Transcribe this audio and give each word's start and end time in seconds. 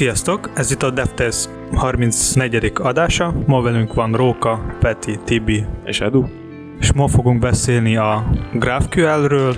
Sziasztok! 0.00 0.50
Ez 0.54 0.70
itt 0.70 0.82
a 0.82 0.90
DevTest 0.90 1.48
34. 1.74 2.72
adása. 2.74 3.34
Ma 3.46 3.62
velünk 3.62 3.94
van 3.94 4.12
Róka, 4.12 4.76
Peti, 4.78 5.18
Tibi 5.24 5.64
és 5.84 6.00
Edu. 6.00 6.24
És 6.78 6.92
ma 6.92 7.08
fogunk 7.08 7.40
beszélni 7.40 7.96
a 7.96 8.30
GraphQL-ről, 8.52 9.54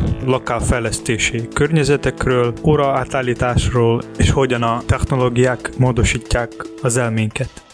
fejlesztési 0.60 1.48
környezetekről, 1.48 2.52
óra 2.64 2.92
átállításról, 2.92 4.02
és 4.18 4.30
hogyan 4.30 4.62
a 4.62 4.82
technológiák 4.86 5.70
módosítják 5.78 6.52
az 6.82 6.96
elménket. 6.96 7.71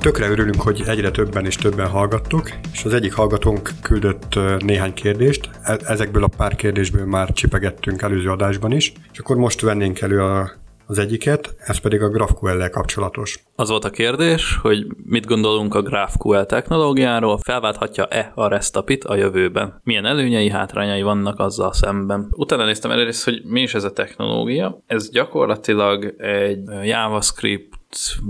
Tökre 0.00 0.28
örülünk, 0.28 0.60
hogy 0.60 0.82
egyre 0.86 1.10
többen 1.10 1.44
és 1.44 1.56
többen 1.56 1.88
hallgattuk, 1.88 2.50
és 2.72 2.84
az 2.84 2.94
egyik 2.94 3.14
hallgatónk 3.14 3.70
küldött 3.82 4.38
néhány 4.58 4.94
kérdést, 4.94 5.50
e- 5.62 5.78
ezekből 5.84 6.24
a 6.24 6.30
pár 6.36 6.54
kérdésből 6.54 7.04
már 7.04 7.32
csipegettünk 7.32 8.02
előző 8.02 8.30
adásban 8.30 8.72
is, 8.72 8.92
és 9.12 9.18
akkor 9.18 9.36
most 9.36 9.60
vennénk 9.60 10.00
elő 10.00 10.22
a 10.22 10.50
az 10.86 10.98
egyiket, 10.98 11.54
ez 11.58 11.78
pedig 11.78 12.02
a 12.02 12.08
GraphQL-lel 12.08 12.70
kapcsolatos. 12.70 13.38
Az 13.54 13.68
volt 13.68 13.84
a 13.84 13.90
kérdés, 13.90 14.58
hogy 14.62 14.86
mit 15.04 15.26
gondolunk 15.26 15.74
a 15.74 15.82
GraphQL 15.82 16.42
technológiáról, 16.42 17.38
felválthatja-e 17.38 18.32
a 18.34 18.48
REST 18.48 18.76
a 18.76 19.14
jövőben? 19.14 19.80
Milyen 19.82 20.04
előnyei, 20.04 20.50
hátrányai 20.50 21.02
vannak 21.02 21.38
azzal 21.38 21.72
szemben? 21.72 22.28
Utána 22.30 22.64
néztem 22.64 22.90
először, 22.90 23.34
hogy 23.34 23.42
mi 23.44 23.60
is 23.60 23.74
ez 23.74 23.84
a 23.84 23.92
technológia. 23.92 24.82
Ez 24.86 25.10
gyakorlatilag 25.10 26.14
egy 26.18 26.62
JavaScript 26.82 27.79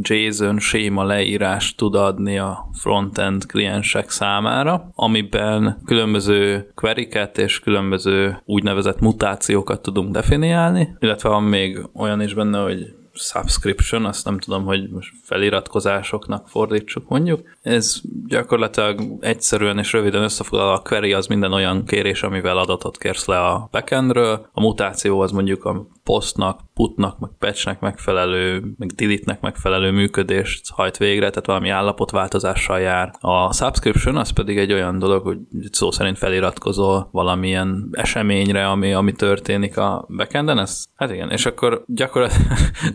JSON 0.03 0.59
séma 0.59 1.05
leírást 1.05 1.77
tud 1.77 1.95
adni 1.95 2.39
a 2.39 2.69
frontend 2.73 3.47
kliensek 3.47 4.11
számára, 4.11 4.91
amiben 4.95 5.83
különböző 5.85 6.71
queryket 6.75 7.39
és 7.39 7.61
különböző 7.61 8.43
úgynevezett 8.45 9.01
mutációkat 9.01 9.83
tudunk 9.83 10.13
definiálni, 10.13 10.97
illetve 10.99 11.29
van 11.29 11.43
még 11.43 11.89
olyan 11.95 12.21
is 12.23 12.35
benne, 12.35 12.63
hogy 12.63 12.95
subscription, 13.21 14.05
azt 14.05 14.25
nem 14.25 14.39
tudom, 14.39 14.65
hogy 14.65 14.91
most 14.91 15.13
feliratkozásoknak 15.23 16.49
fordítsuk 16.49 17.09
mondjuk. 17.09 17.41
Ez 17.63 18.01
gyakorlatilag 18.27 19.01
egyszerűen 19.21 19.79
és 19.79 19.93
röviden 19.93 20.23
összefoglalva 20.23 20.73
a 20.73 20.83
query 20.83 21.13
az 21.13 21.27
minden 21.27 21.53
olyan 21.53 21.85
kérés, 21.85 22.23
amivel 22.23 22.59
adatot 22.59 22.99
kérsz 22.99 23.27
le 23.27 23.39
a 23.39 23.69
backendről, 23.71 24.49
a 24.53 24.61
mutáció 24.61 25.21
az 25.21 25.31
mondjuk 25.31 25.65
a 25.65 25.87
postnak, 26.05 26.61
putnak, 26.75 27.19
meg 27.19 27.31
patchnek 27.39 27.81
megfelelő, 27.81 28.75
meg 28.79 28.89
delete-nek 28.89 29.41
megfelelő 29.41 29.91
működést 29.91 30.71
hajt 30.71 30.97
végre, 30.97 31.29
tehát 31.29 31.47
valami 31.47 31.69
állapotváltozással 31.69 32.81
jár. 32.81 33.15
A 33.21 33.53
subscription 33.53 34.17
az 34.17 34.31
pedig 34.31 34.59
egy 34.59 34.73
olyan 34.73 34.99
dolog, 34.99 35.23
hogy 35.23 35.39
szó 35.71 35.91
szerint 35.91 36.19
feliratkozol 36.19 37.09
valamilyen 37.13 37.89
eseményre, 37.93 38.69
ami, 38.69 38.93
ami 38.93 39.13
történik 39.13 39.77
a 39.77 40.07
backenden, 40.17 40.59
ez, 40.59 40.85
hát 40.95 41.13
igen, 41.13 41.31
és 41.31 41.47
akkor 41.47 41.85
gyakorlat, 41.87 42.33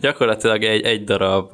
gyakorlatilag 0.02 0.15
egy, 0.20 0.82
egy 0.82 1.04
darab 1.04 1.50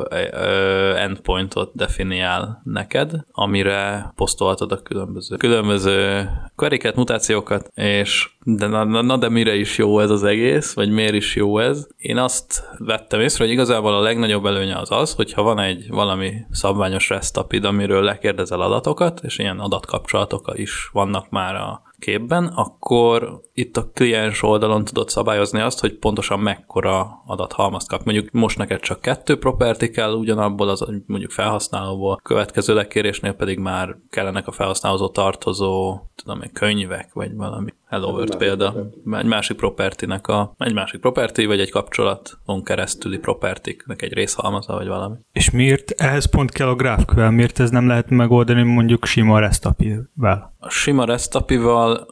endpointot 0.95 1.71
definiál 1.75 2.61
neked, 2.63 3.11
amire 3.31 4.11
posztolhatod 4.15 4.71
a 4.71 4.81
különböző, 4.81 5.35
különböző 5.35 6.29
queryket, 6.55 6.95
mutációkat, 6.95 7.71
és 7.75 8.29
de 8.43 8.67
na, 8.67 8.83
na, 8.83 9.01
na, 9.01 9.17
de 9.17 9.29
mire 9.29 9.55
is 9.55 9.77
jó 9.77 9.99
ez 9.99 10.09
az 10.09 10.23
egész, 10.23 10.73
vagy 10.73 10.89
miért 10.89 11.13
is 11.13 11.35
jó 11.35 11.57
ez? 11.57 11.87
Én 11.97 12.17
azt 12.17 12.63
vettem 12.77 13.19
észre, 13.19 13.43
hogy 13.43 13.53
igazából 13.53 13.93
a 13.93 14.01
legnagyobb 14.01 14.45
előnye 14.45 14.77
az 14.77 14.91
az, 14.91 15.13
hogyha 15.13 15.41
van 15.41 15.59
egy 15.59 15.85
valami 15.89 16.33
szabványos 16.51 17.09
REST 17.09 17.37
API, 17.37 17.57
amiről 17.57 18.03
lekérdezel 18.03 18.61
adatokat, 18.61 19.19
és 19.23 19.37
ilyen 19.37 19.59
adatkapcsolatok 19.59 20.51
is 20.53 20.89
vannak 20.93 21.29
már 21.29 21.55
a 21.55 21.81
képben, 22.02 22.45
akkor 22.45 23.41
itt 23.53 23.78
a 23.78 23.89
kliens 23.94 24.44
oldalon 24.44 24.85
tudod 24.85 25.09
szabályozni 25.09 25.59
azt, 25.59 25.79
hogy 25.79 25.97
pontosan 25.97 26.39
mekkora 26.39 27.22
adathalmazt 27.25 27.88
kap. 27.88 28.03
Mondjuk 28.03 28.31
most 28.31 28.57
neked 28.57 28.79
csak 28.79 29.01
kettő 29.01 29.38
property 29.38 29.85
kell 29.85 30.13
ugyanabból, 30.13 30.69
az 30.69 30.85
mondjuk 31.06 31.31
felhasználóból, 31.31 32.19
következő 32.23 32.73
lekérésnél 32.73 33.34
pedig 33.34 33.59
már 33.59 33.97
kellenek 34.09 34.47
a 34.47 34.51
felhasználózó 34.51 35.09
tartozó, 35.09 36.00
tudom 36.16 36.41
én, 36.41 36.51
könyvek, 36.53 37.13
vagy 37.13 37.35
valami 37.35 37.73
Hello 37.91 38.12
World 38.12 38.35
példa. 38.35 38.90
Egy 39.12 39.25
másik 39.25 39.57
propertinek 39.57 40.28
a, 40.28 40.53
egy 40.57 40.74
másik 40.74 41.00
property, 41.00 41.46
vagy 41.46 41.59
egy 41.59 41.72
kapcsolaton 41.72 42.63
keresztüli 42.63 43.18
propertiknek 43.18 44.02
egy 44.02 44.13
részhalmaza, 44.13 44.74
vagy 44.74 44.88
valami. 44.88 45.16
És 45.31 45.50
miért 45.50 45.91
ehhez 45.91 46.25
pont 46.25 46.51
kell 46.51 46.68
a 46.68 46.75
GraphQL? 46.75 47.30
Miért 47.30 47.59
ez 47.59 47.69
nem 47.69 47.88
lehet 47.88 48.09
megoldani 48.09 48.63
mondjuk 48.63 49.06
sima 49.06 49.40
REST 49.40 49.66
API-vel? 49.66 50.53
A 50.59 50.69
sima 50.69 51.06
REST 51.06 51.35
API-val 51.35 52.07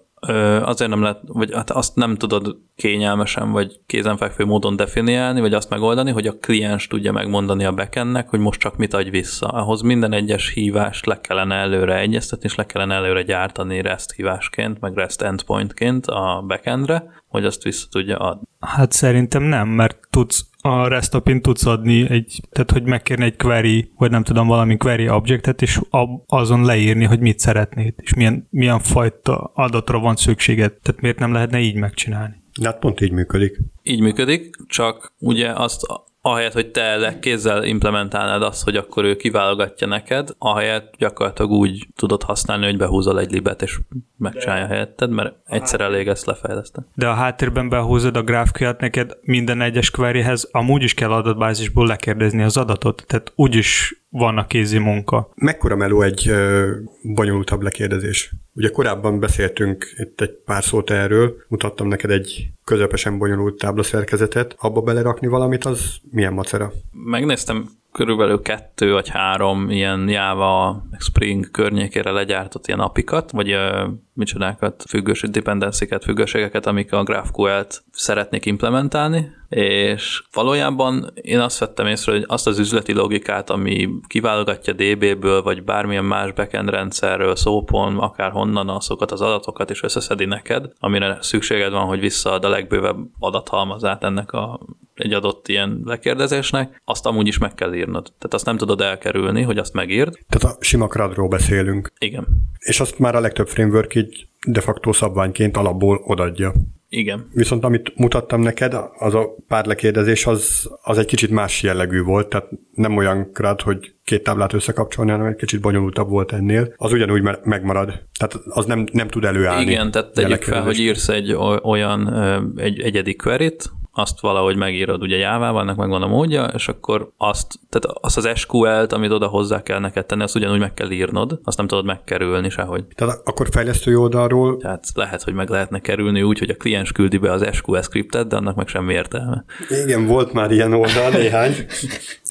azért 0.61 0.89
nem 0.89 1.01
lehet, 1.01 1.19
vagy 1.25 1.53
hát 1.53 1.71
azt 1.71 1.95
nem 1.95 2.15
tudod 2.15 2.57
kényelmesen 2.75 3.51
vagy 3.51 3.79
kézenfekvő 3.85 4.45
módon 4.45 4.75
definiálni, 4.75 5.39
vagy 5.39 5.53
azt 5.53 5.69
megoldani, 5.69 6.11
hogy 6.11 6.27
a 6.27 6.37
kliens 6.37 6.87
tudja 6.87 7.11
megmondani 7.11 7.65
a 7.65 7.73
backendnek, 7.73 8.29
hogy 8.29 8.39
most 8.39 8.59
csak 8.59 8.77
mit 8.77 8.93
adj 8.93 9.09
vissza. 9.09 9.47
Ahhoz 9.47 9.81
minden 9.81 10.13
egyes 10.13 10.49
hívást 10.53 11.05
le 11.05 11.21
kellene 11.21 11.55
előre 11.55 11.97
egyeztetni, 11.97 12.45
és 12.45 12.55
le 12.55 12.65
kellene 12.65 12.95
előre 12.95 13.21
gyártani 13.21 13.81
REST 13.81 14.11
hívásként, 14.11 14.79
meg 14.79 14.95
REST 14.95 15.21
endpointként 15.21 16.07
a 16.07 16.43
backendre, 16.47 17.03
hogy 17.27 17.45
azt 17.45 17.63
vissza 17.63 17.87
tudja 17.89 18.17
adni. 18.17 18.47
Hát 18.59 18.91
szerintem 18.91 19.43
nem, 19.43 19.67
mert 19.67 19.97
tudsz 20.09 20.48
a 20.61 20.87
REST 20.87 21.21
tudsz 21.41 21.65
adni 21.65 22.09
egy, 22.09 22.41
tehát 22.49 22.71
hogy 22.71 22.83
megkérni 22.83 23.25
egy 23.25 23.35
query, 23.35 23.91
vagy 23.97 24.11
nem 24.11 24.23
tudom, 24.23 24.47
valami 24.47 24.77
query 24.77 25.09
objectet, 25.09 25.61
és 25.61 25.79
azon 26.27 26.65
leírni, 26.65 27.05
hogy 27.05 27.19
mit 27.19 27.39
szeretnéd, 27.39 27.93
és 27.97 28.13
milyen, 28.13 28.47
milyen 28.49 28.79
fajta 28.79 29.51
adatra 29.53 29.99
van 29.99 30.15
szükséged. 30.15 30.73
Tehát 30.73 31.01
miért 31.01 31.19
nem 31.19 31.33
lehetne 31.33 31.59
így 31.59 31.75
megcsinálni? 31.75 32.35
Hát 32.63 32.79
pont 32.79 33.01
így 33.01 33.11
működik. 33.11 33.57
Így 33.83 34.01
működik, 34.01 34.55
csak 34.67 35.13
ugye 35.19 35.51
azt 35.53 35.81
ahelyett, 36.29 36.53
hogy 36.53 36.71
te 36.71 37.17
kézzel 37.21 37.63
implementálnád 37.63 38.41
azt, 38.41 38.63
hogy 38.63 38.75
akkor 38.75 39.03
ő 39.03 39.15
kiválogatja 39.15 39.87
neked, 39.87 40.29
ahelyett 40.37 40.93
gyakorlatilag 40.97 41.51
úgy 41.51 41.87
tudod 41.95 42.23
használni, 42.23 42.65
hogy 42.65 42.77
behúzol 42.77 43.19
egy 43.19 43.31
libet, 43.31 43.61
és 43.61 43.79
megcsinálja 44.17 44.67
De. 44.67 44.73
helyetted, 44.73 45.09
mert 45.09 45.35
egyszer 45.45 45.81
elég 45.81 46.07
ezt 46.07 46.25
lefejleszteni. 46.25 46.85
De 46.93 47.07
a 47.07 47.13
háttérben 47.13 47.69
behúzod 47.69 48.15
a 48.15 48.23
graphql 48.23 48.69
neked 48.79 49.17
minden 49.21 49.61
egyes 49.61 49.91
queryhez 49.91 50.49
amúgy 50.51 50.83
is 50.83 50.93
kell 50.93 51.11
adatbázisból 51.11 51.87
lekérdezni 51.87 52.43
az 52.43 52.57
adatot, 52.57 53.03
tehát 53.07 53.31
úgyis 53.35 53.99
van 54.09 54.37
a 54.37 54.47
kézi 54.47 54.77
munka. 54.77 55.29
Mekkora 55.35 55.75
meló 55.75 56.01
egy 56.01 56.29
ö, 56.29 56.71
bonyolultabb 57.01 57.61
lekérdezés? 57.61 58.33
Ugye 58.59 58.69
korábban 58.69 59.19
beszéltünk 59.19 59.93
itt 59.97 60.21
egy 60.21 60.31
pár 60.45 60.63
szót 60.63 60.89
erről, 60.89 61.35
mutattam 61.47 61.87
neked 61.87 62.09
egy 62.09 62.49
közepesen 62.63 63.17
bonyolult 63.17 63.57
táblaszerkezetet, 63.57 64.55
abba 64.57 64.81
belerakni 64.81 65.27
valamit, 65.27 65.65
az 65.65 65.95
milyen 66.11 66.33
macera? 66.33 66.71
Megnéztem 66.91 67.69
körülbelül 67.91 68.41
kettő 68.41 68.91
vagy 68.91 69.09
három 69.09 69.69
ilyen 69.69 70.09
Java, 70.09 70.83
Spring 70.97 71.51
környékére 71.51 72.11
legyártott 72.11 72.67
ilyen 72.67 72.79
apikat, 72.79 73.31
vagy 73.31 73.53
uh, 73.53 73.87
micsodákat, 74.13 74.83
függőség, 74.87 75.29
dependenciket, 75.29 76.03
függőségeket, 76.03 76.65
amik 76.65 76.93
a 76.93 77.03
GraphQL-t 77.03 77.83
szeretnék 77.91 78.45
implementálni, 78.45 79.31
és 79.49 80.23
valójában 80.33 81.11
én 81.21 81.39
azt 81.39 81.59
vettem 81.59 81.87
észre, 81.87 82.11
hogy 82.11 82.23
azt 82.27 82.47
az 82.47 82.59
üzleti 82.59 82.93
logikát, 82.93 83.49
ami 83.49 83.89
kiválogatja 84.07 84.73
DB-ből, 84.73 85.41
vagy 85.41 85.63
bármilyen 85.63 86.05
más 86.05 86.33
backend 86.33 86.69
rendszerről, 86.69 87.35
szópon, 87.35 87.97
akár 87.97 88.31
honnan 88.31 88.69
azokat 88.69 89.11
az 89.11 89.21
adatokat, 89.21 89.69
és 89.69 89.83
összeszedi 89.83 90.25
neked, 90.25 90.71
amire 90.79 91.17
szükséged 91.21 91.71
van, 91.71 91.85
hogy 91.85 91.99
visszaad 91.99 92.45
a 92.45 92.49
legbővebb 92.49 92.97
adathalmazát 93.19 94.03
ennek 94.03 94.31
a 94.31 94.59
egy 94.99 95.13
adott 95.13 95.47
ilyen 95.47 95.81
lekérdezésnek, 95.85 96.81
azt 96.85 97.05
amúgy 97.05 97.27
is 97.27 97.37
meg 97.37 97.53
kell 97.53 97.73
írnod. 97.79 98.03
Tehát 98.03 98.33
azt 98.33 98.45
nem 98.45 98.57
tudod 98.57 98.81
elkerülni, 98.81 99.41
hogy 99.41 99.57
azt 99.57 99.73
megírd. 99.73 100.17
Tehát 100.27 100.57
a 100.57 100.63
sima 100.63 100.87
CRUD-ról 100.87 101.27
beszélünk. 101.27 101.91
Igen. 101.99 102.27
És 102.59 102.79
azt 102.79 102.99
már 102.99 103.15
a 103.15 103.19
legtöbb 103.19 103.47
framework 103.47 103.95
így 103.95 104.27
de 104.47 104.61
facto 104.61 104.93
szabványként 104.93 105.57
alapból 105.57 106.01
odadja. 106.05 106.53
Igen. 106.89 107.29
Viszont 107.33 107.63
amit 107.63 107.91
mutattam 107.95 108.41
neked, 108.41 108.73
az 108.97 109.13
a 109.13 109.35
pár 109.47 109.65
lekérdezés, 109.65 110.25
az, 110.25 110.69
az 110.83 110.97
egy 110.97 111.05
kicsit 111.05 111.29
más 111.29 111.63
jellegű 111.63 112.01
volt, 112.01 112.27
tehát 112.27 112.47
nem 112.71 112.97
olyan 112.97 113.31
krád, 113.33 113.61
hogy 113.61 113.93
két 114.03 114.23
táblát 114.23 114.53
összekapcsolni, 114.53 115.11
hanem 115.11 115.25
egy 115.25 115.35
kicsit 115.35 115.61
bonyolultabb 115.61 116.09
volt 116.09 116.31
ennél. 116.31 116.73
Az 116.75 116.91
ugyanúgy 116.91 117.21
megmarad. 117.43 117.87
Tehát 118.19 118.33
az 118.49 118.65
nem, 118.65 118.85
nem 118.91 119.07
tud 119.07 119.25
előállni. 119.25 119.71
Igen, 119.71 119.91
tehát 119.91 120.13
tegyük 120.13 120.43
fel, 120.43 120.63
hogy 120.63 120.79
írsz 120.79 121.09
egy 121.09 121.33
olyan 121.63 122.19
egy 122.57 122.79
egyedi 122.79 123.15
query 123.15 123.55
azt 123.99 124.19
valahogy 124.19 124.55
megírod 124.55 125.01
ugye 125.01 125.17
Jávával, 125.17 125.61
ennek 125.61 125.75
megvan 125.75 126.01
a 126.01 126.07
módja, 126.07 126.43
és 126.43 126.67
akkor 126.67 127.11
azt, 127.17 127.59
tehát 127.69 127.97
azt 128.01 128.17
az 128.17 128.29
SQL-t, 128.35 128.93
amit 128.93 129.11
oda 129.11 129.27
hozzá 129.27 129.63
kell 129.63 129.79
neked 129.79 130.05
tenni, 130.05 130.23
azt 130.23 130.35
ugyanúgy 130.35 130.59
meg 130.59 130.73
kell 130.73 130.91
írnod, 130.91 131.39
azt 131.43 131.57
nem 131.57 131.67
tudod 131.67 131.85
megkerülni 131.85 132.49
sehogy. 132.49 132.85
Tehát 132.95 133.21
akkor 133.23 133.47
fejlesztői 133.51 133.95
oldalról... 133.95 134.57
Tehát 134.57 134.85
lehet, 134.93 135.23
hogy 135.23 135.33
meg 135.33 135.49
lehetne 135.49 135.79
kerülni 135.79 136.21
úgy, 136.21 136.39
hogy 136.39 136.49
a 136.49 136.55
kliens 136.55 136.91
küldi 136.91 137.17
be 137.17 137.31
az 137.31 137.47
SQL 137.51 137.81
scriptet, 137.81 138.27
de 138.27 138.35
annak 138.35 138.55
meg 138.55 138.67
semmi 138.67 138.93
értelme. 138.93 139.43
Igen, 139.83 140.05
volt 140.05 140.33
már 140.33 140.51
ilyen 140.51 140.73
oldal 140.73 141.09
néhány, 141.09 141.55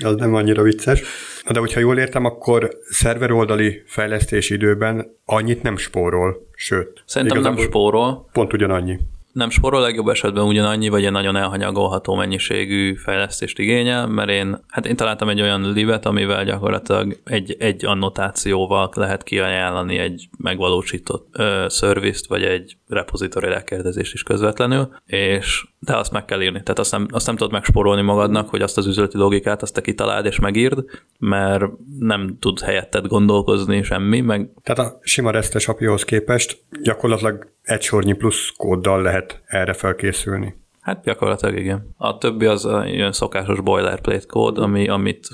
az 0.04 0.14
nem 0.14 0.34
annyira 0.34 0.62
vicces. 0.62 1.02
De 1.50 1.58
hogyha 1.58 1.80
jól 1.80 1.98
értem, 1.98 2.24
akkor 2.24 2.70
szerver 2.90 3.30
oldali 3.30 3.82
fejlesztési 3.86 4.54
időben 4.54 5.16
annyit 5.24 5.62
nem 5.62 5.76
spórol, 5.76 6.46
sőt. 6.54 7.02
Szerintem 7.06 7.40
nem 7.40 7.56
spórol. 7.56 8.28
Pont 8.32 8.52
ugyanannyi. 8.52 8.98
Nem 9.32 9.50
spórol, 9.50 9.80
legjobb 9.80 10.08
esetben 10.08 10.44
ugyanannyi, 10.44 10.88
vagy 10.88 11.04
egy 11.04 11.10
nagyon 11.10 11.36
elhanyagolható 11.36 12.14
mennyiségű 12.14 12.94
fejlesztést 12.94 13.58
igényel, 13.58 14.06
mert 14.06 14.28
én, 14.28 14.64
hát 14.68 14.86
én 14.86 14.96
találtam 14.96 15.28
egy 15.28 15.40
olyan 15.40 15.72
livet, 15.72 16.06
amivel 16.06 16.44
gyakorlatilag 16.44 17.20
egy, 17.24 17.56
egy 17.58 17.84
annotációval 17.84 18.90
lehet 18.94 19.22
kiajánlani 19.22 19.98
egy 19.98 20.28
megvalósított 20.38 21.28
ö, 21.32 21.64
szervizt, 21.68 22.26
vagy 22.26 22.42
egy 22.42 22.76
repozitori 22.88 23.48
lekérdezést 23.48 24.12
is 24.12 24.22
közvetlenül, 24.22 24.88
és 25.06 25.66
de 25.78 25.96
azt 25.96 26.12
meg 26.12 26.24
kell 26.24 26.42
írni. 26.42 26.62
Tehát 26.62 26.78
azt 26.78 26.92
nem, 26.92 27.06
azt 27.10 27.26
nem 27.26 27.36
tudod 27.36 27.52
megspórolni 27.52 28.02
magadnak, 28.02 28.48
hogy 28.48 28.62
azt 28.62 28.78
az 28.78 28.86
üzleti 28.86 29.16
logikát 29.16 29.62
azt 29.62 29.74
te 29.74 29.80
kitaláld 29.80 30.26
és 30.26 30.38
megírd, 30.38 30.84
mert 31.18 31.64
nem 31.98 32.36
tud 32.40 32.60
helyetted 32.60 33.06
gondolkozni 33.06 33.82
semmi. 33.82 34.20
Meg... 34.20 34.50
Tehát 34.62 34.92
a 34.92 34.98
sima 35.00 35.30
resztes 35.30 35.68
apihoz 35.68 36.04
képest 36.04 36.62
gyakorlatilag 36.82 37.52
egy 37.62 37.82
sornyi 37.82 38.12
plusz 38.12 38.52
kóddal 38.56 39.02
lehet 39.02 39.42
erre 39.46 39.72
felkészülni. 39.72 40.56
Hát 40.80 41.04
gyakorlatilag 41.04 41.58
igen. 41.58 41.94
A 41.96 42.18
többi 42.18 42.46
az 42.46 42.64
a 42.64 42.86
ilyen 42.86 43.12
szokásos 43.12 43.60
boilerplate 43.60 44.26
kód, 44.26 44.58
ami, 44.58 44.88
amit 44.88 45.28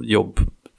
jobb 0.00 0.36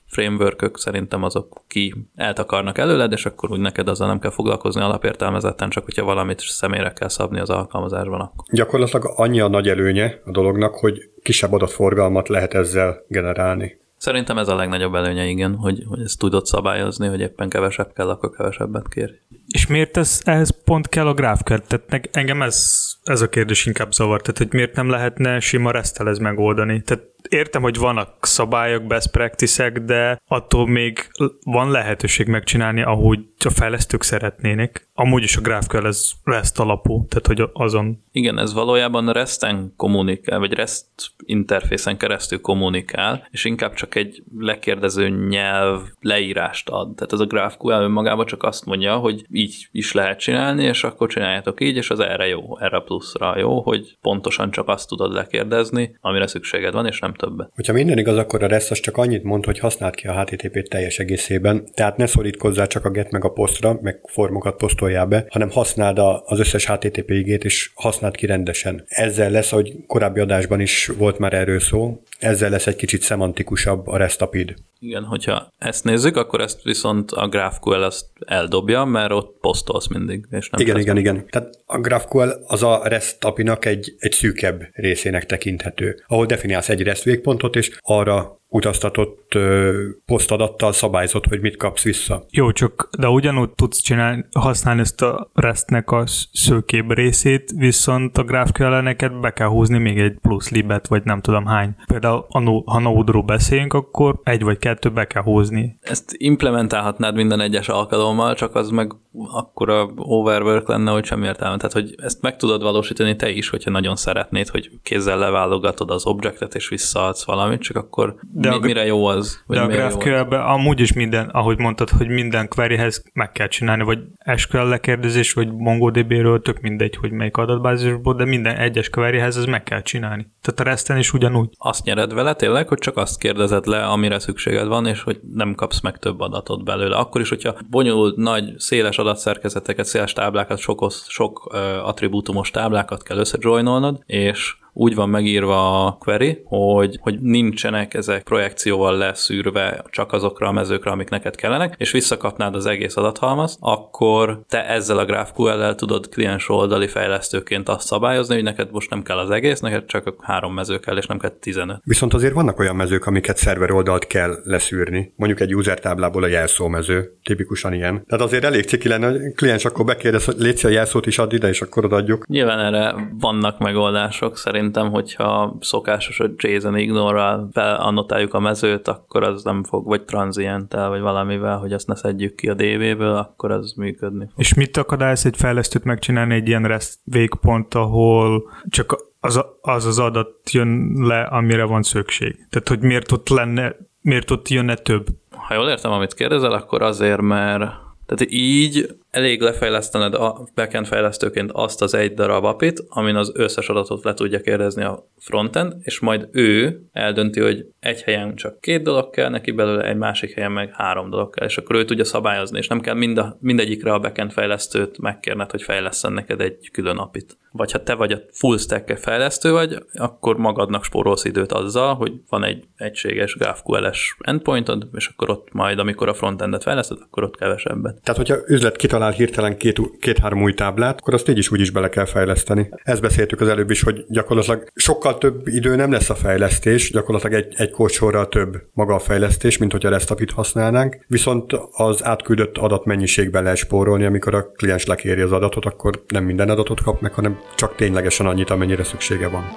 framework 0.07 0.77
szerintem 0.77 1.23
azok 1.23 1.63
ki 1.67 1.95
eltakarnak 2.15 2.77
előled, 2.77 3.11
és 3.11 3.25
akkor 3.25 3.51
úgy 3.51 3.59
neked 3.59 3.87
azzal 3.87 4.07
nem 4.07 4.19
kell 4.19 4.31
foglalkozni 4.31 4.81
alapértelmezetten, 4.81 5.69
csak 5.69 5.83
hogyha 5.83 6.03
valamit 6.03 6.39
személyre 6.39 6.93
kell 6.93 7.09
szabni 7.09 7.39
az 7.39 7.49
alkalmazásban. 7.49 8.19
Akkor. 8.19 8.45
Gyakorlatilag 8.51 9.13
annyi 9.15 9.39
a 9.39 9.47
nagy 9.47 9.67
előnye 9.67 10.21
a 10.25 10.31
dolognak, 10.31 10.75
hogy 10.75 11.09
kisebb 11.23 11.53
adatforgalmat 11.53 12.27
lehet 12.27 12.53
ezzel 12.53 13.03
generálni. 13.07 13.77
Szerintem 13.97 14.37
ez 14.37 14.47
a 14.47 14.55
legnagyobb 14.55 14.93
előnye, 14.93 15.25
igen, 15.25 15.55
hogy, 15.55 15.83
hogy 15.87 16.01
ezt 16.01 16.19
tudod 16.19 16.45
szabályozni, 16.45 17.07
hogy 17.07 17.19
éppen 17.19 17.49
kevesebb 17.49 17.93
kell, 17.93 18.09
akkor 18.09 18.29
kevesebbet 18.35 18.89
kér. 18.89 19.19
És 19.47 19.67
miért 19.67 19.97
ez, 19.97 20.21
ehhez 20.23 20.63
pont 20.63 20.89
kell 20.89 21.07
a 21.07 21.13
GraphQL? 21.13 21.57
Tehát 21.57 22.09
engem 22.11 22.41
ez, 22.41 22.87
ez 23.03 23.21
a 23.21 23.29
kérdés 23.29 23.65
inkább 23.65 23.91
zavar, 23.91 24.21
tehát 24.21 24.37
hogy 24.37 24.51
miért 24.51 24.75
nem 24.75 24.89
lehetne 24.89 25.39
sima 25.39 25.71
resztel 25.71 26.09
ez 26.09 26.17
megoldani? 26.17 26.81
Tehát 26.81 27.03
értem, 27.29 27.61
hogy 27.61 27.77
vannak 27.77 28.25
szabályok, 28.25 28.83
best 28.83 29.11
practices 29.11 29.71
de 29.85 30.21
attól 30.27 30.67
még 30.67 31.07
van 31.43 31.71
lehetőség 31.71 32.27
megcsinálni, 32.27 32.81
ahogy 32.81 33.19
a 33.45 33.49
fejlesztők 33.49 34.03
szeretnének. 34.03 34.87
Amúgy 34.93 35.23
is 35.23 35.37
a 35.37 35.41
GraphQL 35.41 35.85
ez 35.85 36.11
REST 36.23 36.59
alapú, 36.59 37.05
tehát 37.09 37.27
hogy 37.27 37.49
azon... 37.53 38.03
Igen, 38.11 38.37
ez 38.39 38.53
valójában 38.53 39.11
REST-en 39.11 39.73
kommunikál, 39.75 40.39
vagy 40.39 40.53
REST 40.53 40.85
interfészen 41.25 41.97
keresztül 41.97 42.41
kommunikál, 42.41 43.27
és 43.31 43.45
inkább 43.45 43.73
csak 43.73 43.95
egy 43.95 44.23
lekérdező 44.37 45.09
nyelv 45.09 45.81
leírást 45.99 46.69
ad. 46.69 46.95
Tehát 46.95 47.13
ez 47.13 47.19
a 47.19 47.25
GraphQL 47.25 47.71
önmagában 47.71 48.25
csak 48.25 48.43
azt 48.43 48.65
mondja, 48.65 48.95
hogy 48.95 49.25
így 49.31 49.67
is 49.71 49.91
lehet 49.91 50.19
csinálni, 50.19 50.63
és 50.63 50.83
akkor 50.83 51.09
csináljátok 51.09 51.61
így, 51.61 51.75
és 51.75 51.89
az 51.89 51.99
erre 51.99 52.27
jó, 52.27 52.59
erre 52.59 52.79
pluszra 52.79 53.37
jó, 53.37 53.61
hogy 53.61 53.97
pontosan 54.01 54.51
csak 54.51 54.67
azt 54.67 54.87
tudod 54.87 55.13
lekérdezni, 55.13 55.97
amire 56.01 56.27
szükséged 56.27 56.73
van, 56.73 56.85
és 56.85 56.99
nem 56.99 57.13
többet. 57.17 57.51
Hogyha 57.55 57.73
minden 57.73 57.97
igaz, 57.97 58.17
akkor 58.17 58.43
a 58.43 58.47
REST 58.47 58.71
az 58.71 58.79
csak 58.79 58.97
annyit 58.97 59.23
mond, 59.23 59.45
hogy 59.45 59.59
használd 59.59 59.95
ki 59.95 60.07
a 60.07 60.21
HTTP-t 60.21 60.69
teljes 60.69 60.99
egészében, 60.99 61.63
tehát 61.73 61.97
ne 61.97 62.05
szorítkozzál 62.05 62.67
csak 62.67 62.85
a 62.85 62.89
get 62.89 63.11
meg 63.11 63.25
a 63.25 63.29
posztra, 63.29 63.79
meg 63.81 63.99
formokat 64.03 64.57
posztoljál 64.57 65.05
be, 65.05 65.25
hanem 65.29 65.49
használd 65.49 65.99
az 66.25 66.39
összes 66.39 66.65
HTTP 66.65 67.09
igét, 67.09 67.43
és 67.43 67.71
használd 67.73 68.15
ki 68.15 68.25
rendesen. 68.25 68.83
Ezzel 68.87 69.29
lesz, 69.29 69.49
hogy 69.49 69.73
korábbi 69.87 70.19
adásban 70.19 70.59
is 70.59 70.91
volt 70.97 71.17
már 71.17 71.33
erről 71.33 71.59
szó, 71.59 72.01
ezzel 72.19 72.49
lesz 72.49 72.67
egy 72.67 72.75
kicsit 72.75 73.01
szemantikusabb 73.01 73.87
a 73.87 73.97
REST-APID. 73.97 74.53
Igen, 74.79 75.03
hogyha 75.03 75.53
ezt 75.57 75.83
nézzük, 75.83 76.15
akkor 76.17 76.41
ezt 76.41 76.63
viszont 76.63 77.11
a 77.11 77.27
GraphQL 77.27 77.83
ezt 77.83 78.05
eldobja, 78.25 78.85
mert 78.85 79.11
ott 79.11 79.37
posztolsz 79.39 79.87
mindig. 79.87 80.25
És 80.29 80.49
nem 80.49 80.61
igen, 80.61 80.79
igen, 80.79 80.97
igen. 80.97 81.25
Tehát 81.29 81.49
a 81.65 81.79
GraphQL 81.79 82.29
az 82.47 82.63
a 82.63 82.81
REST 82.83 83.23
API-nak 83.23 83.65
egy, 83.65 83.95
egy 83.97 84.11
szűkebb 84.11 84.61
részének 84.73 85.25
tekinthető, 85.25 86.03
ahol 86.07 86.25
definiálsz 86.25 86.69
egy 86.69 86.81
REST 86.81 87.03
végpontot, 87.03 87.55
és 87.55 87.77
arra 87.81 88.36
utaztatott 88.49 89.35
ö, 89.35 89.71
posztadattal 90.05 90.71
szabályzott, 90.71 91.25
hogy 91.25 91.41
mit 91.41 91.57
kapsz 91.57 91.83
vissza. 91.83 92.25
Jó, 92.29 92.51
csak 92.51 92.89
de 92.97 93.07
ugyanúgy 93.07 93.49
tudsz 93.49 93.81
csinálni, 93.81 94.25
használni 94.31 94.81
ezt 94.81 95.01
a 95.01 95.29
restnek 95.33 95.91
a 95.91 96.03
szőkébb 96.31 96.91
részét, 96.91 97.51
viszont 97.55 98.17
a 98.17 98.23
GraphQL 98.23 98.81
neked 98.81 99.13
be 99.13 99.33
kell 99.33 99.47
húzni 99.47 99.77
még 99.77 99.99
egy 99.99 100.17
plusz 100.21 100.49
libet, 100.49 100.87
vagy 100.87 101.03
nem 101.03 101.21
tudom 101.21 101.45
hány. 101.45 101.75
Például 101.85 102.25
ha 102.65 102.79
Node-ról 102.79 103.23
beszélünk, 103.23 103.73
akkor 103.73 104.19
egy 104.23 104.43
vagy 104.43 104.57
kettő 104.57 104.89
be 104.89 105.07
kell 105.07 105.23
húzni. 105.23 105.77
Ezt 105.81 106.13
implementálhatnád 106.17 107.15
minden 107.15 107.39
egyes 107.39 107.69
alkalommal, 107.69 108.35
csak 108.35 108.55
az 108.55 108.69
meg 108.69 108.95
akkor 109.31 109.69
a 109.69 109.89
overwork 109.95 110.67
lenne, 110.67 110.91
hogy 110.91 111.05
semmi 111.05 111.25
értelme. 111.25 111.57
Tehát, 111.57 111.73
hogy 111.73 111.95
ezt 111.97 112.21
meg 112.21 112.35
tudod 112.35 112.61
valósítani 112.61 113.15
te 113.15 113.29
is, 113.29 113.49
hogyha 113.49 113.71
nagyon 113.71 113.95
szeretnéd, 113.95 114.47
hogy 114.47 114.69
kézzel 114.83 115.17
leválogatod 115.17 115.91
az 115.91 116.05
objektet 116.05 116.55
és 116.55 116.67
visszaadsz 116.67 117.25
valamit, 117.25 117.61
csak 117.61 117.77
akkor 117.77 118.15
de 118.39 118.49
mi, 118.49 118.55
a, 118.55 118.59
mire 118.59 118.85
jó 118.85 119.05
az? 119.05 119.43
de 119.47 119.61
a 119.61 119.67
GraphQL-ben 119.67 120.41
amúgy 120.41 120.79
is 120.79 120.93
minden, 120.93 121.29
ahogy 121.29 121.57
mondtad, 121.59 121.89
hogy 121.89 122.07
minden 122.07 122.47
queryhez 122.47 123.03
meg 123.13 123.31
kell 123.31 123.47
csinálni, 123.47 123.83
vagy 123.83 123.99
SQL 124.35 124.67
lekérdezés, 124.67 125.33
vagy 125.33 125.53
MongoDB-ről, 125.53 126.41
tök 126.41 126.59
mindegy, 126.59 126.95
hogy 126.95 127.11
melyik 127.11 127.37
adatbázisból, 127.37 128.15
de 128.15 128.25
minden 128.25 128.55
egyes 128.55 128.89
queryhez 128.89 129.37
ez 129.37 129.45
meg 129.45 129.63
kell 129.63 129.81
csinálni. 129.81 130.27
Tehát 130.41 130.59
a 130.59 130.63
resten 130.63 130.97
is 130.97 131.13
ugyanúgy. 131.13 131.49
Azt 131.57 131.83
nyered 131.83 132.13
vele 132.13 132.33
tényleg, 132.33 132.67
hogy 132.67 132.77
csak 132.77 132.97
azt 132.97 133.19
kérdezed 133.19 133.65
le, 133.65 133.85
amire 133.85 134.19
szükséged 134.19 134.67
van, 134.67 134.85
és 134.85 135.01
hogy 135.01 135.19
nem 135.33 135.55
kapsz 135.55 135.81
meg 135.81 135.97
több 135.97 136.19
adatot 136.19 136.63
belőle. 136.63 136.95
Akkor 136.95 137.21
is, 137.21 137.29
hogyha 137.29 137.55
bonyolult, 137.69 138.15
nagy, 138.15 138.53
széles 138.57 138.97
adatszerkezeteket, 138.97 139.85
széles 139.85 140.13
táblákat, 140.13 140.57
sok, 140.57 140.91
sok 141.07 141.53
uh, 141.53 141.87
attribútumos 141.87 142.51
táblákat 142.51 143.03
kell 143.03 143.17
összejoinolnod, 143.17 143.99
és 144.05 144.55
úgy 144.77 144.95
van 144.95 145.09
megírva 145.09 145.85
a 145.85 145.91
query, 145.99 146.41
hogy, 146.45 146.97
hogy 147.01 147.19
nincsenek 147.21 147.93
ezek 147.93 148.23
projekcióval 148.23 148.97
leszűrve 148.97 149.83
csak 149.89 150.13
azokra 150.13 150.47
a 150.47 150.51
mezőkre, 150.51 150.91
amik 150.91 151.09
neked 151.09 151.35
kellenek, 151.35 151.75
és 151.77 151.91
visszakapnád 151.91 152.55
az 152.55 152.65
egész 152.65 152.97
adathalmaz, 152.97 153.57
akkor 153.59 154.41
te 154.49 154.67
ezzel 154.67 154.97
a 154.97 155.05
GraphQL-el 155.05 155.75
tudod 155.75 156.09
kliens 156.09 156.49
oldali 156.49 156.87
fejlesztőként 156.87 157.69
azt 157.69 157.87
szabályozni, 157.87 158.33
hogy 158.33 158.43
neked 158.43 158.71
most 158.71 158.89
nem 158.89 159.03
kell 159.03 159.17
az 159.17 159.29
egész, 159.29 159.59
neked 159.59 159.85
csak 159.85 160.15
három 160.21 160.53
mező 160.53 160.79
kell, 160.79 160.97
és 160.97 161.05
nem 161.05 161.19
kell 161.19 161.29
15. 161.29 161.81
Viszont 161.83 162.13
azért 162.13 162.33
vannak 162.33 162.59
olyan 162.59 162.75
mezők, 162.75 163.05
amiket 163.05 163.37
szerver 163.37 163.71
oldalt 163.71 164.07
kell 164.07 164.35
leszűrni. 164.43 165.13
Mondjuk 165.15 165.39
egy 165.39 165.55
user 165.55 165.79
táblából 165.79 166.23
a 166.23 166.27
jelszó 166.27 166.67
mező, 166.67 167.17
tipikusan 167.23 167.73
ilyen. 167.73 168.03
Tehát 168.07 168.25
azért 168.25 168.43
elég 168.43 168.63
ciki 168.63 168.87
lenne, 168.87 169.09
hogy 169.09 169.33
kliens 169.35 169.65
akkor 169.65 169.85
bekérdez, 169.85 170.25
hogy 170.25 170.35
légy 170.37 170.65
a 170.65 170.69
jelszót 170.69 171.05
is 171.05 171.17
add 171.17 171.33
ide, 171.33 171.47
és 171.47 171.61
akkor 171.61 171.85
odaadjuk. 171.85 172.27
Nyilván 172.27 172.59
erre 172.59 172.95
vannak 173.19 173.59
megoldások, 173.59 174.37
szerint 174.37 174.66
szerintem, 174.67 174.91
hogyha 174.91 175.57
szokásos, 175.59 176.17
hogy 176.17 176.31
JSON 176.37 176.77
ignore 176.77 177.37
felannotáljuk 177.51 178.33
a 178.33 178.39
mezőt, 178.39 178.87
akkor 178.87 179.23
az 179.23 179.43
nem 179.43 179.63
fog, 179.63 179.85
vagy 179.85 180.01
transienttel, 180.01 180.89
vagy 180.89 180.99
valamivel, 180.99 181.57
hogy 181.57 181.73
azt 181.73 181.87
ne 181.87 181.95
szedjük 181.95 182.35
ki 182.35 182.49
a 182.49 182.53
DB-ből, 182.53 183.15
akkor 183.15 183.51
az 183.51 183.73
működni 183.77 184.25
fog. 184.25 184.33
És 184.35 184.53
mit 184.53 184.77
akadályoz 184.77 185.25
egy 185.25 185.37
fejlesztőt 185.37 185.83
megcsinálni 185.83 186.33
egy 186.33 186.47
ilyen 186.47 186.63
REST 186.63 186.99
végpont, 187.03 187.73
ahol 187.73 188.51
csak 188.69 188.97
az, 189.19 189.41
az 189.61 189.85
az 189.85 189.99
adat 189.99 190.51
jön 190.51 190.91
le, 190.97 191.21
amire 191.21 191.63
van 191.63 191.83
szükség? 191.83 192.47
Tehát, 192.49 192.67
hogy 192.67 192.79
miért 192.79 193.11
ott 193.11 193.29
lenne, 193.29 193.75
miért 194.01 194.31
ott 194.31 194.47
jönne 194.47 194.75
több? 194.75 195.05
Ha 195.29 195.53
jól 195.53 195.69
értem, 195.69 195.91
amit 195.91 196.13
kérdezel, 196.13 196.51
akkor 196.51 196.81
azért, 196.81 197.21
mert 197.21 197.85
tehát 198.05 198.31
így 198.31 198.97
elég 199.17 199.41
lefejlesztened 199.41 200.13
a 200.13 200.47
backend 200.55 200.87
fejlesztőként 200.87 201.51
azt 201.53 201.81
az 201.81 201.93
egy 201.93 202.13
darab 202.13 202.43
apit, 202.43 202.83
amin 202.87 203.15
az 203.15 203.31
összes 203.33 203.69
adatot 203.69 204.03
le 204.03 204.13
tudja 204.13 204.39
kérdezni 204.39 204.83
a 204.83 205.07
frontend, 205.19 205.73
és 205.81 205.99
majd 205.99 206.27
ő 206.31 206.81
eldönti, 206.91 207.39
hogy 207.39 207.65
egy 207.79 208.01
helyen 208.01 208.35
csak 208.35 208.61
két 208.61 208.83
dolog 208.83 209.09
kell 209.09 209.29
neki 209.29 209.51
belőle, 209.51 209.83
egy 209.83 209.97
másik 209.97 210.33
helyen 210.33 210.51
meg 210.51 210.73
három 210.73 211.09
dolog 211.09 211.35
kell, 211.35 211.47
és 211.47 211.57
akkor 211.57 211.75
ő 211.75 211.85
tudja 211.85 212.03
szabályozni, 212.03 212.57
és 212.57 212.67
nem 212.67 212.79
kell 212.79 212.95
mind 212.95 213.17
a, 213.17 213.37
mindegyikre 213.41 213.93
a 213.93 213.99
backend 213.99 214.31
fejlesztőt 214.31 214.97
megkérned, 214.99 215.51
hogy 215.51 215.61
fejleszten 215.61 216.13
neked 216.13 216.41
egy 216.41 216.69
külön 216.71 216.97
apit. 216.97 217.37
Vagy 217.57 217.71
ha 217.71 217.83
te 217.83 217.93
vagy 217.93 218.11
a 218.11 218.19
full 218.31 218.57
stack 218.57 218.97
fejlesztő 218.97 219.51
vagy, 219.51 219.77
akkor 219.93 220.37
magadnak 220.37 220.83
spórolsz 220.83 221.25
időt 221.25 221.51
azzal, 221.51 221.95
hogy 221.95 222.11
van 222.29 222.43
egy 222.43 222.63
egységes 222.75 223.35
GraphQL-es 223.35 224.17
endpointod, 224.19 224.87
és 224.93 225.07
akkor 225.07 225.29
ott 225.29 225.47
majd, 225.51 225.79
amikor 225.79 226.09
a 226.09 226.13
frontendet 226.13 226.63
fejleszted, 226.63 226.97
akkor 227.01 227.23
ott 227.23 227.37
kevesebbet. 227.37 228.01
Tehát, 228.03 228.17
hogyha 228.17 228.37
üzlet 228.47 228.75
kitalál 228.75 229.11
hirtelen 229.11 229.57
két, 229.57 229.79
két-három 229.99 230.41
új 230.41 230.53
táblát, 230.53 230.99
akkor 230.99 231.13
azt 231.13 231.29
így 231.29 231.37
is 231.37 231.51
úgy 231.51 231.59
is 231.59 231.71
bele 231.71 231.89
kell 231.89 232.05
fejleszteni. 232.05 232.69
Ezt 232.83 233.01
beszéltük 233.01 233.41
az 233.41 233.47
előbb 233.47 233.69
is, 233.69 233.81
hogy 233.81 234.05
gyakorlatilag 234.07 234.69
sokkal 234.75 235.17
több 235.17 235.47
idő 235.47 235.75
nem 235.75 235.91
lesz 235.91 236.09
a 236.09 236.15
fejlesztés, 236.15 236.91
gyakorlatilag 236.91 237.33
egy, 237.33 237.53
egy 237.57 237.71
kódsorral 237.71 238.27
több 238.27 238.61
maga 238.73 238.93
a 238.93 238.99
fejlesztés, 238.99 239.57
mint 239.57 239.71
hogyha 239.71 239.95
apit 240.07 240.31
használnánk, 240.31 241.05
viszont 241.07 241.53
az 241.71 242.05
átküldött 242.05 242.57
adatmennyiségben 242.57 243.43
lehet 243.43 243.57
spórolni, 243.57 244.05
amikor 244.05 244.35
a 244.35 244.51
kliens 244.51 244.85
lekéri 244.85 245.21
az 245.21 245.31
adatot, 245.31 245.65
akkor 245.65 246.03
nem 246.07 246.23
minden 246.23 246.49
adatot 246.49 246.81
kap 246.81 247.01
meg, 247.01 247.13
hanem 247.13 247.39
csak 247.55 247.75
ténylegesen 247.75 248.25
annyit, 248.25 248.49
amennyire 248.49 248.83
szüksége 248.83 249.27
van. 249.27 249.49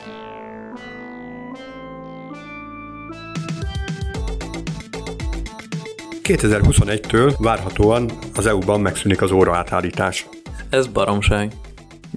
2021-től 6.23 7.35
várhatóan 7.38 8.11
az 8.35 8.47
EU-ban 8.47 8.80
megszűnik 8.80 9.23
az 9.23 9.30
óraátállítás. 9.30 10.28
Ez 10.68 10.87
baromság. 10.87 11.52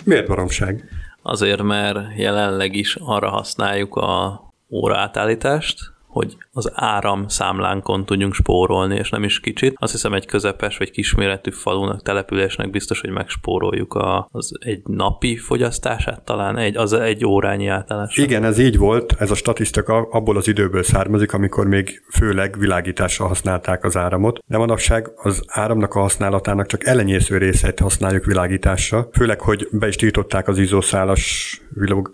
Miért 0.04 0.28
baromság? 0.28 0.84
Azért, 1.22 1.64
mert 1.64 2.18
jelenleg 2.18 2.76
is 2.76 2.96
arra 2.96 3.30
használjuk 3.30 3.96
a 3.96 4.42
óraátállítást, 4.70 5.93
hogy 6.14 6.38
az 6.52 6.72
áram 6.74 7.28
számlánkon 7.28 8.06
tudjunk 8.06 8.34
spórolni, 8.34 8.96
és 8.96 9.10
nem 9.10 9.24
is 9.24 9.40
kicsit. 9.40 9.74
Azt 9.80 9.92
hiszem 9.92 10.14
egy 10.14 10.26
közepes 10.26 10.78
vagy 10.78 10.92
kisméretű 10.92 11.52
falunak, 11.52 12.02
településnek 12.02 12.70
biztos, 12.70 13.02
hogy 13.02 13.10
megspóroljuk 13.10 13.94
a, 13.94 14.28
az 14.32 14.58
egy 14.60 14.82
napi 14.84 15.38
fogyasztását 15.38 16.22
talán, 16.22 16.58
egy, 16.58 16.78
az 16.78 16.94
egy 16.94 17.26
órányi 17.26 17.68
átállás. 17.68 18.18
Igen, 18.18 18.44
ez 18.44 18.60
így 18.60 18.78
volt, 18.78 19.16
ez 19.20 19.32
a 19.32 19.36
statisztika 19.36 20.08
abból 20.12 20.38
az 20.38 20.48
időből 20.48 20.84
származik, 20.84 21.34
amikor 21.34 21.68
még 21.68 22.04
főleg 22.12 22.60
világításra 22.60 23.28
használták 23.28 23.84
az 23.84 23.98
áramot, 23.98 24.40
de 24.48 24.58
manapság 24.58 25.12
az 25.16 25.44
áramnak 25.48 25.96
a 25.96 26.00
használatának 26.00 26.66
csak 26.66 26.86
elenyésző 26.86 27.38
részét 27.38 27.80
használjuk 27.80 28.26
világításra, 28.26 29.10
főleg, 29.14 29.42
hogy 29.42 29.68
be 29.72 29.88
is 29.88 29.96
tiltották 29.96 30.48
az 30.48 30.58
izószálas 30.58 31.62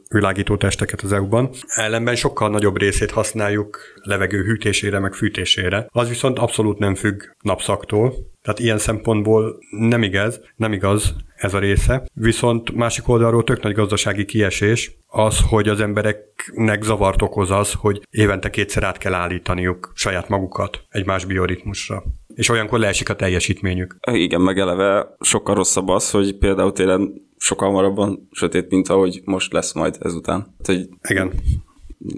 világítótesteket 0.09 1.01
az 1.01 1.13
EU-ban. 1.13 1.49
Ellenben 1.67 2.15
sokkal 2.15 2.49
nagyobb 2.49 2.77
részét 2.77 3.11
használjuk 3.11 3.77
levegő 3.95 4.43
hűtésére, 4.43 4.99
meg 4.99 5.13
fűtésére. 5.13 5.87
Az 5.89 6.07
viszont 6.07 6.39
abszolút 6.39 6.77
nem 6.77 6.95
függ 6.95 7.21
napszaktól, 7.41 8.13
tehát 8.41 8.59
ilyen 8.59 8.77
szempontból 8.77 9.57
nem 9.69 10.03
igaz, 10.03 10.41
nem 10.55 10.73
igaz 10.73 11.15
ez 11.35 11.53
a 11.53 11.59
része. 11.59 12.03
Viszont 12.13 12.71
másik 12.75 13.07
oldalról 13.07 13.43
tök 13.43 13.61
nagy 13.61 13.73
gazdasági 13.73 14.25
kiesés 14.25 14.97
az, 15.07 15.39
hogy 15.49 15.67
az 15.67 15.79
embereknek 15.79 16.83
zavart 16.83 17.21
okoz 17.21 17.51
az, 17.51 17.73
hogy 17.73 18.01
évente 18.09 18.49
kétszer 18.49 18.83
át 18.83 18.97
kell 18.97 19.13
állítaniuk 19.13 19.91
saját 19.95 20.29
magukat 20.29 20.83
egy 20.89 21.05
más 21.05 21.25
bioritmusra. 21.25 22.03
És 22.35 22.49
olyankor 22.49 22.79
leesik 22.79 23.09
a 23.09 23.15
teljesítményük. 23.15 23.97
Igen, 24.11 24.41
meg 24.41 24.59
eleve 24.59 25.15
sokkal 25.19 25.55
rosszabb 25.55 25.87
az, 25.87 26.11
hogy 26.11 26.37
például 26.37 26.71
télen 26.71 27.13
sokkal 27.37 27.71
marabban 27.71 28.27
sötét, 28.31 28.69
mint 28.69 28.89
ahogy 28.89 29.21
most 29.25 29.53
lesz 29.53 29.73
majd 29.73 29.97
ezután. 29.99 30.55
Tehát, 30.61 30.81
hogy 30.81 30.89
Igen. 31.09 31.31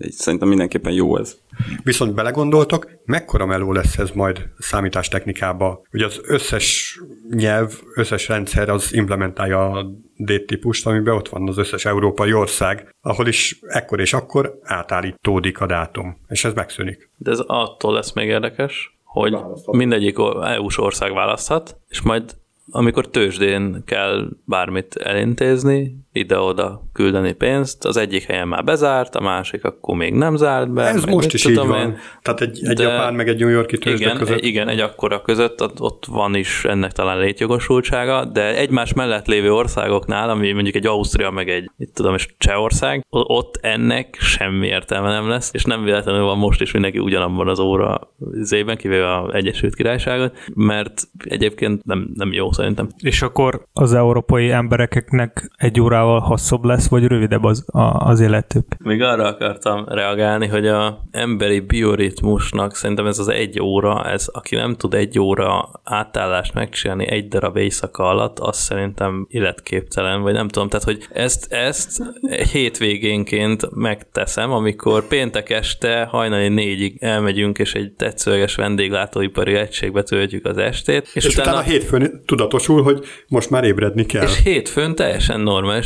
Szerintem 0.09 0.47
mindenképpen 0.47 0.93
jó 0.93 1.17
ez. 1.17 1.37
Viszont 1.83 2.13
belegondoltok, 2.13 2.89
mekkora 3.05 3.45
meló 3.45 3.71
lesz 3.71 3.97
ez 3.97 4.11
majd 4.11 4.49
számítástechnikába? 4.57 5.81
Ugye 5.91 6.05
az 6.05 6.21
összes 6.23 6.99
nyelv, 7.29 7.73
összes 7.95 8.27
rendszer 8.27 8.69
az 8.69 8.93
implementálja 8.93 9.71
a 9.71 9.85
D-típust, 10.17 10.87
amiben 10.87 11.15
ott 11.15 11.29
van 11.29 11.47
az 11.47 11.57
összes 11.57 11.85
európai 11.85 12.33
ország, 12.33 12.95
ahol 13.01 13.27
is 13.27 13.59
ekkor 13.67 13.99
és 13.99 14.13
akkor 14.13 14.59
átállítódik 14.63 15.61
a 15.61 15.65
dátum, 15.65 16.17
és 16.27 16.45
ez 16.45 16.53
megszűnik. 16.53 17.09
De 17.17 17.31
ez 17.31 17.39
attól 17.45 17.93
lesz 17.93 18.13
még 18.13 18.27
érdekes, 18.27 18.99
hogy 19.03 19.37
mindegyik 19.65 20.17
EU-s 20.41 20.77
ország 20.77 21.13
választhat, 21.13 21.77
és 21.87 22.01
majd 22.01 22.39
amikor 22.71 23.09
tőzsdén 23.09 23.83
kell 23.85 24.29
bármit 24.45 24.95
elintézni, 24.95 25.97
ide-oda 26.13 26.81
küldeni 26.93 27.33
pénzt, 27.33 27.85
az 27.85 27.97
egyik 27.97 28.23
helyen 28.23 28.47
már 28.47 28.63
bezárt, 28.63 29.15
a 29.15 29.21
másik 29.21 29.63
akkor 29.63 29.95
még 29.95 30.13
nem 30.13 30.35
zárt 30.35 30.73
be. 30.73 30.83
Ez 30.83 31.03
most 31.03 31.33
is 31.33 31.45
így 31.45 31.55
van. 31.55 31.79
Én. 31.79 31.97
Tehát 32.21 32.41
egy, 32.41 32.59
egy 32.63 32.79
Japán 32.79 33.13
meg 33.13 33.27
egy 33.27 33.39
New 33.39 33.49
Yorki 33.49 33.77
tőzsde 33.77 34.05
igen, 34.05 34.17
között. 34.17 34.39
Igen, 34.39 34.67
egy 34.67 34.79
akkora 34.79 35.21
között 35.21 35.81
ott 35.81 36.05
van 36.05 36.35
is 36.35 36.65
ennek 36.65 36.91
talán 36.91 37.19
létjogosultsága, 37.19 38.25
de 38.25 38.55
egymás 38.55 38.93
mellett 38.93 39.27
lévő 39.27 39.53
országoknál, 39.53 40.29
ami 40.29 40.51
mondjuk 40.51 40.75
egy 40.75 40.85
Ausztria 40.85 41.29
meg 41.31 41.49
egy, 41.49 41.71
itt 41.77 41.93
tudom, 41.93 42.13
és 42.13 42.27
Csehország, 42.37 43.05
ott 43.09 43.57
ennek 43.61 44.17
semmi 44.19 44.67
értelme 44.67 45.09
nem 45.09 45.29
lesz, 45.29 45.49
és 45.53 45.63
nem 45.63 45.83
véletlenül 45.83 46.23
van 46.23 46.37
most 46.37 46.61
is 46.61 46.71
mindenki 46.71 46.99
ugyanabban 46.99 47.47
az 47.47 47.59
óra 47.59 48.13
zében, 48.31 48.77
kivéve 48.77 49.21
az 49.21 49.33
Egyesült 49.33 49.75
Királyságot, 49.75 50.37
mert 50.53 51.07
egyébként 51.23 51.83
nem, 51.85 52.09
nem 52.13 52.33
jó 52.33 52.51
szerintem. 52.51 52.89
És 52.97 53.21
akkor 53.21 53.67
az 53.73 53.93
európai 53.93 54.51
embereknek 54.51 55.51
egy 55.57 55.79
órával 56.01 56.19
hosszabb 56.19 56.63
lesz, 56.63 56.87
vagy 56.87 57.05
rövidebb 57.05 57.43
az, 57.43 57.63
a, 57.67 57.79
az 57.81 58.19
életük? 58.19 58.65
Még 58.77 59.01
arra 59.01 59.25
akartam 59.25 59.85
reagálni, 59.87 60.47
hogy 60.47 60.67
a 60.67 61.03
emberi 61.11 61.59
bioritmusnak 61.59 62.75
szerintem 62.75 63.05
ez 63.05 63.19
az 63.19 63.27
egy 63.27 63.61
óra, 63.61 64.05
ez 64.05 64.27
aki 64.27 64.55
nem 64.55 64.75
tud 64.75 64.93
egy 64.93 65.19
óra 65.19 65.69
átállást 65.83 66.53
megcsinálni 66.53 67.11
egy 67.11 67.27
darab 67.27 67.57
éjszaka 67.57 68.03
alatt, 68.03 68.39
az 68.39 68.57
szerintem 68.57 69.27
életképtelen, 69.29 70.21
vagy 70.21 70.33
nem 70.33 70.47
tudom, 70.47 70.69
tehát 70.69 70.85
hogy 70.85 71.07
ezt, 71.13 71.53
ezt 71.53 72.03
hétvégénként 72.51 73.75
megteszem, 73.75 74.51
amikor 74.51 75.07
péntek 75.07 75.49
este 75.49 76.07
hajnali 76.09 76.47
négyig 76.47 76.97
elmegyünk, 76.99 77.59
és 77.59 77.73
egy 77.73 77.91
tetszőleges 77.91 78.55
vendéglátóipari 78.55 79.53
egységbe 79.53 80.03
töltjük 80.03 80.45
az 80.45 80.57
estét. 80.57 81.11
És, 81.13 81.25
és 81.25 81.33
utána, 81.33 81.49
utána 81.49 81.65
hétfőn 81.65 82.21
tudatosul, 82.25 82.83
hogy 82.83 83.05
most 83.27 83.49
már 83.49 83.63
ébredni 83.63 84.05
kell. 84.05 84.23
És 84.23 84.41
hétfőn 84.43 84.95
teljesen 84.95 85.39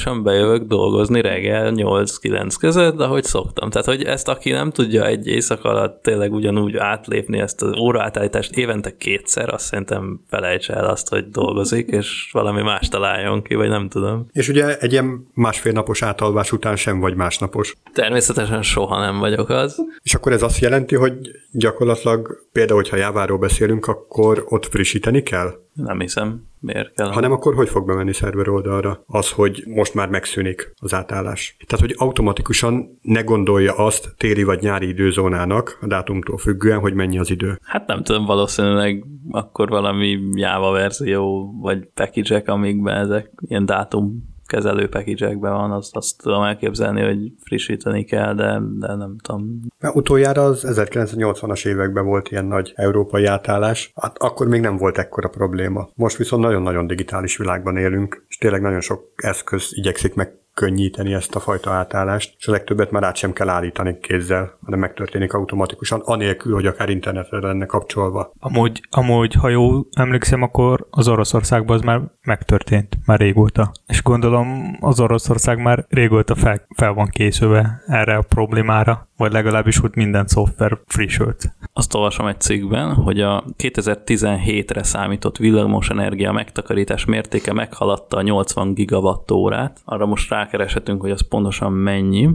normálisan 0.06 0.24
bejövök 0.24 0.68
dolgozni 0.68 1.22
reggel 1.22 1.74
8-9 1.76 2.56
között, 2.60 3.00
ahogy 3.00 3.24
szoktam. 3.24 3.70
Tehát, 3.70 3.88
hogy 3.88 4.04
ezt 4.04 4.28
aki 4.28 4.52
nem 4.52 4.72
tudja 4.72 5.06
egy 5.06 5.28
éjszaka 5.28 5.70
alatt 5.70 6.04
tényleg 6.04 6.34
ugyanúgy 6.34 6.78
átlépni 6.78 7.40
ezt 7.40 7.62
az 7.62 7.78
óraátállítást 7.78 8.58
évente 8.58 8.98
kétszer, 8.98 9.54
azt 9.54 9.66
szerintem 9.66 10.22
felejts 10.30 10.70
el 10.70 10.86
azt, 10.86 11.10
hogy 11.10 11.30
dolgozik, 11.30 11.88
és 11.88 12.30
valami 12.32 12.62
más 12.62 12.88
találjon 12.88 13.42
ki, 13.42 13.56
vagy 13.56 13.70
nem 13.70 13.90
tudom. 13.90 14.28
És 14.32 14.50
ugye 14.50 14.78
egy 14.78 14.92
ilyen 14.92 15.28
másfél 15.34 15.72
napos 15.72 16.02
átalvás 16.02 16.52
után 16.52 16.76
sem 16.76 17.00
vagy 17.00 17.16
másnapos. 17.16 17.76
Természetesen 17.94 18.62
soha 18.62 19.00
nem 19.00 19.20
vagyok 19.20 19.50
az. 19.50 19.82
És 20.04 20.14
akkor 20.14 20.32
ez 20.32 20.42
azt 20.42 20.60
jelenti, 20.60 20.96
hogy 20.96 21.14
gyakorlatilag 21.58 22.48
például, 22.52 22.80
hogyha 22.80 22.98
Jáváról 22.98 23.38
beszélünk, 23.38 23.88
akkor 23.88 24.46
ott 24.48 24.66
frissíteni 24.66 25.24
kell? 25.24 25.54
Nem 25.74 26.00
hiszem. 26.00 26.44
Miért 26.60 26.94
kell? 26.94 27.12
Hanem 27.12 27.32
akkor 27.32 27.56
hogy 27.56 27.70
fog 27.70 27.86
bemenni 27.86 28.14
szerver 28.14 28.50
oldalra 28.50 29.04
az, 29.08 29.32
hogy 29.32 29.64
most 29.68 29.94
már 29.94 30.10
megszűnik 30.10 30.74
az 30.80 30.94
átállás? 30.94 31.58
Tehát, 31.68 31.86
hogy 31.86 31.96
automatikusan 31.98 33.00
ne 33.02 33.22
gondolja 33.22 33.74
azt 33.74 34.14
téli 34.18 34.44
vagy 34.44 34.62
nyári 34.62 34.88
időzónának 34.88 35.78
a 35.82 35.88
dátumtól 35.88 36.38
függően, 36.38 36.80
hogy 36.80 36.94
mennyi 36.94 37.20
az 37.20 37.30
idő. 37.30 37.60
Hát 37.64 37.88
nem 37.88 38.04
tudom, 38.04 38.26
valószínűleg 38.26 39.06
akkor 39.32 39.70
valami 39.70 40.20
Java 40.34 40.72
verzió, 40.72 41.56
vagy 41.62 41.88
package 41.94 42.44
amikben 42.46 42.98
ezek 42.98 43.32
ilyen 43.48 43.66
dátum 43.66 44.35
kezelő 44.46 44.90
package 44.90 45.36
van, 45.36 45.72
azt, 45.72 45.96
azt 45.96 46.22
tudom 46.22 46.44
elképzelni, 46.44 47.02
hogy 47.02 47.32
frissíteni 47.44 48.04
kell, 48.04 48.34
de, 48.34 48.62
de 48.80 48.96
nem 48.96 49.16
tudom. 49.22 49.60
Mert 49.80 49.96
utoljára 49.96 50.44
az 50.44 50.66
1980-as 50.68 51.68
években 51.68 52.06
volt 52.06 52.32
ilyen 52.32 52.46
nagy 52.46 52.74
európai 52.76 53.26
átállás, 53.26 53.92
hát 53.96 54.18
akkor 54.18 54.48
még 54.48 54.62
nem 54.62 54.78
volt 54.78 54.98
ekkora 54.98 55.28
probléma. 55.28 55.90
Most 55.96 56.18
viszont 56.18 56.44
nagyon-nagyon 56.44 56.88
digitális 56.88 57.38
világban 57.38 57.78
élünk, 57.78 58.26
és 58.28 58.38
tényleg 58.38 58.62
nagyon 58.62 58.82
sok 58.82 59.12
eszköz 59.16 59.70
igyekszik 59.72 60.14
meg 60.14 60.45
könnyíteni 60.56 61.14
ezt 61.14 61.36
a 61.36 61.40
fajta 61.40 61.72
átállást, 61.72 62.36
és 62.38 62.48
a 62.48 62.52
legtöbbet 62.52 62.92
már 62.92 63.04
át 63.04 63.16
sem 63.16 63.34
kell 63.34 63.50
állítani 63.50 64.00
kézzel, 64.00 64.58
hanem 64.64 64.80
megtörténik 64.80 65.34
automatikusan, 65.34 66.02
anélkül, 66.04 66.54
hogy 66.54 66.66
akár 66.66 66.90
internetre 66.90 67.40
lenne 67.40 67.66
kapcsolva. 67.66 68.32
Amúgy, 68.40 68.82
amúgy 68.90 69.34
ha 69.34 69.50
jól 69.50 69.88
emlékszem, 69.92 70.42
akkor 70.42 70.88
az 70.90 71.08
Oroszországban 71.08 71.76
az 71.76 71.82
már 71.82 72.02
megtörtént, 72.22 72.98
már 73.06 73.20
régóta. 73.20 73.72
És 73.88 74.04
gondolom 74.04 74.78
az 74.80 75.00
Oroszország 75.00 75.62
már 75.62 75.86
régóta 75.90 76.36
fel, 76.36 76.68
fel 76.76 76.94
van 76.94 77.08
készülve 77.08 77.84
erre 77.88 78.16
a 78.16 78.26
problémára, 78.30 79.08
vagy 79.18 79.32
legalábbis 79.32 79.84
úgy 79.84 79.96
minden 79.96 80.28
szoftver 80.28 80.80
frissült. 80.86 81.56
Azt 81.74 81.94
olvasom 81.94 82.28
egy 82.28 82.42
cikkben, 82.42 82.94
hogy 82.94 83.22
a 83.22 83.44
2017-re 83.58 84.84
számított 84.84 85.38
villamosenergia 85.38 86.32
megtakarítás 86.32 87.06
mértéke 87.06 87.54
meghaladta 87.54 88.18
a 88.18 88.22
80 88.22 88.74
gigawattórát. 88.74 89.82
Arra 89.86 90.06
most 90.06 90.30
rákereshetünk, 90.30 91.02
hogy 91.02 91.12
az 91.12 91.28
pontosan 91.28 91.74
mennyi, 91.74 92.30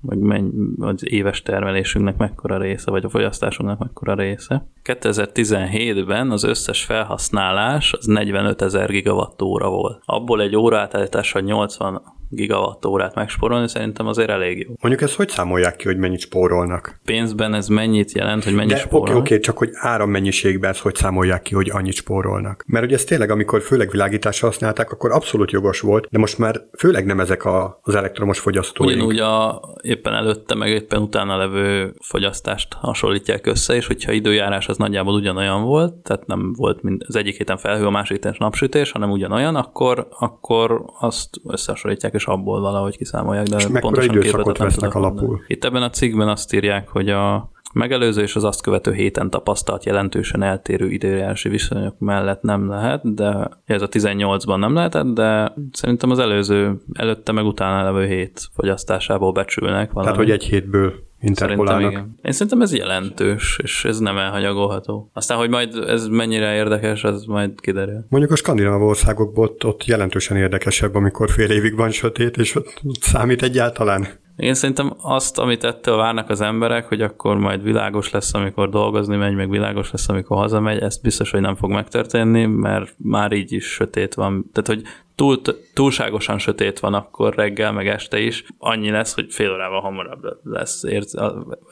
vagy 0.00 0.18
mennyi, 0.18 0.50
az 0.78 1.12
éves 1.12 1.42
termelésünknek 1.42 2.16
mekkora 2.16 2.58
része, 2.58 2.90
vagy 2.90 3.04
a 3.04 3.08
fogyasztásunknak 3.08 3.78
mekkora 3.78 4.14
része. 4.14 4.66
2017-ben 4.84 6.30
az 6.30 6.44
összes 6.44 6.84
felhasználás 6.84 7.92
az 7.92 8.06
45 8.06 8.62
ezer 8.62 8.90
gigawattóra 8.90 9.68
volt. 9.70 10.02
Abból 10.04 10.40
egy 10.40 10.56
óraátállítással 10.56 11.42
80 11.42 12.02
gigawattórát 12.30 13.14
megspórolni, 13.14 13.68
szerintem 13.68 14.06
azért 14.06 14.30
elég 14.30 14.58
jó. 14.58 14.74
Mondjuk 14.80 15.02
ezt 15.02 15.14
hogy 15.14 15.28
számolják 15.28 15.76
ki, 15.76 15.84
hogy 15.84 15.96
mennyit 15.96 16.20
spórolnak? 16.20 17.00
Pénzben 17.04 17.54
ez 17.54 17.68
mennyit 17.68 18.12
jelent, 18.12 18.44
hogy 18.44 18.54
mennyit 18.54 18.78
spórolnak? 18.78 19.16
Oké, 19.16 19.34
oké, 19.34 19.42
csak 19.42 19.58
hogy 19.58 19.70
árammennyiségben 19.72 20.70
ezt 20.70 20.80
hogy 20.80 20.94
számolják 20.94 21.42
ki, 21.42 21.54
hogy 21.54 21.70
annyit 21.70 21.94
spórolnak. 21.94 22.64
Mert 22.66 22.84
ugye 22.84 22.94
ez 22.94 23.04
tényleg, 23.04 23.30
amikor 23.30 23.62
főleg 23.62 23.90
világításra 23.90 24.46
használták, 24.46 24.92
akkor 24.92 25.10
abszolút 25.10 25.50
jogos 25.50 25.80
volt, 25.80 26.06
de 26.10 26.18
most 26.18 26.38
már 26.38 26.60
főleg 26.78 27.06
nem 27.06 27.20
ezek 27.20 27.44
a, 27.44 27.78
az 27.82 27.94
elektromos 27.94 28.38
fogyasztóink. 28.38 28.92
Ugyanúgy 28.92 29.18
a 29.18 29.60
éppen 29.82 30.14
előtte, 30.14 30.54
meg 30.54 30.70
éppen 30.70 31.02
utána 31.02 31.36
levő 31.36 31.94
fogyasztást 32.00 32.72
hasonlítják 32.72 33.46
össze, 33.46 33.74
és 33.74 33.86
hogyha 33.86 34.12
időjárás 34.12 34.68
az 34.68 34.76
nagyjából 34.76 35.14
ugyanolyan 35.14 35.62
volt, 35.62 35.94
tehát 35.94 36.26
nem 36.26 36.52
volt 36.52 36.82
mind, 36.82 37.02
az 37.06 37.16
egyik 37.16 37.36
héten 37.36 37.56
felhő, 37.56 37.86
a 37.86 37.90
másik 37.90 38.12
héten 38.12 38.34
napsütés, 38.38 38.90
hanem 38.90 39.10
ugyanolyan, 39.10 39.56
akkor, 39.56 40.06
akkor 40.18 40.84
azt 41.00 41.28
összehasonlítják 41.44 42.14
és 42.20 42.26
abból 42.26 42.60
valahogy 42.60 42.96
kiszámolják, 42.96 43.46
de 43.46 43.56
és 43.56 43.66
pontosan 43.80 44.16
időszakot 44.16 44.58
vesznek 44.58 44.94
alapul? 44.94 45.40
Itt 45.46 45.64
ebben 45.64 45.82
a 45.82 45.90
cikkben 45.90 46.28
azt 46.28 46.54
írják, 46.54 46.88
hogy 46.88 47.08
a 47.08 47.50
megelőző 47.72 48.22
és 48.22 48.36
az 48.36 48.44
azt 48.44 48.62
követő 48.62 48.92
héten 48.92 49.30
tapasztalt 49.30 49.84
jelentősen 49.84 50.42
eltérő 50.42 50.90
időjárási 50.90 51.48
viszonyok 51.48 51.98
mellett 51.98 52.42
nem 52.42 52.68
lehet, 52.68 53.14
de 53.14 53.48
ez 53.64 53.82
a 53.82 53.88
18-ban 53.88 54.58
nem 54.58 54.74
lehetett, 54.74 55.06
de 55.06 55.54
szerintem 55.72 56.10
az 56.10 56.18
előző, 56.18 56.80
előtte 56.92 57.32
meg 57.32 57.44
utána 57.44 57.82
levő 57.82 58.06
hét 58.06 58.48
fogyasztásából 58.52 59.32
becsülnek 59.32 59.92
valami. 59.92 60.12
Tehát, 60.12 60.26
hogy 60.26 60.30
egy 60.30 60.44
hétből 60.44 60.94
interpolálnak. 61.20 61.90
igen. 61.90 62.18
Én 62.22 62.32
szerintem 62.32 62.60
ez 62.60 62.74
jelentős, 62.74 63.58
és 63.62 63.84
ez 63.84 63.98
nem 63.98 64.18
elhanyagolható. 64.18 65.10
Aztán, 65.12 65.38
hogy 65.38 65.48
majd 65.48 65.74
ez 65.74 66.06
mennyire 66.06 66.54
érdekes, 66.54 67.04
az 67.04 67.24
majd 67.24 67.60
kiderül. 67.60 68.04
Mondjuk 68.08 68.32
a 68.32 68.36
skandináv 68.36 68.82
országokból 68.82 69.44
ott, 69.44 69.64
ott 69.64 69.84
jelentősen 69.84 70.36
érdekesebb, 70.36 70.94
amikor 70.94 71.30
fél 71.30 71.50
évig 71.50 71.76
van 71.76 71.90
sötét, 71.90 72.36
és 72.36 72.54
ott 72.54 72.80
számít 73.00 73.42
egyáltalán. 73.42 74.08
Én 74.36 74.54
szerintem 74.54 74.92
azt, 75.02 75.38
amit 75.38 75.64
ettől 75.64 75.96
várnak 75.96 76.30
az 76.30 76.40
emberek, 76.40 76.86
hogy 76.88 77.02
akkor 77.02 77.38
majd 77.38 77.62
világos 77.62 78.10
lesz, 78.10 78.34
amikor 78.34 78.68
dolgozni 78.68 79.16
megy, 79.16 79.34
meg 79.34 79.50
világos 79.50 79.90
lesz, 79.90 80.08
amikor 80.08 80.36
hazamegy, 80.36 80.78
ezt 80.78 81.02
biztos, 81.02 81.30
hogy 81.30 81.40
nem 81.40 81.56
fog 81.56 81.70
megtörténni, 81.70 82.46
mert 82.46 82.94
már 82.96 83.32
így 83.32 83.52
is 83.52 83.64
sötét 83.64 84.14
van. 84.14 84.50
Tehát, 84.52 84.68
hogy 84.68 84.82
túl, 85.14 85.40
túlságosan 85.80 86.38
sötét 86.38 86.78
van 86.78 86.94
akkor 86.94 87.34
reggel, 87.34 87.72
meg 87.72 87.88
este 87.88 88.20
is, 88.20 88.44
annyi 88.58 88.90
lesz, 88.90 89.14
hogy 89.14 89.26
fél 89.28 89.52
órával 89.52 89.80
hamarabb 89.80 90.22
lesz, 90.42 90.82
ért, 90.82 91.10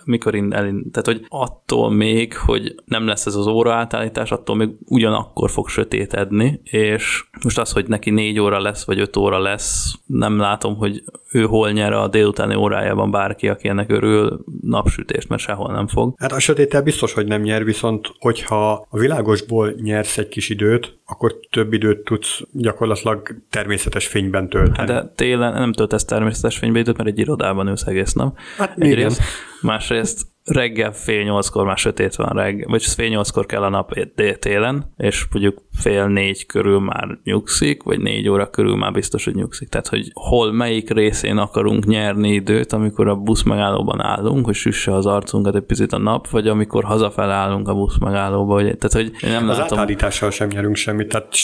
mikor 0.05 0.35
elin, 0.35 0.91
tehát 0.91 1.07
hogy 1.07 1.25
attól 1.29 1.91
még, 1.91 2.37
hogy 2.37 2.75
nem 2.85 3.07
lesz 3.07 3.27
ez 3.27 3.35
az 3.35 3.47
óra 3.47 3.75
átállítás, 3.75 4.31
attól 4.31 4.57
még 4.57 4.69
ugyanakkor 4.85 5.51
fog 5.51 5.69
sötétedni, 5.69 6.61
és 6.65 7.25
most 7.43 7.59
az, 7.59 7.73
hogy 7.73 7.89
neki 7.89 8.11
négy 8.11 8.39
óra 8.39 8.61
lesz, 8.61 8.85
vagy 8.85 9.01
öt 9.01 9.17
óra 9.17 9.39
lesz, 9.39 9.95
nem 10.07 10.39
látom, 10.39 10.77
hogy 10.77 11.03
ő 11.33 11.43
hol 11.43 11.71
nyer 11.71 11.93
a 11.93 12.09
délutáni 12.09 12.55
órájában 12.55 13.11
bárki, 13.11 13.49
aki 13.49 13.69
ennek 13.69 13.91
örül 13.91 14.45
napsütést, 14.61 15.29
mert 15.29 15.43
sehol 15.43 15.73
nem 15.73 15.87
fog. 15.87 16.15
Hát 16.19 16.33
a 16.33 16.39
sötéttel 16.39 16.83
biztos, 16.83 17.13
hogy 17.13 17.27
nem 17.27 17.43
nyer, 17.43 17.65
viszont 17.65 18.13
hogyha 18.19 18.87
a 18.91 18.99
világosból 18.99 19.71
nyersz 19.71 20.19
egy 20.19 20.29
kis 20.29 20.49
időt, 20.49 20.99
akkor 21.07 21.39
több 21.51 21.73
időt 21.73 22.05
tudsz 22.05 22.41
gyakorlatilag 22.53 23.35
természetes 23.51 23.98
fényben 24.07 24.49
tölteni. 24.49 24.87
De 24.87 25.13
télen 25.15 25.53
nem 25.53 25.73
töltesz 25.73 26.05
természetes 26.05 26.59
fényben 26.59 26.81
időt, 26.81 26.97
mert 26.97 27.09
egy 27.09 27.19
irodában 27.19 27.69
ülsz 27.69 27.87
egész 27.87 28.13
nap. 28.13 28.39
Hát 28.59 28.79
Egyrészt, 28.79 29.23
másrészt 29.61 30.27
reggel 30.49 30.93
fél 30.93 31.23
nyolckor 31.23 31.65
már 31.65 31.77
sötét 31.77 32.15
van 32.15 32.29
reggel, 32.29 32.69
vagy 32.69 32.85
fél 32.85 33.09
nyolckor 33.09 33.47
kell 33.47 33.63
a 33.63 33.69
nap 33.69 33.93
télen, 34.39 34.93
és 34.97 35.27
mondjuk 35.33 35.63
fél 35.73 36.07
négy 36.07 36.47
körül 36.47 36.81
már 36.81 37.19
nyugszik, 37.25 37.83
vagy 37.83 38.01
négy 38.01 38.29
óra 38.29 38.51
körül 38.51 38.77
már 38.77 38.93
biztos, 38.93 39.25
hogy 39.25 39.35
nyugszik. 39.35 39.69
Tehát, 39.69 39.89
hogy 39.89 40.11
hol, 40.13 40.53
melyik 40.53 40.91
részén 40.91 41.37
akarunk 41.37 41.87
nyerni 41.87 42.33
időt, 42.33 42.73
amikor 42.73 43.09
a 43.09 43.17
busz 43.17 43.43
megállóban 43.43 44.01
állunk, 44.01 44.45
hogy 44.45 44.55
süsse 44.55 44.95
az 44.95 45.07
arcunkat 45.07 45.55
egy 45.55 45.63
picit 45.63 45.93
a 45.93 45.99
nap, 45.99 46.29
vagy 46.29 46.49
amikor 46.49 46.85
hazafel 46.85 47.31
állunk 47.31 47.69
a 47.69 47.75
busz 47.75 47.99
megállóba. 47.99 48.55
Vagy, 48.55 48.77
tehát, 48.79 48.93
hogy 48.93 49.13
én 49.23 49.31
nem 49.31 49.49
az 49.49 49.59
látom... 49.59 49.79
átállítással 49.79 50.31
sem 50.31 50.49
nyerünk 50.49 50.77
semmit, 50.77 51.09
tehát 51.09 51.35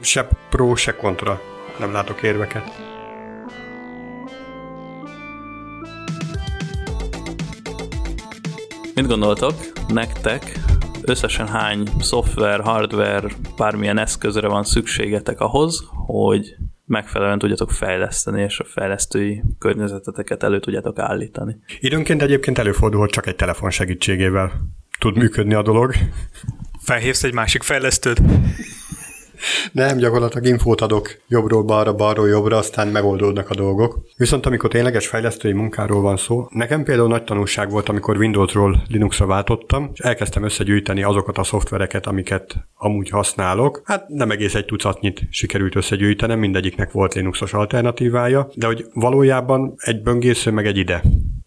se 0.00 0.28
pro, 0.50 0.74
se 0.74 0.96
kontra. 0.96 1.40
Nem 1.78 1.92
látok 1.92 2.22
érveket. 2.22 2.90
Mit 8.94 9.06
gondoltok? 9.06 9.54
Nektek 9.88 10.58
összesen 11.02 11.46
hány 11.46 11.88
szoftver, 12.00 12.60
hardware, 12.60 13.28
bármilyen 13.56 13.98
eszközre 13.98 14.48
van 14.48 14.64
szükségetek 14.64 15.40
ahhoz, 15.40 15.84
hogy 16.06 16.56
megfelelően 16.84 17.38
tudjatok 17.38 17.70
fejleszteni, 17.70 18.42
és 18.42 18.58
a 18.58 18.64
fejlesztői 18.64 19.42
környezeteteket 19.58 20.42
elő 20.42 20.60
tudjátok 20.60 20.98
állítani. 20.98 21.56
Időnként 21.80 22.22
egyébként 22.22 22.58
előfordul, 22.58 23.00
hogy 23.00 23.10
csak 23.10 23.26
egy 23.26 23.36
telefon 23.36 23.70
segítségével 23.70 24.52
tud 24.98 25.16
működni 25.16 25.54
a 25.54 25.62
dolog. 25.62 25.94
Felhívsz 26.80 27.22
egy 27.22 27.34
másik 27.34 27.62
fejlesztőt? 27.62 28.20
Nem, 29.72 29.96
gyakorlatilag 29.96 30.46
infót 30.46 30.80
adok 30.80 31.16
jobbról 31.28 31.62
balra, 31.62 31.94
balról 31.94 32.28
jobbra, 32.28 32.56
aztán 32.56 32.88
megoldódnak 32.88 33.50
a 33.50 33.54
dolgok. 33.54 33.98
Viszont 34.16 34.46
amikor 34.46 34.70
tényleges 34.70 35.06
fejlesztői 35.06 35.52
munkáról 35.52 36.00
van 36.00 36.16
szó, 36.16 36.46
nekem 36.50 36.84
például 36.84 37.08
nagy 37.08 37.24
tanulság 37.24 37.70
volt, 37.70 37.88
amikor 37.88 38.16
Windowsról 38.16 38.82
Linuxra 38.88 39.26
váltottam, 39.26 39.90
és 39.94 40.00
elkezdtem 40.00 40.44
összegyűjteni 40.44 41.02
azokat 41.02 41.38
a 41.38 41.44
szoftvereket, 41.44 42.06
amiket 42.06 42.56
amúgy 42.74 43.08
használok. 43.08 43.82
Hát 43.84 44.08
nem 44.08 44.30
egész 44.30 44.54
egy 44.54 44.64
tucatnyit 44.64 45.20
sikerült 45.30 45.76
összegyűjtenem, 45.76 46.38
mindegyiknek 46.38 46.90
volt 46.92 47.14
Linuxos 47.14 47.52
alternatívája, 47.52 48.48
de 48.54 48.66
hogy 48.66 48.86
valójában 48.92 49.74
egy 49.76 50.02
böngésző 50.02 50.50
meg 50.50 50.66
egy 50.66 50.76
ide 50.76 51.02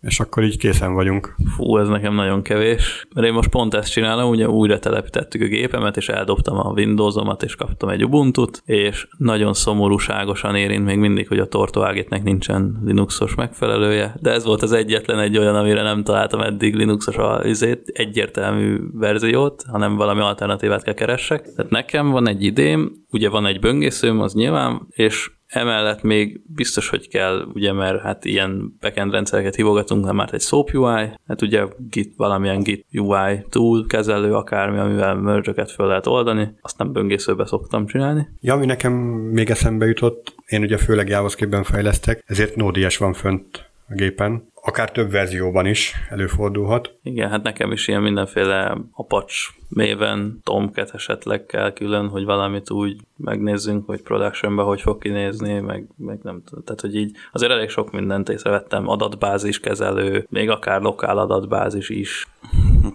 és 0.06 0.20
akkor 0.20 0.44
így 0.44 0.58
készen 0.58 0.94
vagyunk. 0.94 1.36
Fú, 1.56 1.78
ez 1.78 1.88
nekem 1.88 2.14
nagyon 2.14 2.42
kevés. 2.42 3.08
Mert 3.14 3.28
én 3.28 3.34
most 3.34 3.50
pont 3.50 3.74
ezt 3.74 3.92
csinálom, 3.92 4.30
ugye 4.30 4.50
újra 4.50 4.80
telepítettük 4.80 5.42
a 5.42 5.46
gépemet, 5.46 5.98
és 5.98 6.10
eldobtam 6.10 6.58
a 6.58 6.72
Windowsomat, 6.76 7.44
és 7.44 7.56
kaptam 7.56 7.90
egy 7.90 8.04
Ubuntu-t, 8.04 8.62
és 8.66 9.08
nagyon 9.18 9.54
szomorúságosan 9.54 10.56
érint 10.56 10.86
még 10.86 10.98
mindig, 10.98 11.28
hogy 11.28 11.40
a 11.40 11.48
Tortoágétnek 11.48 12.24
nincsen 12.24 12.82
Linuxos 12.86 13.36
megfelelője, 13.36 14.16
de 14.22 14.32
ez 14.32 14.46
volt 14.46 14.62
az 14.62 14.72
egyetlen 14.72 15.20
egy 15.20 15.38
olyan, 15.38 15.56
amire 15.56 15.82
nem 15.82 16.04
találtam 16.04 16.40
eddig 16.40 16.76
Linuxos 16.76 17.16
izét, 17.44 17.82
egyértelmű 17.94 18.78
verziót, 18.94 19.64
hanem 19.72 19.96
valami 19.96 20.22
alternatívát 20.22 20.84
kell 20.84 20.94
keressek. 20.94 21.42
Tehát 21.56 21.72
nekem 21.72 22.10
van 22.10 22.28
egy 22.28 22.44
idém, 22.44 22.92
ugye 23.12 23.30
van 23.30 23.46
egy 23.46 23.60
böngészőm, 23.60 24.20
az 24.20 24.34
nyilván, 24.34 24.88
és 24.90 25.35
Emellett 25.56 26.02
még 26.02 26.42
biztos, 26.56 26.90
hogy 26.90 27.08
kell, 27.08 27.48
ugye, 27.54 27.74
mert 27.74 28.02
hát 28.02 28.26
ilyen 28.26 28.78
backend 28.80 29.12
rendszereket 29.12 29.56
hívogatunk, 29.56 30.06
nem 30.06 30.16
már 30.16 30.30
egy 30.34 30.42
SOAP 30.42 30.70
UI, 30.74 31.10
hát 31.28 31.42
ugye 31.42 31.66
Git, 31.90 32.14
valamilyen 32.18 32.60
Git 32.60 32.86
UI 32.92 33.46
tool 33.50 33.86
kezelő, 33.88 34.34
akármi, 34.34 34.78
amivel 34.78 35.16
merge 35.16 35.66
fel 35.66 35.88
lehet 35.88 36.08
oldani, 36.08 36.56
azt 36.62 36.78
nem 36.78 36.92
böngészőbe 36.92 37.46
szoktam 37.46 37.86
csinálni. 37.86 38.28
Ja, 38.42 38.54
ami 38.54 38.66
nekem 38.66 38.94
még 39.32 39.50
eszembe 39.50 39.86
jutott, 39.86 40.36
én 40.46 40.62
ugye 40.62 40.78
főleg 40.78 41.08
JavaScript-ben 41.08 41.64
fejlesztek, 41.64 42.24
ezért 42.26 42.56
Node.js 42.56 42.98
van 42.98 43.14
fönt 43.14 43.70
a 43.88 43.94
gépen, 43.94 44.44
akár 44.66 44.92
több 44.92 45.12
verzióban 45.12 45.66
is 45.66 45.94
előfordulhat. 46.10 46.98
Igen, 47.04 47.30
hát 47.30 47.44
nekem 47.44 47.72
is 47.72 47.88
ilyen 47.88 48.02
mindenféle 48.02 48.78
Apache 48.92 49.54
méven, 49.70 50.40
Tomcat 50.44 50.92
esetleg 50.94 51.46
kell 51.46 51.74
külön, 51.74 52.08
hogy 52.08 52.26
valamit 52.26 52.72
úgy 52.72 53.02
megnézzünk, 53.18 53.86
hogy 53.86 54.02
productionbe 54.02 54.62
hogy 54.62 54.82
fog 54.82 55.02
kinézni, 55.02 55.60
meg, 55.60 55.88
meg 55.98 56.20
nem 56.24 56.42
tudom. 56.46 56.64
Tehát, 56.64 56.82
hogy 56.82 56.96
így 56.96 57.16
azért 57.32 57.52
elég 57.52 57.70
sok 57.70 57.92
mindent 57.92 58.30
észrevettem, 58.30 58.88
adatbázis 58.88 59.60
kezelő, 59.60 60.28
még 60.30 60.50
akár 60.50 60.82
lokál 60.82 61.18
adatbázis 61.18 61.90
is. 61.90 62.28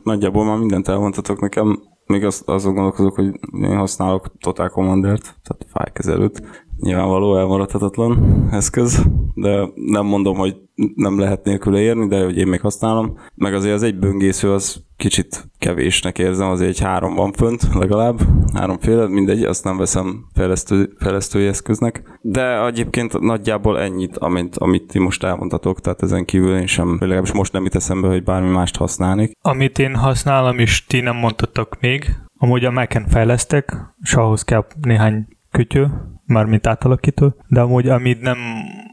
Nagyjából 0.04 0.44
már 0.44 0.59
mindent 0.59 0.88
elmondhatok 0.88 1.40
nekem. 1.40 1.83
Még 2.06 2.24
azt, 2.24 2.48
azon 2.48 2.74
gondolkozok, 2.74 3.14
hogy 3.14 3.40
én 3.52 3.76
használok 3.76 4.33
Total 4.40 4.68
Commander-t, 4.68 5.22
tehát 5.22 5.66
fájkezelőt. 5.72 6.68
Nyilvánvaló 6.81 7.37
elmaradhatatlan 7.37 8.49
eszköz, 8.51 9.07
de 9.35 9.69
nem 9.75 10.07
mondom, 10.07 10.37
hogy 10.37 10.57
nem 10.95 11.19
lehet 11.19 11.45
nélküle 11.45 11.81
érni, 11.81 12.07
de 12.09 12.25
hogy 12.25 12.38
én 12.38 12.47
még 12.47 12.61
használom. 12.61 13.19
Meg 13.35 13.55
azért 13.55 13.75
az 13.75 13.83
egy 13.83 13.99
böngésző 13.99 14.53
az 14.53 14.83
kicsit 14.97 15.51
kevésnek 15.59 16.19
érzem, 16.19 16.49
azért 16.49 16.71
egy 16.71 16.81
három 16.81 17.14
van 17.14 17.33
fönt 17.33 17.69
legalább, 17.75 18.21
háromféle, 18.55 19.09
mindegy, 19.09 19.43
azt 19.43 19.64
nem 19.64 19.77
veszem 19.77 20.25
fejlesztő, 20.35 20.93
fejlesztői 20.99 21.47
eszköznek. 21.47 22.19
De 22.21 22.66
egyébként 22.66 23.21
nagyjából 23.21 23.81
ennyit, 23.81 24.16
amit, 24.16 24.57
amit 24.57 24.87
ti 24.87 24.99
most 24.99 25.25
elmondhatok, 25.25 25.81
tehát 25.81 26.03
ezen 26.03 26.25
kívül 26.25 26.57
én 26.57 26.66
sem, 26.66 26.97
legalábbis 27.01 27.33
most 27.33 27.53
nem 27.53 27.64
itt 27.64 27.75
eszembe, 27.75 28.09
hogy 28.09 28.23
bármi 28.23 28.51
mást 28.51 28.77
használnék. 28.77 29.33
Amit 29.43 29.79
én 29.79 29.95
használom, 29.95 30.59
és 30.59 30.87
ti 30.87 31.01
nem 31.01 31.16
mondtatok 31.16 31.81
még, 31.81 32.16
amúgy 32.38 32.64
a 32.64 32.71
Mac-en 32.71 33.07
fejlesztek, 33.09 33.77
és 34.03 34.14
ahhoz 34.14 34.43
kell 34.43 34.64
néhány 34.81 35.27
kütyő, 35.51 35.90
mármint 36.31 36.66
átalakító, 36.66 37.35
de 37.47 37.61
amúgy 37.61 37.88
amit 37.88 38.21
nem, 38.21 38.38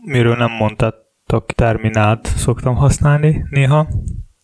miről 0.04 0.36
nem 0.36 0.52
mondtatok, 0.52 1.46
terminált 1.46 2.26
szoktam 2.26 2.76
használni 2.76 3.46
néha, 3.50 3.88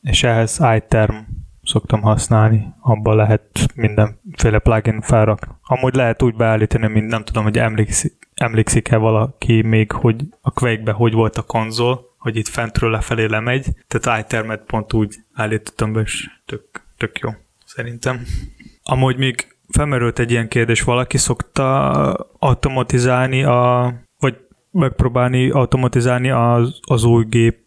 és 0.01 0.23
ehhez 0.23 0.59
iTerm 0.75 1.15
szoktam 1.63 2.01
használni, 2.01 2.73
abban 2.79 3.15
lehet 3.15 3.71
mindenféle 3.75 4.59
plugin 4.59 5.01
felrak. 5.01 5.47
Amúgy 5.61 5.95
lehet 5.95 6.21
úgy 6.21 6.35
beállítani, 6.35 6.87
mint 6.87 7.07
nem 7.07 7.23
tudom, 7.23 7.43
hogy 7.43 7.57
emlékszik, 7.57 8.29
emlékszik-e 8.33 8.97
valaki 8.97 9.61
még, 9.61 9.91
hogy 9.91 10.23
a 10.41 10.51
quake 10.51 10.91
hogy 10.91 11.13
volt 11.13 11.37
a 11.37 11.41
konzol, 11.41 12.11
hogy 12.17 12.35
itt 12.35 12.47
fentről 12.47 12.91
lefelé 12.91 13.25
lemegy, 13.25 13.65
tehát 13.87 14.23
iTermet 14.23 14.63
pont 14.65 14.93
úgy 14.93 15.15
állítottam 15.33 15.93
be, 15.93 16.01
és 16.01 16.29
tök, 16.45 16.63
tök 16.97 17.19
jó, 17.19 17.29
szerintem. 17.65 18.21
Amúgy 18.83 19.17
még 19.17 19.52
felmerült 19.73 20.19
egy 20.19 20.31
ilyen 20.31 20.47
kérdés, 20.47 20.81
valaki 20.81 21.17
szokta 21.17 21.89
automatizálni 22.39 23.43
a, 23.43 23.93
vagy 24.19 24.35
megpróbálni 24.71 25.49
automatizálni 25.49 26.29
az, 26.29 26.79
az 26.81 27.03
új 27.03 27.25
gép 27.29 27.57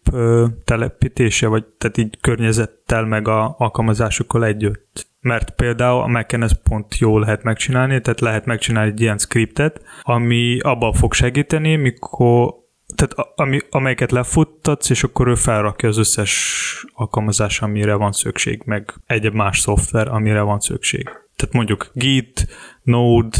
telepítése, 0.64 1.46
vagy 1.46 1.64
tehát 1.64 1.96
így 1.96 2.18
környezettel 2.20 3.04
meg 3.04 3.28
a 3.28 3.54
alkalmazásokkal 3.58 4.44
együtt. 4.44 5.06
Mert 5.20 5.50
például 5.50 6.02
a 6.02 6.06
mac 6.06 6.32
ez 6.32 6.62
pont 6.62 6.98
jól 6.98 7.20
lehet 7.20 7.42
megcsinálni, 7.42 8.00
tehát 8.00 8.20
lehet 8.20 8.46
megcsinálni 8.46 8.90
egy 8.90 9.00
ilyen 9.00 9.18
scriptet, 9.18 9.80
ami 10.02 10.58
abban 10.60 10.92
fog 10.92 11.12
segíteni, 11.12 11.76
mikor 11.76 12.54
tehát 12.94 13.30
ami, 13.34 13.58
amelyeket 13.70 14.12
lefuttatsz, 14.12 14.90
és 14.90 15.02
akkor 15.02 15.28
ő 15.28 15.34
felrakja 15.34 15.88
az 15.88 15.96
összes 15.96 16.84
alkalmazás, 16.92 17.60
amire 17.60 17.94
van 17.94 18.12
szükség, 18.12 18.62
meg 18.64 18.94
egyéb 19.06 19.34
más 19.34 19.58
szoftver, 19.58 20.08
amire 20.08 20.40
van 20.40 20.60
szükség. 20.60 21.04
Tehát 21.36 21.54
mondjuk 21.54 21.90
Git, 21.92 22.46
Node, 22.82 23.38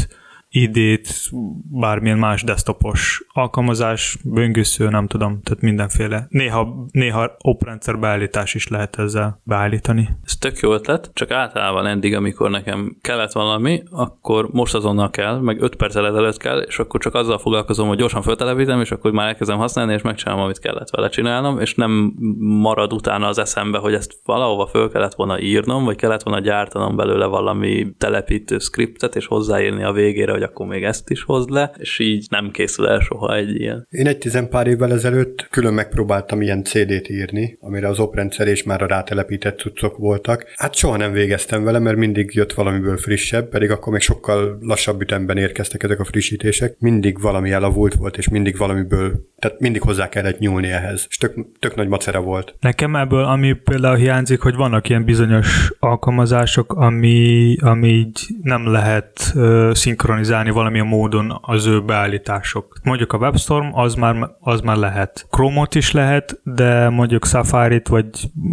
idét, 0.61 1.29
bármilyen 1.71 2.17
más 2.17 2.43
desktopos 2.43 3.25
alkalmazás, 3.33 4.17
böngésző, 4.23 4.89
nem 4.89 5.07
tudom, 5.07 5.41
tehát 5.43 5.61
mindenféle. 5.61 6.25
Néha, 6.29 6.85
néha 6.91 7.35
oprendszer 7.43 7.99
beállítás 7.99 8.53
is 8.53 8.67
lehet 8.67 8.99
ezzel 8.99 9.41
beállítani. 9.43 10.09
Ez 10.23 10.37
tök 10.37 10.59
jó 10.59 10.73
ötlet, 10.73 11.09
csak 11.13 11.31
általában 11.31 11.85
eddig, 11.85 12.15
amikor 12.15 12.49
nekem 12.49 12.97
kellett 13.01 13.31
valami, 13.31 13.83
akkor 13.89 14.49
most 14.51 14.75
azonnal 14.75 15.09
kell, 15.09 15.39
meg 15.39 15.61
5 15.61 15.75
perccel 15.75 16.07
ezelőtt 16.07 16.37
kell, 16.37 16.59
és 16.59 16.79
akkor 16.79 16.99
csak 16.99 17.13
azzal 17.13 17.37
foglalkozom, 17.37 17.87
hogy 17.87 17.97
gyorsan 17.97 18.21
föltelepítem, 18.21 18.81
és 18.81 18.91
akkor 18.91 19.11
már 19.11 19.27
elkezdem 19.27 19.57
használni, 19.57 19.93
és 19.93 20.01
megcsinálom, 20.01 20.43
amit 20.43 20.59
kellett 20.59 20.89
vele 20.89 21.09
csinálnom, 21.09 21.59
és 21.59 21.75
nem 21.75 22.13
marad 22.37 22.93
utána 22.93 23.27
az 23.27 23.37
eszembe, 23.37 23.77
hogy 23.77 23.93
ezt 23.93 24.19
valahova 24.25 24.65
föl 24.67 24.91
kellett 24.91 25.15
volna 25.15 25.39
írnom, 25.39 25.83
vagy 25.83 25.95
kellett 25.95 26.23
volna 26.23 26.39
gyártanom 26.39 26.95
belőle 26.95 27.25
valami 27.25 27.87
telepítő 27.97 28.57
skriptet, 28.57 29.15
és 29.15 29.25
hozzáírni 29.25 29.83
a 29.83 29.91
végére, 29.91 30.31
hogy 30.31 30.46
akkor 30.47 30.67
még 30.67 30.83
ezt 30.83 31.09
is 31.09 31.23
hozd 31.23 31.49
le, 31.49 31.71
és 31.77 31.99
így 31.99 32.27
nem 32.29 32.51
készül 32.51 32.87
el 32.87 32.99
soha 32.99 33.35
egy 33.35 33.59
ilyen. 33.59 33.87
Én 33.89 34.07
egy 34.07 34.17
tizenpár 34.17 34.67
évvel 34.67 34.91
ezelőtt 34.91 35.47
külön 35.49 35.73
megpróbáltam 35.73 36.41
ilyen 36.41 36.63
CD-t 36.63 37.09
írni, 37.09 37.57
amire 37.61 37.87
az 37.87 37.99
oprendszer 37.99 38.47
és 38.47 38.63
már 38.63 38.81
a 38.81 38.87
rátelepített 38.87 39.59
cuccok 39.59 39.97
voltak. 39.97 40.45
Hát 40.55 40.75
soha 40.75 40.97
nem 40.97 41.11
végeztem 41.11 41.63
vele, 41.63 41.79
mert 41.79 41.97
mindig 41.97 42.31
jött 42.33 42.53
valamiből 42.53 42.97
frissebb, 42.97 43.49
pedig 43.49 43.71
akkor 43.71 43.93
még 43.93 44.01
sokkal 44.01 44.57
lassabb 44.61 45.01
ütemben 45.01 45.37
érkeztek 45.37 45.83
ezek 45.83 45.99
a 45.99 46.05
frissítések. 46.05 46.75
Mindig 46.79 47.21
valami 47.21 47.51
elavult 47.51 47.93
volt, 47.93 48.17
és 48.17 48.29
mindig 48.29 48.57
valamiből, 48.57 49.25
tehát 49.39 49.59
mindig 49.59 49.81
hozzá 49.81 50.09
kellett 50.09 50.39
nyúlni 50.39 50.67
ehhez. 50.67 51.05
És 51.09 51.17
tök, 51.17 51.33
tök 51.59 51.75
nagy 51.75 51.87
macera 51.87 52.21
volt. 52.21 52.55
Nekem 52.59 52.95
ebből, 52.95 53.23
ami 53.23 53.53
például 53.53 53.95
hiányzik, 53.95 54.41
hogy 54.41 54.55
vannak 54.55 54.89
ilyen 54.89 55.05
bizonyos 55.05 55.71
alkalmazások, 55.79 56.73
ami, 56.73 57.55
ami 57.59 57.87
így 57.87 58.19
nem 58.41 58.71
lehet 58.71 59.31
uh, 59.35 59.73
szinkronizálni 59.73 60.26
valamilyen 60.29 60.87
módon 60.87 61.37
az 61.41 61.65
ő 61.65 61.81
beállítások. 61.81 62.77
Mondjuk 62.83 63.13
a 63.13 63.17
WebStorm, 63.17 63.67
az 63.73 63.95
már, 63.95 64.29
az 64.39 64.61
már 64.61 64.77
lehet. 64.77 65.27
Chrome-ot 65.29 65.75
is 65.75 65.91
lehet, 65.91 66.39
de 66.43 66.89
mondjuk 66.89 67.25
Safari-t, 67.25 67.87
vagy 67.87 68.07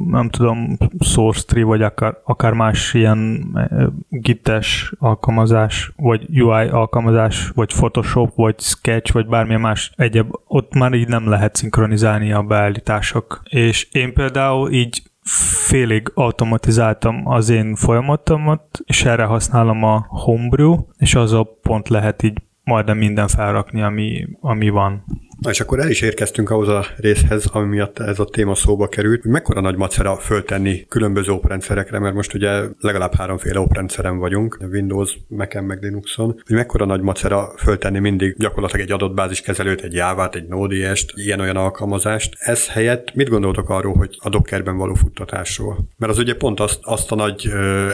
nem 0.06 0.28
tudom, 0.28 0.76
SourceTree, 1.00 1.64
vagy 1.64 1.82
akár, 1.82 2.16
akár 2.24 2.52
más 2.52 2.94
ilyen 2.94 3.50
uh, 3.54 3.86
gites 4.08 4.92
alkalmazás, 4.98 5.92
vagy 5.96 6.40
UI 6.40 6.68
alkalmazás, 6.68 7.50
vagy 7.54 7.74
Photoshop, 7.74 8.34
vagy 8.34 8.60
Sketch, 8.60 9.12
vagy 9.12 9.26
bármilyen 9.26 9.60
más 9.60 9.92
egyéb, 9.96 10.34
ott 10.46 10.74
már 10.74 10.92
így 10.92 11.08
nem 11.08 11.28
lehet 11.28 11.56
szinkronizálni 11.56 12.32
a 12.32 12.42
beállítások. 12.42 13.42
És 13.44 13.88
én 13.92 14.12
például 14.12 14.70
így 14.70 15.02
félig 15.66 16.10
automatizáltam 16.14 17.26
az 17.28 17.48
én 17.48 17.74
folyamatomat, 17.74 18.80
és 18.84 19.04
erre 19.04 19.24
használom 19.24 19.82
a 19.82 20.06
Homebrew, 20.08 20.76
és 20.96 21.14
az 21.14 21.32
a 21.32 21.58
pont 21.62 21.88
lehet 21.88 22.22
így 22.22 22.42
majdnem 22.64 22.98
minden 22.98 23.28
felrakni, 23.28 23.82
ami, 23.82 24.26
ami 24.40 24.68
van. 24.68 25.04
És 25.48 25.60
akkor 25.60 25.80
el 25.80 25.90
is 25.90 26.00
érkeztünk 26.00 26.50
ahhoz 26.50 26.68
a 26.68 26.86
részhez, 26.96 27.46
ami 27.52 27.66
miatt 27.66 27.98
ez 27.98 28.18
a 28.18 28.24
téma 28.24 28.54
szóba 28.54 28.88
került, 28.88 29.22
hogy 29.22 29.30
mekkora 29.30 29.60
nagy 29.60 29.76
macera 29.76 30.16
föltenni 30.16 30.86
különböző 30.88 31.32
oprendszerekre, 31.32 31.98
mert 31.98 32.14
most 32.14 32.34
ugye 32.34 32.62
legalább 32.80 33.14
háromféle 33.14 33.58
oprendszeren 33.58 34.18
vagyunk, 34.18 34.58
Windows, 34.72 35.18
Mac-en, 35.28 35.64
meg 35.64 35.82
Linuxon, 35.82 36.42
hogy 36.46 36.56
mekkora 36.56 36.84
nagy 36.84 37.00
macera 37.00 37.52
föltenni 37.56 37.98
mindig 37.98 38.34
gyakorlatilag 38.38 38.86
egy 38.86 38.92
adott 38.92 39.14
báziskezelőt, 39.14 39.80
egy 39.80 39.92
Java-t, 39.92 40.34
egy 40.34 40.46
Node.js-t, 40.48 41.12
ilyen-olyan 41.14 41.56
alkalmazást. 41.56 42.34
Ez 42.38 42.68
helyett 42.68 43.14
mit 43.14 43.28
gondoltok 43.28 43.68
arról, 43.68 43.94
hogy 43.94 44.16
a 44.18 44.28
Dockerben 44.28 44.76
való 44.76 44.94
futtatásról? 44.94 45.78
Mert 45.96 46.12
az 46.12 46.18
ugye 46.18 46.34
pont 46.34 46.60
azt, 46.60 46.78
azt 46.82 47.12
a 47.12 47.14
nagy 47.14 47.48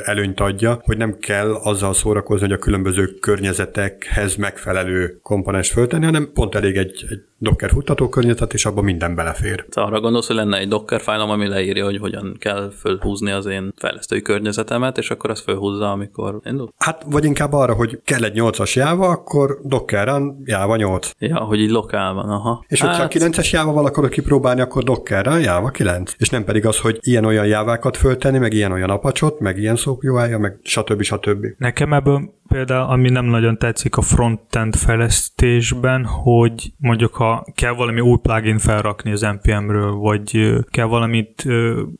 előnyt 0.04 0.40
adja, 0.40 0.80
hogy 0.84 0.96
nem 0.96 1.18
kell 1.18 1.52
azzal 1.52 1.94
szórakozni, 1.94 2.46
hogy 2.46 2.56
a 2.56 2.58
különböző 2.58 3.06
környezetekhez 3.20 4.36
megfelelő 4.36 5.18
komponens 5.22 5.70
föltenni, 5.70 6.04
hanem 6.04 6.30
pont 6.34 6.54
elég 6.54 6.76
egy, 6.76 7.04
egy 7.10 7.22
Docker 7.42 7.70
futtatókörnyezet, 7.70 8.52
és 8.52 8.66
abban 8.66 8.84
minden 8.84 9.14
belefér. 9.14 9.64
Te 9.68 9.80
arra 9.80 10.00
gondolsz, 10.00 10.26
hogy 10.26 10.36
lenne 10.36 10.58
egy 10.58 10.68
Docker 10.68 11.00
fájlom, 11.00 11.30
ami 11.30 11.46
leírja, 11.48 11.84
hogy 11.84 11.98
hogyan 11.98 12.36
kell 12.38 12.70
fölhúzni 12.78 13.30
az 13.30 13.46
én 13.46 13.72
fejlesztői 13.76 14.22
környezetemet, 14.22 14.98
és 14.98 15.10
akkor 15.10 15.30
azt 15.30 15.42
fölhúzza, 15.42 15.90
amikor 15.90 16.40
indul? 16.44 16.72
Hát, 16.78 17.04
vagy 17.06 17.24
inkább 17.24 17.52
arra, 17.52 17.74
hogy 17.74 18.00
kell 18.04 18.24
egy 18.24 18.32
8-as 18.36 18.72
Java, 18.72 19.08
akkor 19.08 19.58
Docker-en 19.62 20.42
Java 20.44 20.76
8. 20.76 21.10
Ja, 21.18 21.36
hogy 21.36 21.60
így 21.60 21.70
lokál 21.70 22.12
van, 22.12 22.28
aha. 22.28 22.64
És 22.68 22.80
hogyha 22.80 22.96
Hát, 22.96 23.14
a 23.14 23.18
9-es 23.18 23.50
Java-val 23.50 23.86
akarod 23.86 24.10
kipróbálni, 24.10 24.60
akkor 24.60 24.82
Docker-en 24.82 25.40
Java 25.40 25.68
9. 25.68 26.14
És 26.18 26.28
nem 26.28 26.44
pedig 26.44 26.66
az, 26.66 26.78
hogy 26.78 26.98
ilyen-olyan 27.00 27.46
jávákat 27.46 27.96
föltenni, 27.96 28.38
meg 28.38 28.52
ilyen-olyan 28.52 28.90
apacsot, 28.90 29.40
meg 29.40 29.58
ilyen 29.58 29.76
szókjóája, 29.76 30.38
meg 30.38 30.58
stb. 30.62 31.02
stb. 31.02 31.46
Nekem 31.58 31.92
ebből 31.92 32.38
például, 32.48 32.90
ami 32.90 33.10
nem 33.10 33.24
nagyon 33.24 33.58
tetszik 33.58 33.96
a 33.96 34.02
frontend 34.02 34.76
fejlesztésben, 34.76 36.04
hogy 36.04 36.72
mondjuk 36.76 37.18
ha 37.30 37.44
kell 37.54 37.72
valami 37.72 38.00
új 38.00 38.18
plugin 38.22 38.58
felrakni 38.58 39.10
az 39.10 39.20
NPM-ről, 39.20 39.92
vagy 39.92 40.54
kell 40.70 40.86
valamit 40.86 41.44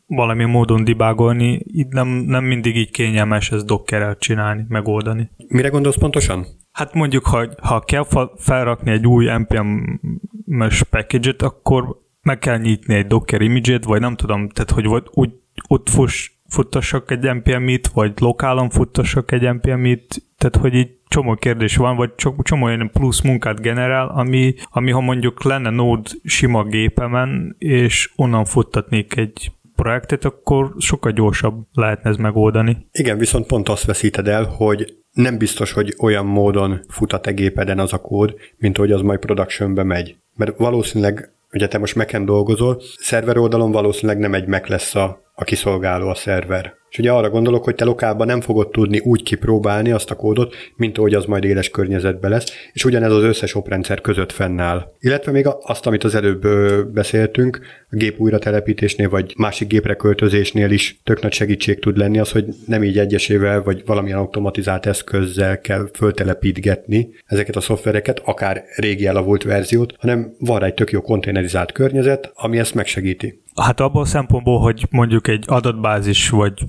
valami 0.07 0.45
módon 0.45 0.85
debugolni, 0.85 1.61
itt 1.65 1.93
nem, 1.93 2.09
nem 2.09 2.45
mindig 2.45 2.77
így 2.77 2.91
kényelmes 2.91 3.51
ezt 3.51 3.67
Dockerrel 3.67 4.17
csinálni, 4.17 4.65
megoldani. 4.69 5.31
Mire 5.49 5.69
gondolsz 5.69 5.99
pontosan? 5.99 6.47
Hát 6.73 6.95
mondjuk, 6.95 7.27
ha, 7.27 7.49
ha 7.63 7.81
kell 7.81 8.07
felrakni 8.37 8.91
egy 8.91 9.07
új 9.07 9.27
NPM-es 9.27 10.83
package-et, 10.83 11.43
akkor 11.43 11.97
meg 12.23 12.39
kell 12.39 12.59
nyitni 12.59 12.95
egy 12.95 13.07
Docker 13.07 13.41
image 13.41 13.79
vagy 13.83 14.01
nem 14.01 14.17
tudom, 14.17 14.49
tehát 14.49 14.71
hogy 14.71 14.87
vagy 14.87 15.05
úgy, 15.11 15.31
ott 15.69 15.89
fuss, 15.89 16.31
futtassak 16.49 17.11
egy 17.11 17.35
NPM-it, 17.35 17.89
vagy 17.89 18.13
lokálon 18.21 18.71
futtassak 18.71 19.33
egy 19.33 19.55
NPM-it, 19.55 20.23
tehát 20.37 20.57
hogy 20.57 20.75
így 20.75 21.00
csomó 21.11 21.35
kérdés 21.35 21.77
van, 21.77 21.97
vagy 21.97 22.11
csomó, 22.43 22.65
olyan 22.65 22.91
plusz 22.93 23.21
munkát 23.21 23.61
generál, 23.61 24.09
ami, 24.09 24.55
ami 24.71 24.91
ha 24.91 25.01
mondjuk 25.01 25.45
lenne 25.45 25.71
Node 25.71 26.11
sima 26.25 26.65
gépemen, 26.65 27.55
és 27.59 28.11
onnan 28.17 28.45
futtatnék 28.45 29.17
egy 29.17 29.53
projektet, 29.77 30.25
akkor 30.25 30.75
sokkal 30.79 31.13
gyorsabb 31.13 31.67
lehetne 31.73 32.11
ez 32.11 32.17
megoldani. 32.17 32.87
Igen, 32.93 33.19
viszont 33.19 33.47
pont 33.47 33.69
azt 33.69 33.85
veszíted 33.85 34.29
el, 34.29 34.45
hogy 34.45 34.95
nem 35.13 35.39
biztos, 35.39 35.73
hogy 35.73 35.95
olyan 35.99 36.27
módon 36.27 36.81
fut 36.89 37.13
a 37.13 37.21
te 37.21 37.31
gépeden 37.33 37.79
az 37.79 37.93
a 37.93 37.99
kód, 37.99 38.35
mint 38.57 38.77
hogy 38.77 38.93
az 38.93 39.01
majd 39.01 39.19
productionbe 39.19 39.83
megy. 39.83 40.17
Mert 40.35 40.59
valószínűleg, 40.59 41.33
ugye 41.53 41.69
te 41.69 41.79
most 41.79 41.95
Mac-en 41.95 42.25
dolgozol, 42.25 42.83
szerver 42.99 43.37
oldalon 43.37 43.73
valószínűleg 43.73 44.19
nem 44.19 44.35
egy 44.35 44.47
Mac 44.47 44.69
lesz 44.69 44.95
a, 44.95 45.23
a 45.35 45.45
kiszolgáló 45.45 46.09
a 46.09 46.15
szerver. 46.15 46.79
És 46.91 46.99
ugye 46.99 47.11
arra 47.11 47.31
gondolok, 47.31 47.65
hogy 47.65 47.75
te 47.75 47.85
lokálban 47.85 48.27
nem 48.27 48.41
fogod 48.41 48.71
tudni 48.71 48.99
úgy 48.99 49.23
kipróbálni 49.23 49.91
azt 49.91 50.11
a 50.11 50.15
kódot, 50.15 50.55
mint 50.77 50.99
ahogy 50.99 51.15
az 51.15 51.25
majd 51.25 51.45
éles 51.45 51.71
környezetben 51.71 52.31
lesz, 52.31 52.47
és 52.73 52.85
ugyanez 52.85 53.13
az 53.13 53.23
összes 53.23 53.55
oprendszer 53.55 54.01
között 54.01 54.33
fennáll. 54.33 54.93
Illetve 55.01 55.33
még 55.33 55.47
azt, 55.61 55.87
amit 55.87 56.05
az 56.05 56.15
előbb 56.15 56.47
beszéltünk, 56.93 57.61
a 57.91 57.97
gép 57.97 58.19
újratelepítésnél 58.21 59.09
vagy 59.09 59.35
másik 59.37 59.69
gépre 59.69 59.95
költözésnél 59.95 60.71
is 60.71 61.01
tök 61.05 61.23
nagy 61.23 61.33
segítség 61.33 61.79
tud 61.79 61.97
lenni 61.97 62.19
az, 62.19 62.31
hogy 62.31 62.45
nem 62.67 62.85
így 62.85 62.99
egyesével 62.99 63.63
vagy 63.63 63.83
valamilyen 63.87 64.19
automatizált 64.19 64.87
eszközzel 64.87 65.61
kell 65.61 65.89
föltelepítgetni 65.93 67.09
ezeket 67.27 67.57
a 67.57 67.61
szoftvereket, 67.61 68.21
akár 68.25 68.65
régi 68.77 69.07
elavult 69.07 69.43
verziót, 69.43 69.95
hanem 69.99 70.35
van 70.39 70.59
rá 70.59 70.67
egy 70.67 70.75
tök 70.75 70.91
jó 70.91 71.01
konténerizált 71.01 71.73
környezet, 71.73 72.31
ami 72.35 72.59
ezt 72.59 72.75
megsegíti. 72.75 73.43
Hát 73.57 73.81
abból 73.81 74.03
a 74.03 74.05
szempontból, 74.05 74.61
hogy 74.61 74.87
mondjuk 74.91 75.29
egy 75.29 75.45
adatbázis, 75.47 76.31
vagy 76.31 76.65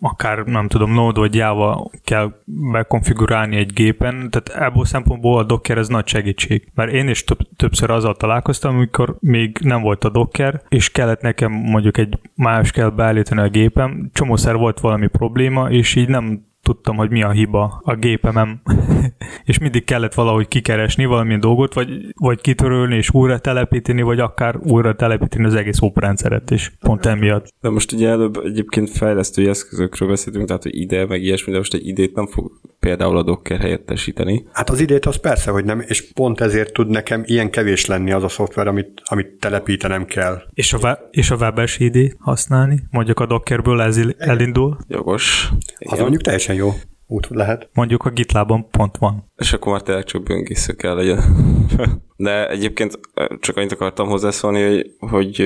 akár 0.00 0.38
nem 0.38 0.68
tudom, 0.68 0.92
Node 0.94 1.20
vagy 1.20 1.34
Java 1.34 1.90
kell 2.04 2.32
bekonfigurálni 2.44 3.56
egy 3.56 3.72
gépen, 3.72 4.30
tehát 4.30 4.62
ebből 4.66 4.82
a 4.82 4.84
szempontból 4.84 5.38
a 5.38 5.44
Docker 5.44 5.78
ez 5.78 5.88
nagy 5.88 6.06
segítség. 6.06 6.68
Mert 6.74 6.92
én 6.92 7.08
is 7.08 7.24
több, 7.24 7.38
többször 7.56 7.90
azzal 7.90 8.14
találkoztam, 8.14 8.74
amikor 8.74 9.16
még 9.20 9.58
nem 9.62 9.82
volt 9.82 10.04
a 10.04 10.10
Docker, 10.10 10.62
és 10.68 10.90
kellett 10.90 11.20
nekem 11.20 11.52
mondjuk 11.52 11.98
egy 11.98 12.18
más 12.34 12.70
kell 12.70 12.88
beállítani 12.88 13.40
a 13.40 13.48
gépem, 13.48 14.10
csomószer 14.12 14.56
volt 14.56 14.80
valami 14.80 15.06
probléma, 15.06 15.70
és 15.70 15.94
így 15.94 16.08
nem 16.08 16.48
tudtam, 16.62 16.96
hogy 16.96 17.10
mi 17.10 17.22
a 17.22 17.30
hiba 17.30 17.80
a 17.84 17.94
gépemem, 17.94 18.60
és 19.44 19.58
mindig 19.58 19.84
kellett 19.84 20.14
valahogy 20.14 20.48
kikeresni 20.48 21.04
valamilyen 21.04 21.40
dolgot, 21.40 21.74
vagy, 21.74 21.88
vagy 22.14 22.40
kitörölni 22.40 22.96
és 22.96 23.10
újra 23.12 23.38
telepíteni, 23.38 24.02
vagy 24.02 24.20
akár 24.20 24.56
újra 24.56 24.94
telepíteni 24.94 25.44
az 25.44 25.54
egész 25.54 25.80
oprendszeret 25.80 26.50
is, 26.50 26.72
pont 26.80 27.06
emiatt. 27.06 27.48
De 27.60 27.68
most 27.70 27.92
ugye 27.92 28.08
előbb 28.08 28.36
egyébként 28.44 28.90
fejlesztői 28.90 29.48
eszközökről 29.48 30.08
beszéltünk, 30.08 30.46
tehát 30.46 30.62
hogy 30.62 30.76
ide, 30.76 31.06
meg 31.06 31.22
ilyesmi, 31.22 31.52
de 31.52 31.58
most 31.58 31.74
egy 31.74 31.86
idét 31.86 32.14
nem 32.14 32.26
fog 32.26 32.52
például 32.80 33.16
a 33.16 33.22
Docker 33.22 33.60
helyettesíteni. 33.60 34.46
Hát 34.52 34.70
az 34.70 34.80
idét 34.80 35.06
az 35.06 35.16
persze, 35.16 35.50
hogy 35.50 35.64
nem, 35.64 35.80
és 35.86 36.12
pont 36.12 36.40
ezért 36.40 36.72
tud 36.72 36.88
nekem 36.88 37.22
ilyen 37.26 37.50
kevés 37.50 37.86
lenni 37.86 38.12
az 38.12 38.22
a 38.22 38.28
szoftver, 38.28 38.66
amit, 38.66 39.02
amit 39.04 39.26
telepítenem 39.26 40.04
kell. 40.04 40.42
És 40.54 40.72
a, 40.72 40.78
we- 40.82 41.08
és 41.10 41.30
a 41.30 41.36
webes 41.36 41.78
ID 41.78 42.16
használni, 42.18 42.82
mondjuk 42.90 43.20
a 43.20 43.26
Dockerből 43.26 43.82
ez 43.82 44.00
elindul, 44.18 44.78
Jogos. 44.88 45.50
Az 45.78 45.98
mondjuk 45.98 46.22
teljesen 46.22 46.49
jó 46.52 46.72
út 47.06 47.28
lehet. 47.28 47.68
mondjuk 47.72 48.04
a 48.04 48.10
GitLabon 48.10 48.70
pont 48.70 48.96
van. 48.96 49.29
És 49.40 49.52
akkor 49.52 49.72
már 49.72 49.82
tényleg 49.82 50.04
csak 50.04 50.22
böngésző 50.22 50.72
kell 50.72 50.94
legyen. 50.94 51.22
De 52.16 52.48
egyébként 52.48 53.00
csak 53.40 53.56
annyit 53.56 53.72
akartam 53.72 54.08
hozzászólni, 54.08 54.62
hogy, 54.62 54.90
hogy 55.10 55.40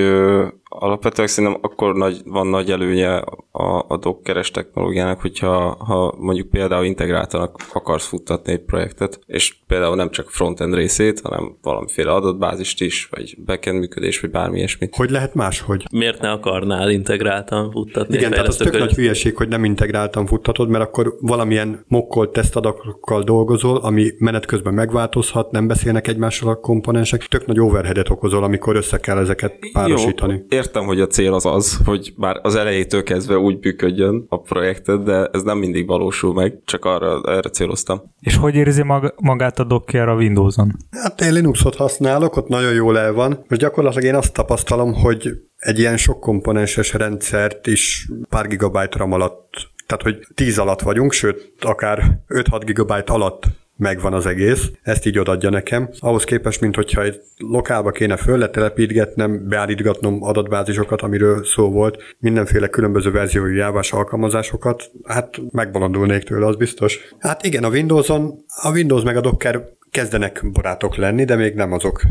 alapvetően 0.62 1.28
szerintem 1.28 1.60
akkor 1.62 1.94
nagy, 1.94 2.20
van 2.24 2.46
nagy 2.46 2.70
előnye 2.70 3.16
a, 3.50 3.84
a 3.88 3.96
dockeres 3.96 4.50
technológiának, 4.50 5.20
hogyha 5.20 5.76
ha 5.84 6.14
mondjuk 6.18 6.48
például 6.50 6.84
integráltanak 6.84 7.56
akarsz 7.72 8.06
futtatni 8.06 8.52
egy 8.52 8.60
projektet, 8.60 9.20
és 9.26 9.54
például 9.66 9.96
nem 9.96 10.10
csak 10.10 10.30
frontend 10.30 10.74
részét, 10.74 11.20
hanem 11.20 11.56
valamiféle 11.62 12.12
adatbázist 12.12 12.80
is, 12.80 13.08
vagy 13.10 13.36
backend 13.44 13.78
működés, 13.78 14.20
vagy 14.20 14.30
bármi 14.30 14.56
ilyesmit. 14.56 14.96
Hogy 14.96 15.10
lehet 15.10 15.34
máshogy? 15.34 15.86
Miért 15.92 16.20
ne 16.20 16.30
akarnál 16.30 16.90
integráltan 16.90 17.70
futtatni? 17.70 18.16
Igen, 18.16 18.30
tehát 18.30 18.46
az 18.46 18.56
tök 18.56 18.78
nagy 18.78 18.94
hülyeség, 18.94 19.36
hogy 19.36 19.48
nem 19.48 19.64
integráltan 19.64 20.26
futtatod, 20.26 20.68
mert 20.68 20.84
akkor 20.84 21.14
valamilyen 21.20 21.84
mokkolt 21.88 22.32
tesztadatokkal 22.32 23.22
dolgozol, 23.22 23.76
ami 23.84 24.12
menet 24.18 24.46
közben 24.46 24.74
megváltozhat, 24.74 25.50
nem 25.50 25.66
beszélnek 25.66 26.08
egymással 26.08 26.48
a 26.48 26.54
komponensek, 26.54 27.26
tök 27.26 27.46
nagy 27.46 27.60
overheadet 27.60 28.10
okozol, 28.10 28.44
amikor 28.44 28.76
össze 28.76 28.98
kell 28.98 29.18
ezeket 29.18 29.58
párosítani. 29.72 30.32
Jó, 30.32 30.58
értem, 30.58 30.84
hogy 30.84 31.00
a 31.00 31.06
cél 31.06 31.34
az 31.34 31.46
az, 31.46 31.78
hogy 31.84 32.12
már 32.16 32.38
az 32.42 32.54
elejétől 32.54 33.02
kezdve 33.02 33.36
úgy 33.38 33.58
működjön 33.60 34.26
a 34.28 34.40
projektet, 34.40 35.02
de 35.02 35.28
ez 35.32 35.42
nem 35.42 35.58
mindig 35.58 35.86
valósul 35.86 36.34
meg, 36.34 36.58
csak 36.64 36.84
arra, 36.84 37.20
erre 37.22 37.48
céloztam. 37.48 38.02
És 38.20 38.36
hogy 38.36 38.54
érzi 38.54 38.82
mag- 38.82 39.14
magát 39.20 39.58
a 39.58 39.64
Docker 39.64 40.08
a 40.08 40.14
Windows-on? 40.14 40.76
Hát 40.90 41.20
én 41.20 41.32
Linuxot 41.32 41.74
használok, 41.74 42.36
ott 42.36 42.48
nagyon 42.48 42.72
jól 42.72 42.98
el 42.98 43.12
van. 43.12 43.44
Most 43.48 43.60
gyakorlatilag 43.60 44.04
én 44.04 44.14
azt 44.14 44.32
tapasztalom, 44.32 44.94
hogy 44.94 45.28
egy 45.56 45.78
ilyen 45.78 45.96
sok 45.96 46.20
komponenses 46.20 46.92
rendszert 46.92 47.66
is 47.66 48.08
pár 48.28 48.46
gigabyte 48.46 48.98
RAM 48.98 49.12
alatt 49.12 49.72
tehát, 49.86 50.02
hogy 50.02 50.26
10 50.34 50.58
alatt 50.58 50.80
vagyunk, 50.80 51.12
sőt, 51.12 51.52
akár 51.60 52.18
5-6 52.28 52.62
gigabyte 52.64 53.12
alatt 53.12 53.44
megvan 53.76 54.12
az 54.12 54.26
egész, 54.26 54.70
ezt 54.82 55.06
így 55.06 55.18
odadja 55.18 55.50
nekem. 55.50 55.88
Ahhoz 55.98 56.24
képest, 56.24 56.60
mint 56.60 56.74
hogyha 56.74 57.02
egy 57.02 57.20
lokálba 57.36 57.90
kéne 57.90 58.16
fölletelepítgetnem, 58.16 59.48
beállítgatnom 59.48 60.22
adatbázisokat, 60.22 61.02
amiről 61.02 61.44
szó 61.44 61.70
volt, 61.70 62.02
mindenféle 62.18 62.68
különböző 62.68 63.10
verziói 63.10 63.56
jávás 63.56 63.92
alkalmazásokat, 63.92 64.90
hát 65.04 65.40
megbalandulnék 65.50 66.22
tőle, 66.22 66.46
az 66.46 66.56
biztos. 66.56 66.98
Hát 67.18 67.44
igen, 67.44 67.64
a 67.64 67.68
Windows-on, 67.68 68.44
a 68.62 68.70
Windows 68.70 69.02
meg 69.02 69.16
a 69.16 69.20
Docker 69.20 69.64
kezdenek 69.90 70.50
barátok 70.52 70.96
lenni, 70.96 71.24
de 71.24 71.36
még 71.36 71.54
nem 71.54 71.72
azok. 71.72 72.02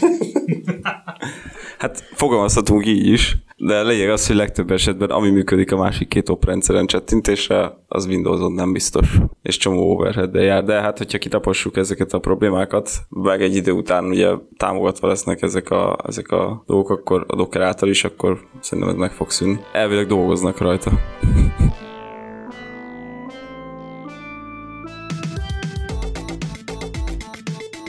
Hát 1.78 2.04
fogalmazhatunk 2.12 2.86
így 2.86 3.06
is, 3.06 3.36
de 3.64 3.82
lényeg 3.82 4.10
az, 4.10 4.26
hogy 4.26 4.36
legtöbb 4.36 4.70
esetben 4.70 5.10
ami 5.10 5.30
működik 5.30 5.72
a 5.72 5.76
másik 5.76 6.08
két 6.08 6.28
oprendszeren 6.28 6.86
csettintésre, 6.86 7.72
az 7.88 8.06
Windows-on 8.06 8.52
nem 8.52 8.72
biztos, 8.72 9.16
és 9.42 9.56
csomó 9.56 9.90
overhead 9.90 10.34
jár, 10.34 10.64
de 10.64 10.80
hát 10.80 10.98
hogyha 10.98 11.18
kitapossuk 11.18 11.76
ezeket 11.76 12.12
a 12.12 12.18
problémákat, 12.18 12.90
meg 13.08 13.42
egy 13.42 13.54
idő 13.54 13.72
után 13.72 14.04
ugye 14.04 14.30
támogatva 14.56 15.08
lesznek 15.08 15.42
ezek 15.42 15.70
a, 15.70 15.96
ezek 16.06 16.30
a 16.30 16.62
dolgok, 16.66 16.90
akkor 16.90 17.24
a 17.28 17.36
Docker 17.36 17.62
által 17.62 17.88
is, 17.88 18.04
akkor 18.04 18.40
szerintem 18.60 18.92
ez 18.92 18.98
meg 18.98 19.12
fog 19.12 19.30
szűnni. 19.30 19.58
Elvileg 19.72 20.06
dolgoznak 20.06 20.58
rajta. 20.58 20.90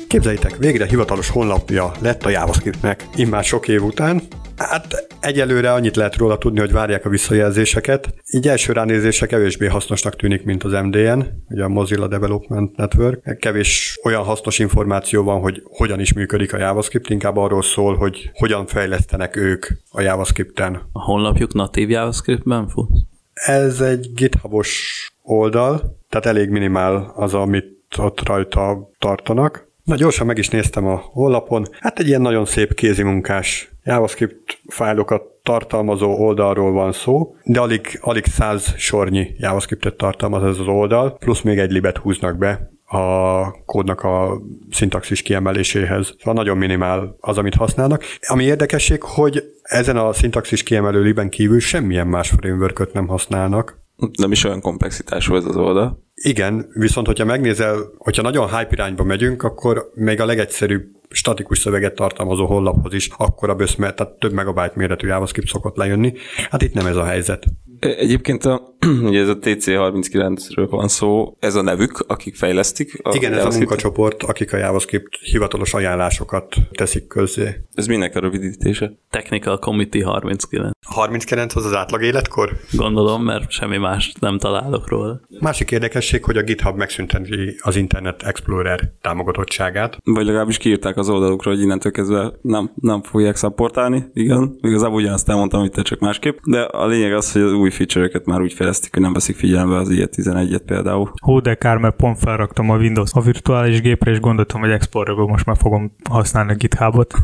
Képzeljétek, 0.07 0.57
végre 0.57 0.85
hivatalos 0.85 1.29
honlapja 1.29 1.91
lett 2.01 2.23
a 2.23 2.29
JavaScriptnek, 2.29 3.07
immár 3.15 3.43
sok 3.43 3.67
év 3.67 3.83
után. 3.83 4.21
Hát 4.57 5.07
egyelőre 5.19 5.73
annyit 5.73 5.95
lehet 5.95 6.15
róla 6.15 6.37
tudni, 6.37 6.59
hogy 6.59 6.71
várják 6.71 7.05
a 7.05 7.09
visszajelzéseket. 7.09 8.13
Így 8.31 8.47
első 8.47 8.73
ránézése 8.73 9.25
kevésbé 9.25 9.65
hasznosnak 9.65 10.15
tűnik, 10.15 10.43
mint 10.43 10.63
az 10.63 10.71
MDN, 10.71 11.19
ugye 11.49 11.63
a 11.63 11.67
Mozilla 11.67 12.07
Development 12.07 12.75
Network. 12.75 13.37
Kevés 13.39 13.99
olyan 14.03 14.23
hasznos 14.23 14.59
információ 14.59 15.23
van, 15.23 15.39
hogy 15.41 15.61
hogyan 15.63 15.99
is 15.99 16.13
működik 16.13 16.53
a 16.53 16.57
JavaScript, 16.57 17.09
inkább 17.09 17.37
arról 17.37 17.63
szól, 17.63 17.95
hogy 17.95 18.29
hogyan 18.33 18.65
fejlesztenek 18.65 19.35
ők 19.35 19.65
a 19.89 20.01
JavaScripten. 20.01 20.81
A 20.91 21.03
honlapjuk 21.03 21.53
natív 21.53 21.89
JavaScriptben 21.89 22.67
fut? 22.67 22.89
Ez 23.33 23.81
egy 23.81 24.11
GitHubos 24.13 25.09
oldal, 25.21 25.97
tehát 26.09 26.25
elég 26.25 26.49
minimál 26.49 27.13
az, 27.15 27.33
amit 27.33 27.73
ott 27.97 28.27
rajta 28.27 28.89
tartanak. 28.99 29.64
Na 29.85 29.95
gyorsan 29.95 30.25
meg 30.25 30.37
is 30.37 30.49
néztem 30.49 30.85
a 30.85 30.95
honlapon. 30.95 31.67
Hát 31.79 31.99
egy 31.99 32.07
ilyen 32.07 32.21
nagyon 32.21 32.45
szép 32.45 32.73
kézimunkás 32.73 33.71
JavaScript 33.83 34.59
fájlokat 34.67 35.21
tartalmazó 35.43 36.11
oldalról 36.11 36.71
van 36.71 36.91
szó, 36.91 37.35
de 37.43 37.59
alig, 37.59 37.99
alig 38.01 38.25
száz 38.25 38.73
sornyi 38.77 39.27
JavaScriptet 39.37 39.95
tartalmaz 39.95 40.43
ez 40.43 40.59
az 40.59 40.67
oldal, 40.67 41.17
plusz 41.17 41.41
még 41.41 41.57
egy 41.57 41.71
libet 41.71 41.97
húznak 41.97 42.37
be 42.37 42.71
a 42.85 43.63
kódnak 43.65 44.03
a 44.03 44.41
szintaxis 44.71 45.21
kiemeléséhez. 45.21 46.15
Szóval 46.17 46.33
nagyon 46.33 46.57
minimál 46.57 47.15
az, 47.19 47.37
amit 47.37 47.55
használnak. 47.55 48.03
Ami 48.21 48.43
érdekesség, 48.43 49.01
hogy 49.01 49.43
ezen 49.61 49.97
a 49.97 50.13
szintaxis 50.13 50.63
kiemelő 50.63 51.01
liben 51.01 51.29
kívül 51.29 51.59
semmilyen 51.59 52.07
más 52.07 52.29
framework 52.29 52.93
nem 52.93 53.07
használnak. 53.07 53.83
Nem 54.17 54.31
is 54.31 54.43
olyan 54.43 54.61
komplexitású 54.61 55.35
ez 55.35 55.45
az 55.45 55.55
oldal. 55.55 56.03
Igen, 56.15 56.67
viszont 56.73 57.07
hogyha 57.07 57.25
megnézel, 57.25 57.77
hogyha 57.97 58.21
nagyon 58.21 58.57
hype 58.57 58.69
irányba 58.71 59.03
megyünk, 59.03 59.43
akkor 59.43 59.91
még 59.93 60.21
a 60.21 60.25
legegyszerűbb 60.25 60.95
statikus 61.09 61.59
szöveget 61.59 61.95
tartalmazó 61.95 62.45
honlaphoz 62.45 62.93
is 62.93 63.09
akkora 63.17 63.55
böszme, 63.55 63.93
tehát 63.93 64.13
több 64.13 64.33
megabyte 64.33 64.73
méretű 64.75 65.07
JavaScript 65.07 65.47
szokott 65.47 65.75
lejönni. 65.75 66.13
Hát 66.49 66.61
itt 66.61 66.73
nem 66.73 66.85
ez 66.85 66.95
a 66.95 67.05
helyzet. 67.05 67.45
Egyébként 67.85 68.45
a, 68.45 68.75
ugye 69.07 69.21
ez 69.21 69.27
a 69.27 69.37
TC39-ről 69.37 70.67
van 70.69 70.87
szó, 70.87 71.35
ez 71.39 71.55
a 71.55 71.61
nevük, 71.61 72.05
akik 72.07 72.35
fejlesztik. 72.35 72.99
A 73.03 73.15
Igen, 73.15 73.33
ez 73.33 73.45
a 73.45 73.57
munkacsoport, 73.57 74.23
akik 74.23 74.53
a 74.53 74.57
JavaScript 74.57 75.17
hivatalos 75.21 75.73
ajánlásokat 75.73 76.55
teszik 76.71 77.07
közzé. 77.07 77.61
Ez 77.73 77.87
minek 77.87 78.15
a 78.15 78.19
rövidítése? 78.19 78.91
Technical 79.09 79.59
Committee 79.59 80.05
39. 80.05 80.71
39 80.85 81.55
az 81.55 81.65
az 81.65 81.73
átlag 81.73 82.03
életkor? 82.03 82.51
Gondolom, 82.71 83.23
mert 83.23 83.51
semmi 83.51 83.77
más 83.77 84.13
nem 84.19 84.37
találok 84.37 84.89
róla. 84.89 85.21
Másik 85.39 85.71
érdekesség, 85.71 86.23
hogy 86.23 86.37
a 86.37 86.41
GitHub 86.41 86.77
megszünteti 86.77 87.55
az 87.61 87.75
Internet 87.75 88.23
Explorer 88.23 88.91
támogatottságát. 89.01 89.97
Vagy 90.03 90.25
legalábbis 90.25 90.57
kiírták 90.57 90.97
az 90.97 91.09
oldalukra, 91.09 91.51
hogy 91.51 91.61
innentől 91.61 91.91
kezdve 91.91 92.33
nem, 92.41 92.71
nem 92.75 93.01
fogják 93.01 93.35
szapportálni. 93.35 94.05
Igen, 94.13 94.55
igazából 94.61 94.95
ugyanazt 94.95 95.29
elmondtam, 95.29 95.59
hogy 95.59 95.71
te 95.71 95.81
csak 95.81 95.99
másképp. 95.99 96.37
De 96.43 96.61
a 96.61 96.87
lényeg 96.87 97.13
az, 97.13 97.31
hogy 97.31 97.41
az 97.41 97.53
új 97.53 97.69
feature-öket 97.75 98.25
már 98.25 98.41
úgy 98.41 98.53
fejlesztik, 98.53 98.93
hogy 98.93 99.01
nem 99.01 99.13
veszik 99.13 99.35
figyelembe 99.35 99.75
az 99.75 99.89
ilyet 99.89 100.15
11-et 100.17 100.61
például. 100.65 101.11
Hú, 101.21 101.39
de 101.39 101.55
kár, 101.55 101.77
mert 101.77 101.95
pont 101.95 102.19
felraktam 102.19 102.69
a 102.69 102.77
Windows 102.77 103.11
a 103.13 103.21
virtuális 103.21 103.81
gépre, 103.81 104.11
és 104.11 104.19
gondoltam, 104.19 104.61
hogy 104.61 104.69
Explorerból 104.69 105.27
most 105.27 105.45
már 105.45 105.57
fogom 105.57 105.95
használni 106.09 106.51
a 106.51 106.55
GitHubot. 106.55 107.13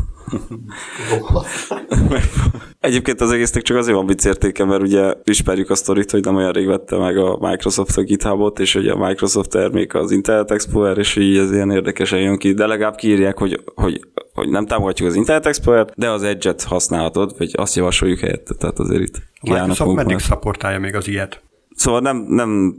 Egyébként 2.79 3.21
az 3.21 3.31
egésznek 3.31 3.63
csak 3.63 3.77
azért 3.77 3.95
van 3.95 4.05
vicc 4.05 4.25
értéke, 4.25 4.65
mert 4.65 4.81
ugye 4.81 5.13
ismerjük 5.23 5.69
a 5.69 5.75
sztorit, 5.75 6.11
hogy 6.11 6.23
nem 6.23 6.35
olyan 6.35 6.51
rég 6.51 6.67
vette 6.67 6.97
meg 6.97 7.17
a 7.17 7.37
Microsoft 7.39 7.97
a 7.97 8.01
GitHubot, 8.01 8.59
és 8.59 8.75
ugye 8.75 8.91
a 8.91 9.07
Microsoft 9.07 9.49
termék 9.49 9.93
az 9.93 10.11
Internet 10.11 10.51
Explorer, 10.51 10.97
és 10.97 11.15
így 11.15 11.37
ez 11.37 11.51
ilyen 11.51 11.71
érdekesen 11.71 12.19
jön 12.19 12.37
ki, 12.37 12.53
de 12.53 12.65
legalább 12.65 12.95
kiírják, 12.95 13.37
hogy, 13.37 13.63
hogy, 13.75 13.99
hogy 14.33 14.49
nem 14.49 14.65
támogatjuk 14.65 15.09
az 15.09 15.15
Internet 15.15 15.45
Explorer-t, 15.45 15.93
de 15.95 16.09
az 16.09 16.23
Edge-et 16.23 16.63
használhatod, 16.63 17.35
vagy 17.37 17.51
azt 17.55 17.75
javasoljuk 17.75 18.19
helyette, 18.19 18.53
tehát 18.53 18.79
azért 18.79 19.01
itt 19.01 19.21
a 19.39 19.51
Microsoft 19.51 19.95
meddig 19.95 20.19
szapportálja 20.19 20.79
még 20.79 20.95
az 20.95 21.07
ilyet? 21.07 21.43
Szóval 21.75 21.99
nem, 21.99 22.17
nem 22.27 22.75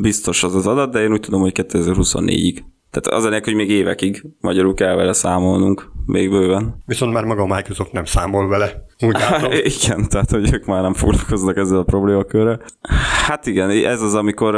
biztos 0.00 0.44
az 0.44 0.54
az 0.54 0.66
adat, 0.66 0.92
de 0.92 1.02
én 1.02 1.12
úgy 1.12 1.20
tudom, 1.20 1.40
hogy 1.40 1.52
2024-ig. 1.54 2.58
Tehát 2.90 3.18
az 3.18 3.26
ennek, 3.26 3.44
hogy 3.44 3.54
még 3.54 3.70
évekig 3.70 4.22
magyarul 4.40 4.74
kell 4.74 4.94
vele 4.94 5.12
számolnunk, 5.12 5.90
még 6.06 6.30
bőven. 6.30 6.82
Viszont 6.86 7.12
már 7.12 7.24
maga 7.24 7.42
a 7.42 7.54
Microsoft 7.54 7.92
nem 7.92 8.04
számol 8.04 8.48
vele. 8.48 8.84
Úgy 9.04 9.12
látom. 9.30 9.50
igen, 9.52 10.08
tehát 10.08 10.30
hogy 10.30 10.52
ők 10.52 10.64
már 10.64 10.82
nem 10.82 10.94
foglalkoznak 10.94 11.56
ezzel 11.56 11.78
a 11.78 11.82
problémakörrel. 11.82 12.60
Hát 13.26 13.46
igen, 13.46 13.70
ez 13.70 14.02
az, 14.02 14.14
amikor 14.14 14.54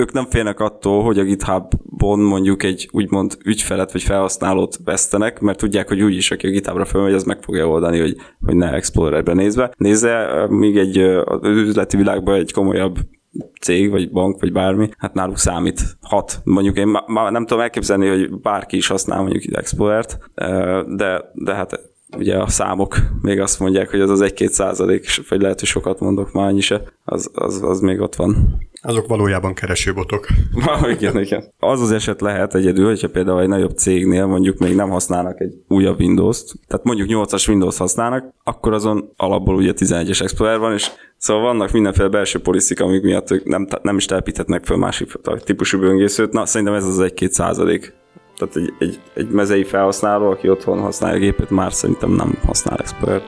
ők 0.00 0.12
nem 0.12 0.26
félnek 0.30 0.60
attól, 0.60 1.02
hogy 1.02 1.18
a 1.18 1.22
GitHubon 1.22 2.18
mondjuk 2.18 2.62
egy 2.62 2.88
úgymond 2.92 3.36
ügyfelet 3.44 3.92
vagy 3.92 4.02
felhasználót 4.02 4.78
vesztenek, 4.84 5.40
mert 5.40 5.58
tudják, 5.58 5.88
hogy 5.88 6.02
úgyis, 6.02 6.30
aki 6.30 6.46
a 6.46 6.50
GitHubra 6.50 6.84
felmegy, 6.84 7.12
az 7.12 7.24
meg 7.24 7.42
fogja 7.42 7.68
oldani, 7.68 8.00
hogy, 8.00 8.16
hogy 8.44 8.56
ne 8.56 8.72
Explorerbe 8.72 9.32
nézve. 9.32 9.72
Nézze, 9.76 10.46
még 10.48 10.76
egy 10.76 10.98
az 10.98 11.38
üzleti 11.42 11.96
világban 11.96 12.34
egy 12.34 12.52
komolyabb 12.52 12.96
cég, 13.60 13.90
vagy 13.90 14.10
bank, 14.10 14.40
vagy 14.40 14.52
bármi, 14.52 14.88
hát 14.98 15.14
náluk 15.14 15.38
számít 15.38 15.80
hat. 16.00 16.40
Mondjuk 16.44 16.76
én 16.76 16.98
már 17.06 17.32
nem 17.32 17.46
tudom 17.46 17.62
elképzelni, 17.62 18.08
hogy 18.08 18.40
bárki 18.40 18.76
is 18.76 18.86
használ 18.86 19.22
mondjuk 19.22 19.56
Explorert, 19.56 20.18
de, 20.96 21.30
de 21.34 21.54
hát 21.54 21.80
ugye 22.16 22.36
a 22.36 22.48
számok 22.48 22.96
még 23.22 23.40
azt 23.40 23.60
mondják, 23.60 23.90
hogy 23.90 24.00
az 24.00 24.10
az 24.10 24.20
1-2 24.22 24.48
százalék, 24.48 25.06
vagy 25.28 25.40
lehet, 25.40 25.58
hogy 25.58 25.68
sokat 25.68 26.00
mondok 26.00 26.32
már 26.32 26.46
annyi 26.46 26.60
se, 26.60 26.82
az, 27.04 27.30
az, 27.34 27.62
az 27.62 27.80
még 27.80 28.00
ott 28.00 28.14
van. 28.14 28.58
Azok 28.82 29.06
valójában 29.06 29.54
keresőbotok. 29.54 30.26
igen, 30.96 31.20
igen. 31.20 31.44
Az 31.58 31.80
az 31.80 31.92
eset 31.92 32.20
lehet 32.20 32.54
egyedül, 32.54 32.86
hogyha 32.86 33.08
például 33.08 33.40
egy 33.40 33.48
nagyobb 33.48 33.76
cégnél 33.76 34.26
mondjuk 34.26 34.58
még 34.58 34.74
nem 34.74 34.90
használnak 34.90 35.40
egy 35.40 35.54
újabb 35.68 36.00
Windows-t, 36.00 36.54
tehát 36.66 36.84
mondjuk 36.84 37.08
8-as 37.10 37.48
Windows 37.48 37.76
használnak, 37.76 38.34
akkor 38.44 38.72
azon 38.72 39.12
alapból 39.16 39.54
ugye 39.54 39.72
11-es 39.76 40.22
Explorer 40.22 40.58
van, 40.58 40.72
és 40.72 40.90
Szóval 41.20 41.42
vannak 41.42 41.70
mindenféle 41.70 42.08
belső 42.08 42.38
poliszika, 42.38 42.84
amik 42.84 43.02
miatt 43.02 43.30
ők 43.30 43.44
nem, 43.44 43.66
nem 43.82 43.96
is 43.96 44.04
telepíthetnek 44.04 44.64
fel 44.64 44.76
másik 44.76 45.12
típusú 45.44 45.78
böngészőt. 45.78 46.32
Na, 46.32 46.46
szerintem 46.46 46.76
ez 46.76 46.84
az 46.84 46.98
egy-két 46.98 47.32
százalék. 47.32 47.92
Tehát 48.40 48.56
egy, 48.56 48.74
egy, 48.78 49.00
egy 49.14 49.28
mezei 49.28 49.64
felhasználó, 49.64 50.30
aki 50.30 50.48
otthon 50.48 50.80
használja 50.80 51.16
a 51.16 51.20
gépet, 51.20 51.50
már 51.50 51.72
szerintem 51.72 52.10
nem 52.10 52.38
használ 52.46 52.78
Explorer. 52.78 53.22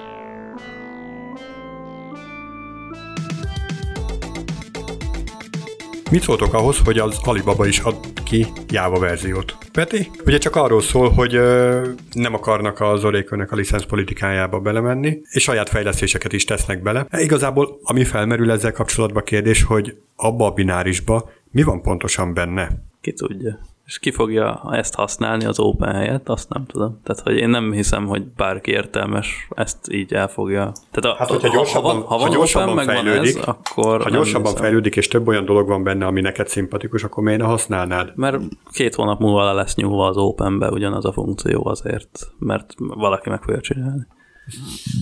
Mit 6.10 6.22
szóltok 6.22 6.54
ahhoz, 6.54 6.78
hogy 6.84 6.98
az 6.98 7.18
Alibaba 7.22 7.66
is 7.66 7.78
ad 7.78 7.96
ki 8.24 8.46
Java 8.68 8.98
verziót? 8.98 9.56
Peti? 9.72 10.10
Ugye 10.26 10.38
csak 10.38 10.56
arról 10.56 10.80
szól, 10.80 11.10
hogy 11.10 11.34
ö, 11.34 11.86
nem 12.12 12.34
akarnak 12.34 12.80
az 12.80 13.04
Oracle-nek 13.04 13.52
a 13.52 13.56
licensz 13.56 13.84
politikájába 13.84 14.60
belemenni, 14.60 15.20
és 15.30 15.42
saját 15.42 15.68
fejlesztéseket 15.68 16.32
is 16.32 16.44
tesznek 16.44 16.82
bele. 16.82 17.06
E, 17.10 17.20
igazából 17.20 17.78
ami 17.82 18.04
felmerül 18.04 18.50
ezzel 18.50 18.72
kapcsolatban 18.72 19.22
kérdés, 19.22 19.62
hogy 19.62 19.96
abba 20.16 20.46
a 20.46 20.50
binárisba 20.50 21.30
mi 21.50 21.62
van 21.62 21.82
pontosan 21.82 22.34
benne? 22.34 22.68
Ki 23.00 23.12
tudja. 23.12 23.58
És 23.92 23.98
ki 23.98 24.10
fogja 24.10 24.62
ezt 24.70 24.94
használni 24.94 25.44
az 25.44 25.58
Open 25.58 25.94
helyett, 25.94 26.28
azt 26.28 26.48
nem 26.48 26.66
tudom. 26.66 27.00
Tehát, 27.04 27.22
hogy 27.22 27.36
én 27.36 27.48
nem 27.48 27.72
hiszem, 27.72 28.06
hogy 28.06 28.24
bárki 28.24 28.70
értelmes 28.70 29.48
ezt 29.54 29.92
így 29.92 30.12
elfogja. 30.12 30.72
Tehát 30.90 31.16
a, 31.16 31.18
Hát, 31.18 31.28
hogyha 31.28 31.48
gyorsabban, 31.48 31.96
ha, 31.96 32.06
ha, 32.06 32.18
van 32.18 32.26
ha 32.28 32.34
gyorsabban 32.34 32.68
Open, 32.68 32.84
fejlődik, 32.84 33.36
ez, 33.36 33.44
akkor 33.44 34.02
ha 34.02 34.10
gyorsabban 34.10 34.50
hiszem. 34.50 34.62
fejlődik, 34.62 34.96
és 34.96 35.08
több 35.08 35.26
olyan 35.26 35.44
dolog 35.44 35.68
van 35.68 35.82
benne, 35.82 36.06
ami 36.06 36.20
neked 36.20 36.48
szimpatikus, 36.48 37.04
akkor 37.04 37.22
miért 37.22 37.40
ne 37.40 37.46
használnád? 37.46 38.12
Mert 38.14 38.38
két 38.70 38.94
hónap 38.94 39.20
múlva 39.20 39.44
le 39.44 39.52
lesz 39.52 39.74
nyúlva 39.74 40.06
az 40.06 40.16
Openbe 40.16 40.70
ugyanaz 40.70 41.04
a 41.04 41.12
funkció 41.12 41.66
azért, 41.66 42.32
mert 42.38 42.74
valaki 42.76 43.28
meg 43.28 43.42
fogja 43.42 43.60
csinálni. 43.60 44.06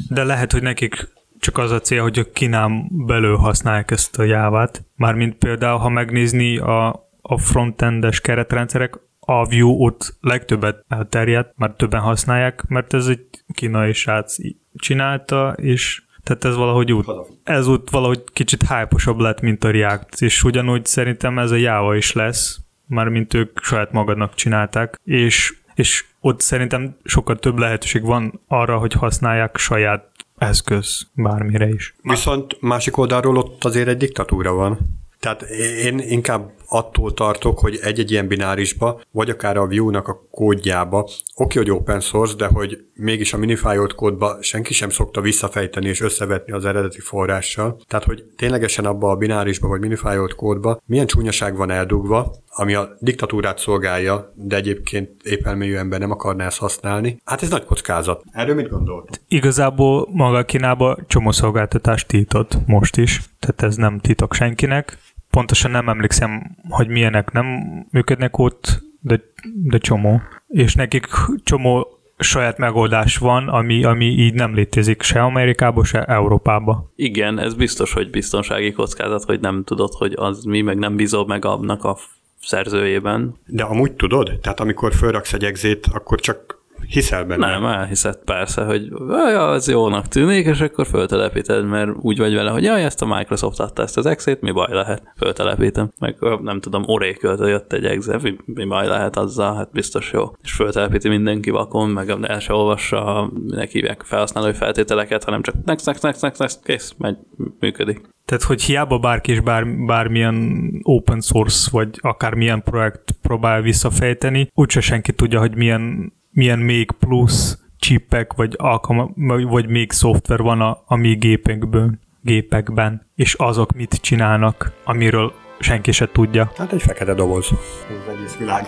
De 0.08 0.24
lehet, 0.24 0.52
hogy 0.52 0.62
nekik 0.62 1.08
csak 1.38 1.58
az 1.58 1.70
a 1.70 1.80
cél, 1.80 2.02
hogy 2.02 2.18
a 2.18 2.30
Kínán 2.32 2.88
belül 3.06 3.36
használják 3.36 3.90
ezt 3.90 4.18
a 4.18 4.22
jávát. 4.22 4.84
Mármint 4.96 5.34
például, 5.34 5.78
ha 5.78 5.88
megnézni 5.88 6.58
a, 6.58 7.08
a 7.30 7.38
frontendes 7.38 8.20
keretrendszerek, 8.20 8.98
a 9.20 9.48
Vue 9.48 9.74
ott 9.78 10.16
legtöbbet 10.20 10.84
elterjedt, 10.88 11.52
már 11.56 11.74
többen 11.76 12.00
használják, 12.00 12.64
mert 12.68 12.94
ez 12.94 13.06
egy 13.06 13.26
kínai 13.54 13.92
srác 13.92 14.36
csinálta, 14.74 15.54
és 15.56 16.02
tehát 16.22 16.44
ez 16.44 16.56
valahogy 16.56 16.92
úgy, 16.92 17.06
ez 17.44 17.66
úgy 17.66 17.80
valahogy 17.90 18.24
kicsit 18.32 18.60
hype 18.60 19.12
lett, 19.16 19.40
mint 19.40 19.64
a 19.64 19.70
React, 19.70 20.22
és 20.22 20.44
ugyanúgy 20.44 20.84
szerintem 20.84 21.38
ez 21.38 21.50
a 21.50 21.56
Java 21.56 21.96
is 21.96 22.12
lesz, 22.12 22.60
mármint 22.86 23.34
ők 23.34 23.58
saját 23.62 23.92
magadnak 23.92 24.34
csinálták, 24.34 25.00
és, 25.04 25.54
és 25.74 26.04
ott 26.20 26.40
szerintem 26.40 26.96
sokkal 27.04 27.38
több 27.38 27.58
lehetőség 27.58 28.02
van 28.02 28.40
arra, 28.46 28.78
hogy 28.78 28.92
használják 28.92 29.56
saját 29.56 30.10
eszköz 30.38 31.06
bármire 31.14 31.68
is. 31.68 31.94
Viszont 32.02 32.56
másik 32.60 32.96
oldalról 32.96 33.36
ott 33.36 33.64
azért 33.64 33.88
egy 33.88 33.96
diktatúra 33.96 34.52
van. 34.52 34.78
Tehát 35.20 35.42
én 35.82 35.98
inkább 35.98 36.50
attól 36.70 37.14
tartok, 37.14 37.58
hogy 37.58 37.78
egy-egy 37.82 38.10
ilyen 38.10 38.26
binárisba, 38.26 39.00
vagy 39.10 39.30
akár 39.30 39.56
a 39.56 39.66
Vue-nak 39.66 40.08
a 40.08 40.26
kódjába, 40.30 41.08
oké, 41.34 41.58
hogy 41.58 41.70
open 41.70 42.00
source, 42.00 42.34
de 42.36 42.46
hogy 42.46 42.84
mégis 42.94 43.32
a 43.32 43.36
minifájolt 43.36 43.94
kódba 43.94 44.36
senki 44.40 44.72
sem 44.74 44.90
szokta 44.90 45.20
visszafejteni 45.20 45.88
és 45.88 46.00
összevetni 46.00 46.52
az 46.52 46.64
eredeti 46.64 47.00
forrással. 47.00 47.80
Tehát, 47.88 48.04
hogy 48.04 48.24
ténylegesen 48.36 48.84
abba 48.84 49.10
a 49.10 49.16
binárisba 49.16 49.68
vagy 49.68 49.80
minifájolt 49.80 50.34
kódba 50.34 50.80
milyen 50.86 51.06
csúnyaság 51.06 51.56
van 51.56 51.70
eldugva, 51.70 52.34
ami 52.48 52.74
a 52.74 52.96
diktatúrát 52.98 53.58
szolgálja, 53.58 54.32
de 54.34 54.56
egyébként 54.56 55.10
épp 55.22 55.46
elmélyű 55.46 55.74
ember 55.74 56.00
nem 56.00 56.10
akarná 56.10 56.46
ezt 56.46 56.58
használni. 56.58 57.20
Hát 57.24 57.42
ez 57.42 57.50
nagy 57.50 57.64
kockázat. 57.64 58.24
Erről 58.32 58.54
mit 58.54 58.68
gondolt? 58.68 59.20
Igazából 59.28 60.08
maga 60.12 60.44
Kínába 60.44 60.98
csomó 61.06 61.30
szolgáltatást 61.30 62.06
tiltott 62.06 62.56
most 62.66 62.96
is, 62.96 63.20
tehát 63.38 63.62
ez 63.62 63.76
nem 63.76 63.98
titok 63.98 64.34
senkinek. 64.34 64.98
Pontosan 65.30 65.70
nem 65.70 65.88
emlékszem, 65.88 66.56
hogy 66.68 66.88
milyenek 66.88 67.32
nem 67.32 67.46
működnek 67.90 68.38
ott, 68.38 68.82
de, 69.00 69.20
de 69.62 69.78
csomó. 69.78 70.20
És 70.48 70.74
nekik 70.74 71.06
csomó 71.44 72.00
saját 72.18 72.58
megoldás 72.58 73.16
van, 73.16 73.48
ami, 73.48 73.84
ami 73.84 74.04
így 74.04 74.34
nem 74.34 74.54
létezik 74.54 75.02
se 75.02 75.22
Amerikába, 75.22 75.84
se 75.84 76.04
Európába. 76.04 76.92
Igen, 76.96 77.38
ez 77.38 77.54
biztos, 77.54 77.92
hogy 77.92 78.10
biztonsági 78.10 78.72
kockázat, 78.72 79.24
hogy 79.24 79.40
nem 79.40 79.64
tudod, 79.64 79.92
hogy 79.92 80.12
az 80.16 80.44
mi, 80.44 80.60
meg 80.60 80.78
nem 80.78 80.96
bízol 80.96 81.26
meg 81.26 81.44
annak 81.44 81.84
a 81.84 81.96
szerzőjében. 82.40 83.34
De 83.46 83.62
amúgy 83.62 83.92
tudod? 83.92 84.38
Tehát 84.42 84.60
amikor 84.60 84.94
fölraksz 84.94 85.32
egy 85.32 85.44
exét, 85.44 85.86
akkor 85.92 86.20
csak 86.20 86.59
hiszel 86.88 87.24
benne. 87.24 87.46
Nem, 87.46 87.64
elhiszed 87.64 88.16
persze, 88.24 88.64
hogy 88.64 88.88
ja, 89.08 89.54
ez 89.54 89.68
jónak 89.68 90.08
tűnik, 90.08 90.46
és 90.46 90.60
akkor 90.60 90.86
föltelepíted, 90.86 91.64
mert 91.64 91.90
úgy 92.00 92.18
vagy 92.18 92.34
vele, 92.34 92.50
hogy 92.50 92.62
jaj, 92.62 92.84
ezt 92.84 93.02
a 93.02 93.16
Microsoft 93.16 93.60
adta 93.60 93.82
ezt 93.82 93.96
az 93.96 94.06
exét, 94.06 94.40
mi 94.40 94.50
baj 94.50 94.72
lehet, 94.72 95.02
föltelepítem. 95.16 95.92
Meg 95.98 96.16
nem 96.42 96.60
tudom, 96.60 96.82
oracle 96.86 97.48
jött 97.48 97.72
egy 97.72 97.84
exe, 97.84 98.18
mi, 98.22 98.36
mi 98.44 98.64
baj 98.64 98.86
lehet 98.86 99.16
azzal, 99.16 99.54
hát 99.54 99.72
biztos 99.72 100.12
jó. 100.12 100.24
És 100.42 100.52
föltelepíti 100.52 101.08
mindenki 101.08 101.50
vakon, 101.50 101.88
meg 101.88 102.08
el 102.22 102.40
se 102.40 102.52
olvassa, 102.52 103.30
minek 103.46 103.70
hívják 103.70 104.02
felhasználói 104.02 104.52
feltételeket, 104.52 105.24
hanem 105.24 105.42
csak 105.42 105.54
next, 105.64 105.86
next, 105.86 106.02
next, 106.02 106.22
next, 106.22 106.38
next, 106.38 106.64
kész, 106.64 106.94
megy, 106.98 107.16
működik. 107.60 108.00
Tehát, 108.30 108.44
hogy 108.44 108.62
hiába 108.62 108.98
bárki 108.98 109.32
is 109.32 109.40
bár, 109.40 109.66
bármilyen 109.86 110.60
open 110.82 111.20
source, 111.20 111.68
vagy 111.72 111.88
akár 112.00 112.34
milyen 112.34 112.62
projekt 112.62 113.10
próbál 113.22 113.62
visszafejteni, 113.62 114.48
úgyse 114.54 114.80
senki 114.80 115.12
tudja, 115.12 115.40
hogy 115.40 115.56
milyen, 115.56 116.12
milyen 116.30 116.58
még 116.58 116.90
plusz 116.90 117.58
csipek, 117.78 118.32
vagy, 118.32 118.54
alkalma, 118.56 119.10
vagy 119.48 119.68
még 119.68 119.92
szoftver 119.92 120.38
van 120.38 120.60
a, 120.60 120.82
a 120.86 120.96
mi 120.96 121.14
gépekből, 121.14 121.98
gépekben, 122.22 123.06
és 123.14 123.34
azok 123.34 123.72
mit 123.72 123.94
csinálnak, 124.00 124.72
amiről 124.84 125.32
senki 125.58 125.92
se 125.92 126.08
tudja. 126.12 126.52
Hát 126.56 126.72
egy 126.72 126.82
fekete 126.82 127.14
doboz. 127.14 127.50
Ez 127.90 127.96
az 128.06 128.14
egész 128.14 128.36
világ. 128.36 128.64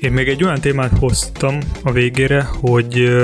Én 0.00 0.12
még 0.12 0.28
egy 0.28 0.44
olyan 0.44 0.60
témát 0.60 0.98
hoztam 0.98 1.58
a 1.84 1.92
végére, 1.92 2.42
hogy 2.60 3.18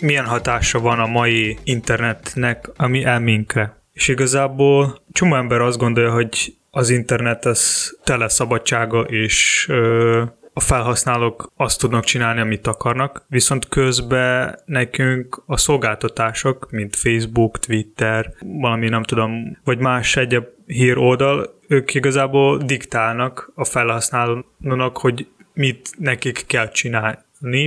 milyen 0.00 0.24
hatása 0.24 0.80
van 0.80 0.98
a 0.98 1.06
mai 1.06 1.58
internetnek 1.64 2.70
a 2.76 2.86
mi 2.86 3.04
elménkre. 3.04 3.80
És 3.92 4.08
igazából 4.08 5.02
csomó 5.12 5.34
ember 5.34 5.60
azt 5.60 5.78
gondolja, 5.78 6.12
hogy 6.12 6.56
az 6.76 6.90
internet 6.90 7.44
az 7.44 7.92
tele 8.04 8.28
szabadsága, 8.28 9.00
és 9.00 9.66
ö, 9.68 10.22
a 10.52 10.60
felhasználók 10.60 11.52
azt 11.56 11.80
tudnak 11.80 12.04
csinálni, 12.04 12.40
amit 12.40 12.66
akarnak, 12.66 13.24
viszont 13.28 13.68
közben 13.68 14.58
nekünk 14.64 15.42
a 15.46 15.56
szolgáltatások, 15.56 16.70
mint 16.70 16.96
Facebook, 16.96 17.58
Twitter, 17.58 18.34
valami 18.40 18.88
nem 18.88 19.02
tudom, 19.02 19.58
vagy 19.64 19.78
más 19.78 20.16
egyéb 20.16 20.44
híroldal, 20.66 21.60
ők 21.68 21.94
igazából 21.94 22.58
diktálnak 22.58 23.52
a 23.54 23.64
felhasználónak, 23.64 24.98
hogy 24.98 25.26
mit 25.52 25.90
nekik 25.98 26.44
kell 26.46 26.68
csinálni, 26.68 27.18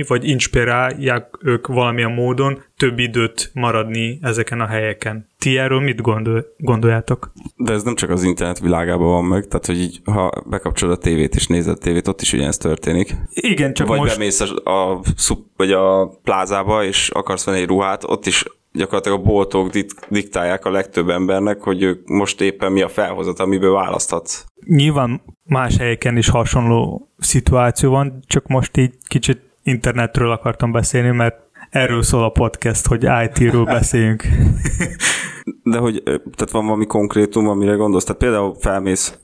vagy 0.06 0.28
inspirálják 0.28 1.38
ők 1.42 1.66
valamilyen 1.66 2.12
módon 2.12 2.62
több 2.76 2.98
időt 2.98 3.50
maradni 3.54 4.18
ezeken 4.22 4.60
a 4.60 4.66
helyeken. 4.66 5.28
Ti 5.38 5.58
erről 5.58 5.80
mit 5.80 6.00
gondol, 6.00 6.44
gondoljátok? 6.58 7.32
De 7.56 7.72
ez 7.72 7.82
nem 7.82 7.94
csak 7.94 8.10
az 8.10 8.22
internet 8.22 8.58
világában 8.58 9.08
van 9.08 9.24
meg, 9.24 9.46
tehát 9.46 9.66
hogy 9.66 9.80
így, 9.80 10.00
ha 10.04 10.32
bekapcsolod 10.46 10.96
a 10.96 10.98
tévét 10.98 11.34
és 11.34 11.46
nézed 11.46 11.74
a 11.76 11.78
tévét, 11.78 12.08
ott 12.08 12.20
is 12.20 12.32
ugyanezt 12.32 12.62
történik. 12.62 13.16
Igen, 13.30 13.74
csak 13.74 13.86
Vagy 13.86 13.98
most... 13.98 14.18
bemész 14.18 14.40
a, 14.40 14.70
a, 14.70 15.02
vagy 15.56 15.72
a 15.72 16.06
plázába, 16.06 16.84
és 16.84 17.08
akarsz 17.08 17.44
venni 17.44 17.60
egy 17.60 17.66
ruhát, 17.66 18.04
ott 18.04 18.26
is 18.26 18.44
gyakorlatilag 18.72 19.18
a 19.18 19.22
boltok 19.22 19.70
dik- 19.70 20.06
diktálják 20.08 20.64
a 20.64 20.70
legtöbb 20.70 21.08
embernek, 21.08 21.60
hogy 21.60 21.82
ők 21.82 22.08
most 22.08 22.40
éppen 22.40 22.72
mi 22.72 22.82
a 22.82 22.88
felhozat, 22.88 23.40
amiből 23.40 23.72
választhatsz. 23.72 24.44
Nyilván 24.66 25.22
más 25.44 25.76
helyeken 25.76 26.16
is 26.16 26.28
hasonló 26.28 27.08
szituáció 27.18 27.90
van, 27.90 28.22
csak 28.26 28.46
most 28.46 28.76
így 28.76 28.94
kicsit 29.06 29.49
internetről 29.62 30.30
akartam 30.30 30.72
beszélni, 30.72 31.10
mert 31.10 31.36
erről 31.70 32.02
szól 32.02 32.24
a 32.24 32.30
podcast, 32.30 32.86
hogy 32.86 33.06
IT-ről 33.24 33.64
beszéljünk. 33.78 34.26
De 35.62 35.78
hogy, 35.78 36.02
tehát 36.04 36.50
van 36.50 36.64
valami 36.64 36.86
konkrétum, 36.86 37.48
amire 37.48 37.74
gondolsz? 37.74 38.04
Tehát 38.04 38.20
például 38.20 38.54
felmész, 38.60 39.18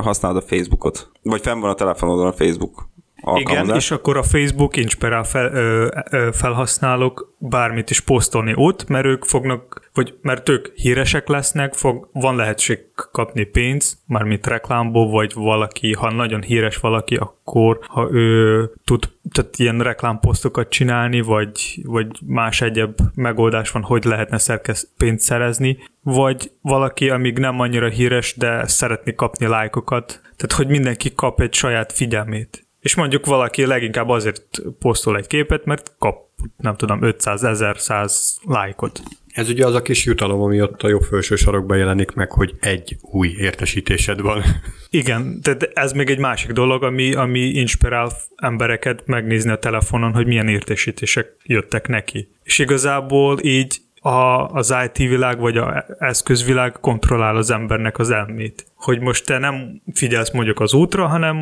használod 0.00 0.36
a 0.36 0.46
Facebookot, 0.46 1.10
vagy 1.22 1.42
fenn 1.42 1.60
van 1.60 1.70
a 1.70 1.74
telefonodon 1.74 2.26
a 2.26 2.32
Facebook. 2.32 2.88
Igen, 3.34 3.74
és 3.74 3.90
akkor 3.90 4.16
a 4.16 4.22
Facebook 4.22 4.76
inspirál 4.76 5.24
fel, 5.24 5.52
ö, 5.52 5.88
ö, 6.10 6.28
felhasználók 6.32 7.34
bármit 7.38 7.90
is 7.90 8.00
posztolni 8.00 8.52
ott, 8.56 8.88
mert 8.88 9.06
ők 9.06 9.24
fognak, 9.24 9.90
vagy 9.94 10.14
mert 10.22 10.48
ők 10.48 10.68
híresek 10.74 11.28
lesznek, 11.28 11.74
fog, 11.74 12.08
van 12.12 12.36
lehetőség 12.36 12.78
kapni 13.12 13.44
pénzt, 13.44 13.98
mármint 14.06 14.46
reklámból, 14.46 15.10
vagy 15.10 15.32
valaki, 15.34 15.92
ha 15.92 16.12
nagyon 16.12 16.42
híres 16.42 16.76
valaki, 16.76 17.16
akkor 17.16 17.78
ha 17.88 18.08
ő 18.12 18.70
tud 18.84 19.10
tehát 19.32 19.58
ilyen 19.58 19.80
reklámposztokat 19.80 20.68
csinálni, 20.68 21.20
vagy, 21.20 21.80
vagy 21.84 22.06
más 22.26 22.60
egyéb 22.60 23.00
megoldás 23.14 23.70
van, 23.70 23.82
hogy 23.82 24.04
lehetne 24.04 24.38
szerkesz, 24.38 24.88
pénzt 24.96 25.24
szerezni, 25.24 25.78
vagy 26.02 26.50
valaki, 26.60 27.10
amíg 27.10 27.38
nem 27.38 27.60
annyira 27.60 27.88
híres, 27.88 28.34
de 28.36 28.66
szeretni 28.66 29.14
kapni 29.14 29.46
lájkokat, 29.46 30.20
tehát 30.22 30.52
hogy 30.52 30.68
mindenki 30.68 31.14
kap 31.14 31.40
egy 31.40 31.54
saját 31.54 31.92
figyelmét. 31.92 32.66
És 32.82 32.94
mondjuk 32.94 33.26
valaki 33.26 33.66
leginkább 33.66 34.08
azért 34.08 34.62
posztol 34.78 35.16
egy 35.16 35.26
képet, 35.26 35.64
mert 35.64 35.94
kap, 35.98 36.28
nem 36.56 36.76
tudom, 36.76 37.02
500, 37.02 37.44
1000, 37.44 37.78
100 37.78 38.38
lájkot. 38.46 39.02
Ez 39.32 39.48
ugye 39.48 39.66
az 39.66 39.74
a 39.74 39.82
kis 39.82 40.04
jutalom, 40.04 40.40
ami 40.40 40.60
ott 40.60 40.82
a 40.82 40.88
jobb 40.88 41.02
felső 41.02 41.36
sarokban 41.36 41.76
jelenik 41.76 42.12
meg, 42.12 42.32
hogy 42.32 42.54
egy 42.60 42.96
új 43.00 43.34
értesítésed 43.38 44.20
van. 44.20 44.42
Igen, 44.90 45.40
tehát 45.42 45.70
ez 45.74 45.92
még 45.92 46.10
egy 46.10 46.18
másik 46.18 46.50
dolog, 46.50 46.82
ami, 46.82 47.14
ami 47.14 47.40
inspirál 47.40 48.12
embereket 48.36 49.06
megnézni 49.06 49.50
a 49.50 49.58
telefonon, 49.58 50.12
hogy 50.12 50.26
milyen 50.26 50.48
értesítések 50.48 51.36
jöttek 51.42 51.88
neki. 51.88 52.28
És 52.42 52.58
igazából 52.58 53.38
így 53.42 53.80
a, 54.02 54.46
az 54.46 54.74
IT 54.84 54.96
világ 54.96 55.38
vagy 55.38 55.56
a 55.56 55.84
eszközvilág 55.98 56.72
kontrollál 56.80 57.36
az 57.36 57.50
embernek 57.50 57.98
az 57.98 58.10
elmét. 58.10 58.66
Hogy 58.74 59.00
most 59.00 59.26
te 59.26 59.38
nem 59.38 59.82
figyelsz 59.92 60.30
mondjuk 60.30 60.60
az 60.60 60.74
útra, 60.74 61.06
hanem 61.06 61.36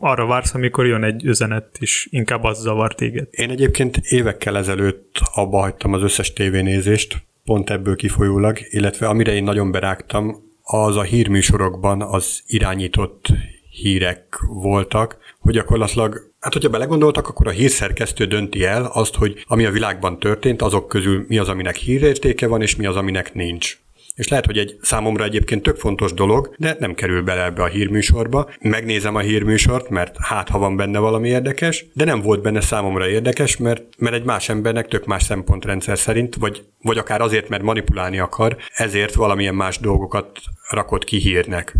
arra 0.00 0.26
vársz, 0.26 0.54
amikor 0.54 0.86
jön 0.86 1.04
egy 1.04 1.24
üzenet, 1.24 1.76
és 1.80 2.08
inkább 2.10 2.44
az 2.44 2.60
zavar 2.60 2.94
téged. 2.94 3.28
Én 3.30 3.50
egyébként 3.50 3.96
évekkel 3.96 4.56
ezelőtt 4.56 5.20
abba 5.34 5.58
hagytam 5.58 5.92
az 5.92 6.02
összes 6.02 6.32
tévénézést, 6.32 7.26
pont 7.44 7.70
ebből 7.70 7.96
kifolyólag, 7.96 8.58
illetve 8.70 9.06
amire 9.06 9.32
én 9.32 9.44
nagyon 9.44 9.70
berágtam, 9.70 10.44
az 10.62 10.96
a 10.96 11.02
hírműsorokban 11.02 12.02
az 12.02 12.42
irányított 12.46 13.26
hírek 13.70 14.38
voltak, 14.48 15.16
hogy 15.40 15.52
gyakorlatilag 15.52 16.34
Hát, 16.46 16.54
hogyha 16.54 16.70
belegondoltak, 16.70 17.28
akkor 17.28 17.46
a 17.46 17.50
hírszerkesztő 17.50 18.24
dönti 18.24 18.64
el 18.64 18.90
azt, 18.92 19.14
hogy 19.14 19.44
ami 19.46 19.64
a 19.64 19.70
világban 19.70 20.18
történt, 20.18 20.62
azok 20.62 20.88
közül 20.88 21.24
mi 21.28 21.38
az, 21.38 21.48
aminek 21.48 21.76
hírértéke 21.76 22.46
van, 22.46 22.62
és 22.62 22.76
mi 22.76 22.86
az, 22.86 22.96
aminek 22.96 23.34
nincs. 23.34 23.78
És 24.14 24.28
lehet, 24.28 24.46
hogy 24.46 24.58
egy 24.58 24.76
számomra 24.82 25.24
egyébként 25.24 25.62
tök 25.62 25.76
fontos 25.76 26.12
dolog, 26.12 26.54
de 26.58 26.76
nem 26.78 26.94
kerül 26.94 27.22
bele 27.22 27.44
ebbe 27.44 27.62
a 27.62 27.66
hírműsorba. 27.66 28.50
Megnézem 28.60 29.14
a 29.14 29.18
hírműsort, 29.18 29.88
mert 29.88 30.16
hát 30.18 30.48
ha 30.48 30.58
van 30.58 30.76
benne 30.76 30.98
valami 30.98 31.28
érdekes, 31.28 31.84
de 31.92 32.04
nem 32.04 32.20
volt 32.20 32.42
benne 32.42 32.60
számomra 32.60 33.08
érdekes, 33.08 33.56
mert, 33.56 33.82
mert 33.98 34.14
egy 34.14 34.24
más 34.24 34.48
embernek 34.48 34.88
tök 34.88 35.04
más 35.04 35.22
szempontrendszer 35.22 35.98
szerint, 35.98 36.34
vagy, 36.34 36.64
vagy 36.82 36.98
akár 36.98 37.20
azért, 37.20 37.48
mert 37.48 37.62
manipulálni 37.62 38.18
akar, 38.18 38.56
ezért 38.74 39.14
valamilyen 39.14 39.54
más 39.54 39.78
dolgokat 39.78 40.40
rakott 40.70 41.04
ki 41.04 41.16
hírnek. 41.16 41.74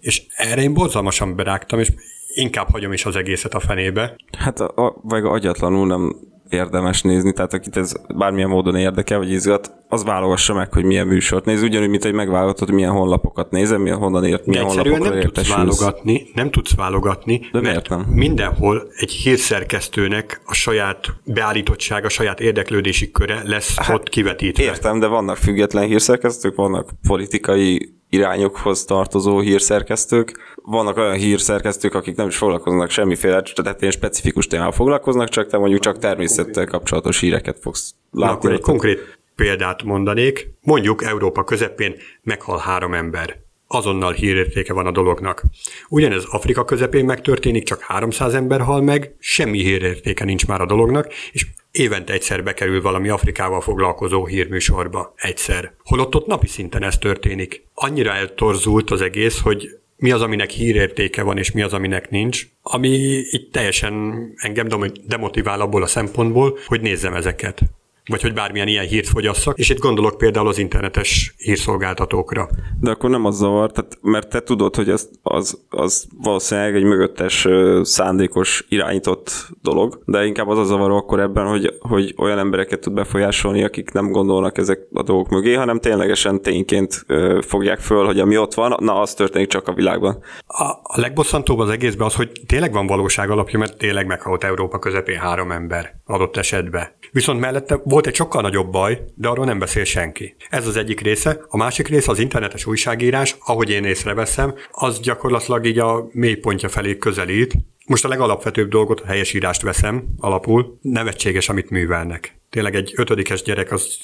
És 0.00 0.22
erre 0.36 0.62
én 0.62 0.74
borzalmasan 0.74 1.36
berágtam, 1.36 1.78
és 1.78 1.92
inkább 2.34 2.70
hagyom 2.70 2.92
is 2.92 3.04
az 3.04 3.16
egészet 3.16 3.54
a 3.54 3.60
fenébe. 3.60 4.16
Hát 4.38 4.60
a, 4.60 4.86
a, 4.86 5.00
vagy 5.02 5.24
agyatlanul 5.24 5.86
nem 5.86 6.16
érdemes 6.48 7.02
nézni, 7.02 7.32
tehát 7.32 7.52
akit 7.52 7.76
ez 7.76 7.92
bármilyen 8.16 8.48
módon 8.48 8.76
érdekel, 8.76 9.18
vagy 9.18 9.30
izgat, 9.30 9.72
az 9.92 10.04
válogassa 10.04 10.54
meg, 10.54 10.72
hogy 10.72 10.84
milyen 10.84 11.06
műsort 11.06 11.44
néz, 11.44 11.62
ugyanúgy, 11.62 11.88
mint 11.88 12.02
hogy 12.02 12.12
megválogatod, 12.12 12.66
hogy 12.66 12.76
milyen 12.76 12.90
honlapokat 12.90 13.50
nézem, 13.50 13.80
milyen 13.80 13.96
honnan 13.96 14.24
ért, 14.24 14.46
milyen 14.46 14.66
De 14.66 14.68
honlapokra 14.68 15.14
nem 15.14 15.20
tudsz 15.20 15.48
válogatni, 15.48 16.30
nem 16.34 16.50
tudsz 16.50 16.74
válogatni, 16.74 17.40
De 17.52 17.60
mert 17.60 17.88
nem? 17.88 18.00
mindenhol 18.00 18.88
egy 18.96 19.10
hírszerkesztőnek 19.10 20.40
a 20.44 20.54
saját 20.54 21.06
beállítottsága, 21.24 22.06
a 22.06 22.10
saját 22.10 22.40
érdeklődési 22.40 23.10
köre 23.10 23.42
lesz 23.44 23.76
hát, 23.76 23.94
ott 23.96 24.08
kivetítve. 24.08 24.62
Értem, 24.62 24.98
de 24.98 25.06
vannak 25.06 25.36
független 25.36 25.86
hírszerkesztők, 25.86 26.54
vannak 26.54 26.90
politikai 27.06 27.94
irányokhoz 28.10 28.84
tartozó 28.84 29.40
hírszerkesztők. 29.40 30.38
Vannak 30.64 30.96
olyan 30.96 31.14
hírszerkesztők, 31.14 31.94
akik 31.94 32.16
nem 32.16 32.28
is 32.28 32.36
foglalkoznak 32.36 32.90
semmiféle, 32.90 33.42
tehát 33.42 33.80
ilyen 33.80 33.92
specifikus 33.92 34.46
témával 34.46 34.72
foglalkoznak, 34.72 35.28
csak 35.28 35.46
te 35.46 35.58
mondjuk 35.58 35.80
csak 35.80 35.98
természettel 35.98 36.66
kapcsolatos 36.66 37.20
híreket 37.20 37.58
fogsz 37.60 37.94
látni. 38.10 38.32
Na, 38.32 38.38
akkor 38.38 38.52
egy 38.52 38.60
konkrét 38.60 39.19
példát 39.40 39.82
mondanék. 39.82 40.50
Mondjuk 40.62 41.04
Európa 41.04 41.44
közepén 41.44 41.96
meghal 42.22 42.58
három 42.58 42.94
ember 42.94 43.38
azonnal 43.66 44.12
hírértéke 44.12 44.72
van 44.72 44.86
a 44.86 44.90
dolognak. 44.90 45.42
Ugyanez 45.88 46.24
Afrika 46.24 46.64
közepén 46.64 47.04
megtörténik, 47.04 47.64
csak 47.64 47.80
300 47.80 48.34
ember 48.34 48.60
hal 48.60 48.82
meg, 48.82 49.14
semmi 49.18 49.58
hírértéke 49.58 50.24
nincs 50.24 50.46
már 50.46 50.60
a 50.60 50.66
dolognak, 50.66 51.12
és 51.32 51.46
évente 51.70 52.12
egyszer 52.12 52.42
bekerül 52.42 52.82
valami 52.82 53.08
Afrikával 53.08 53.60
foglalkozó 53.60 54.26
hírműsorba. 54.26 55.14
Egyszer. 55.16 55.72
Holott 55.84 56.14
ott 56.14 56.26
napi 56.26 56.46
szinten 56.46 56.82
ez 56.82 56.98
történik. 56.98 57.64
Annyira 57.74 58.12
eltorzult 58.12 58.90
az 58.90 59.00
egész, 59.00 59.40
hogy 59.40 59.68
mi 59.96 60.10
az, 60.10 60.22
aminek 60.22 60.50
hírértéke 60.50 61.22
van, 61.22 61.38
és 61.38 61.52
mi 61.52 61.62
az, 61.62 61.72
aminek 61.72 62.10
nincs, 62.10 62.46
ami 62.62 62.88
itt 63.30 63.52
teljesen 63.52 64.24
engem 64.36 64.66
demotivál 65.06 65.60
abból 65.60 65.82
a 65.82 65.86
szempontból, 65.86 66.58
hogy 66.66 66.80
nézzem 66.80 67.14
ezeket 67.14 67.62
vagy 68.06 68.22
hogy 68.22 68.32
bármilyen 68.32 68.68
ilyen 68.68 68.86
hírt 68.86 69.08
fogyasszak, 69.08 69.58
és 69.58 69.68
itt 69.68 69.78
gondolok 69.78 70.16
például 70.16 70.48
az 70.48 70.58
internetes 70.58 71.34
hírszolgáltatókra. 71.36 72.48
De 72.80 72.90
akkor 72.90 73.10
nem 73.10 73.24
az 73.24 73.36
zavar, 73.36 73.70
tehát, 73.70 73.98
mert 74.02 74.28
te 74.28 74.40
tudod, 74.40 74.76
hogy 74.76 74.88
ez, 74.88 75.08
az, 75.22 75.60
az 75.68 76.06
valószínűleg 76.22 76.74
egy 76.74 76.84
mögöttes 76.84 77.48
szándékos 77.82 78.64
irányított 78.68 79.48
dolog, 79.62 80.02
de 80.04 80.24
inkább 80.24 80.48
az 80.48 80.58
a 80.58 80.64
zavaró 80.64 80.96
akkor 80.96 81.20
ebben, 81.20 81.46
hogy, 81.46 81.74
hogy 81.78 82.14
olyan 82.16 82.38
embereket 82.38 82.80
tud 82.80 82.92
befolyásolni, 82.92 83.64
akik 83.64 83.92
nem 83.92 84.10
gondolnak 84.10 84.58
ezek 84.58 84.78
a 84.92 85.02
dolgok 85.02 85.28
mögé, 85.28 85.54
hanem 85.54 85.80
ténylegesen 85.80 86.42
tényként 86.42 87.06
fogják 87.40 87.78
föl, 87.78 88.04
hogy 88.04 88.20
ami 88.20 88.36
ott 88.36 88.54
van, 88.54 88.76
na 88.80 89.00
az 89.00 89.14
történik 89.14 89.48
csak 89.48 89.68
a 89.68 89.72
világban. 89.72 90.18
A, 90.46 90.64
a 90.82 91.00
legbosszantóbb 91.00 91.58
az 91.58 91.68
egészben 91.68 92.06
az, 92.06 92.14
hogy 92.14 92.30
tényleg 92.46 92.72
van 92.72 92.86
valóság 92.86 93.30
alapja, 93.30 93.58
mert 93.58 93.76
tényleg 93.76 94.06
meghalt 94.06 94.44
Európa 94.44 94.78
közepén 94.78 95.18
három 95.18 95.50
ember 95.50 95.94
adott 96.04 96.36
esetben. 96.36 96.88
Viszont 97.12 97.40
mellette 97.40 97.80
volt 97.90 98.06
egy 98.06 98.14
sokkal 98.14 98.42
nagyobb 98.42 98.70
baj, 98.70 99.04
de 99.14 99.28
arról 99.28 99.44
nem 99.44 99.58
beszél 99.58 99.84
senki. 99.84 100.34
Ez 100.50 100.66
az 100.66 100.76
egyik 100.76 101.00
része. 101.00 101.40
A 101.48 101.56
másik 101.56 101.88
része 101.88 102.10
az 102.10 102.18
internetes 102.18 102.66
újságírás, 102.66 103.36
ahogy 103.44 103.70
én 103.70 103.84
észreveszem, 103.84 104.54
az 104.70 105.00
gyakorlatilag 105.00 105.66
így 105.66 105.78
a 105.78 106.08
mélypontja 106.12 106.68
felé 106.68 106.96
közelít. 106.96 107.54
Most 107.86 108.04
a 108.04 108.08
legalapvetőbb 108.08 108.70
dolgot, 108.70 109.00
a 109.00 109.06
helyesírást 109.06 109.62
veszem 109.62 110.04
alapul. 110.18 110.78
Nevetséges, 110.80 111.48
amit 111.48 111.70
művelnek. 111.70 112.40
Tényleg 112.50 112.74
egy 112.74 112.92
ötödikes 112.96 113.42
gyerek 113.42 113.72
az 113.72 113.98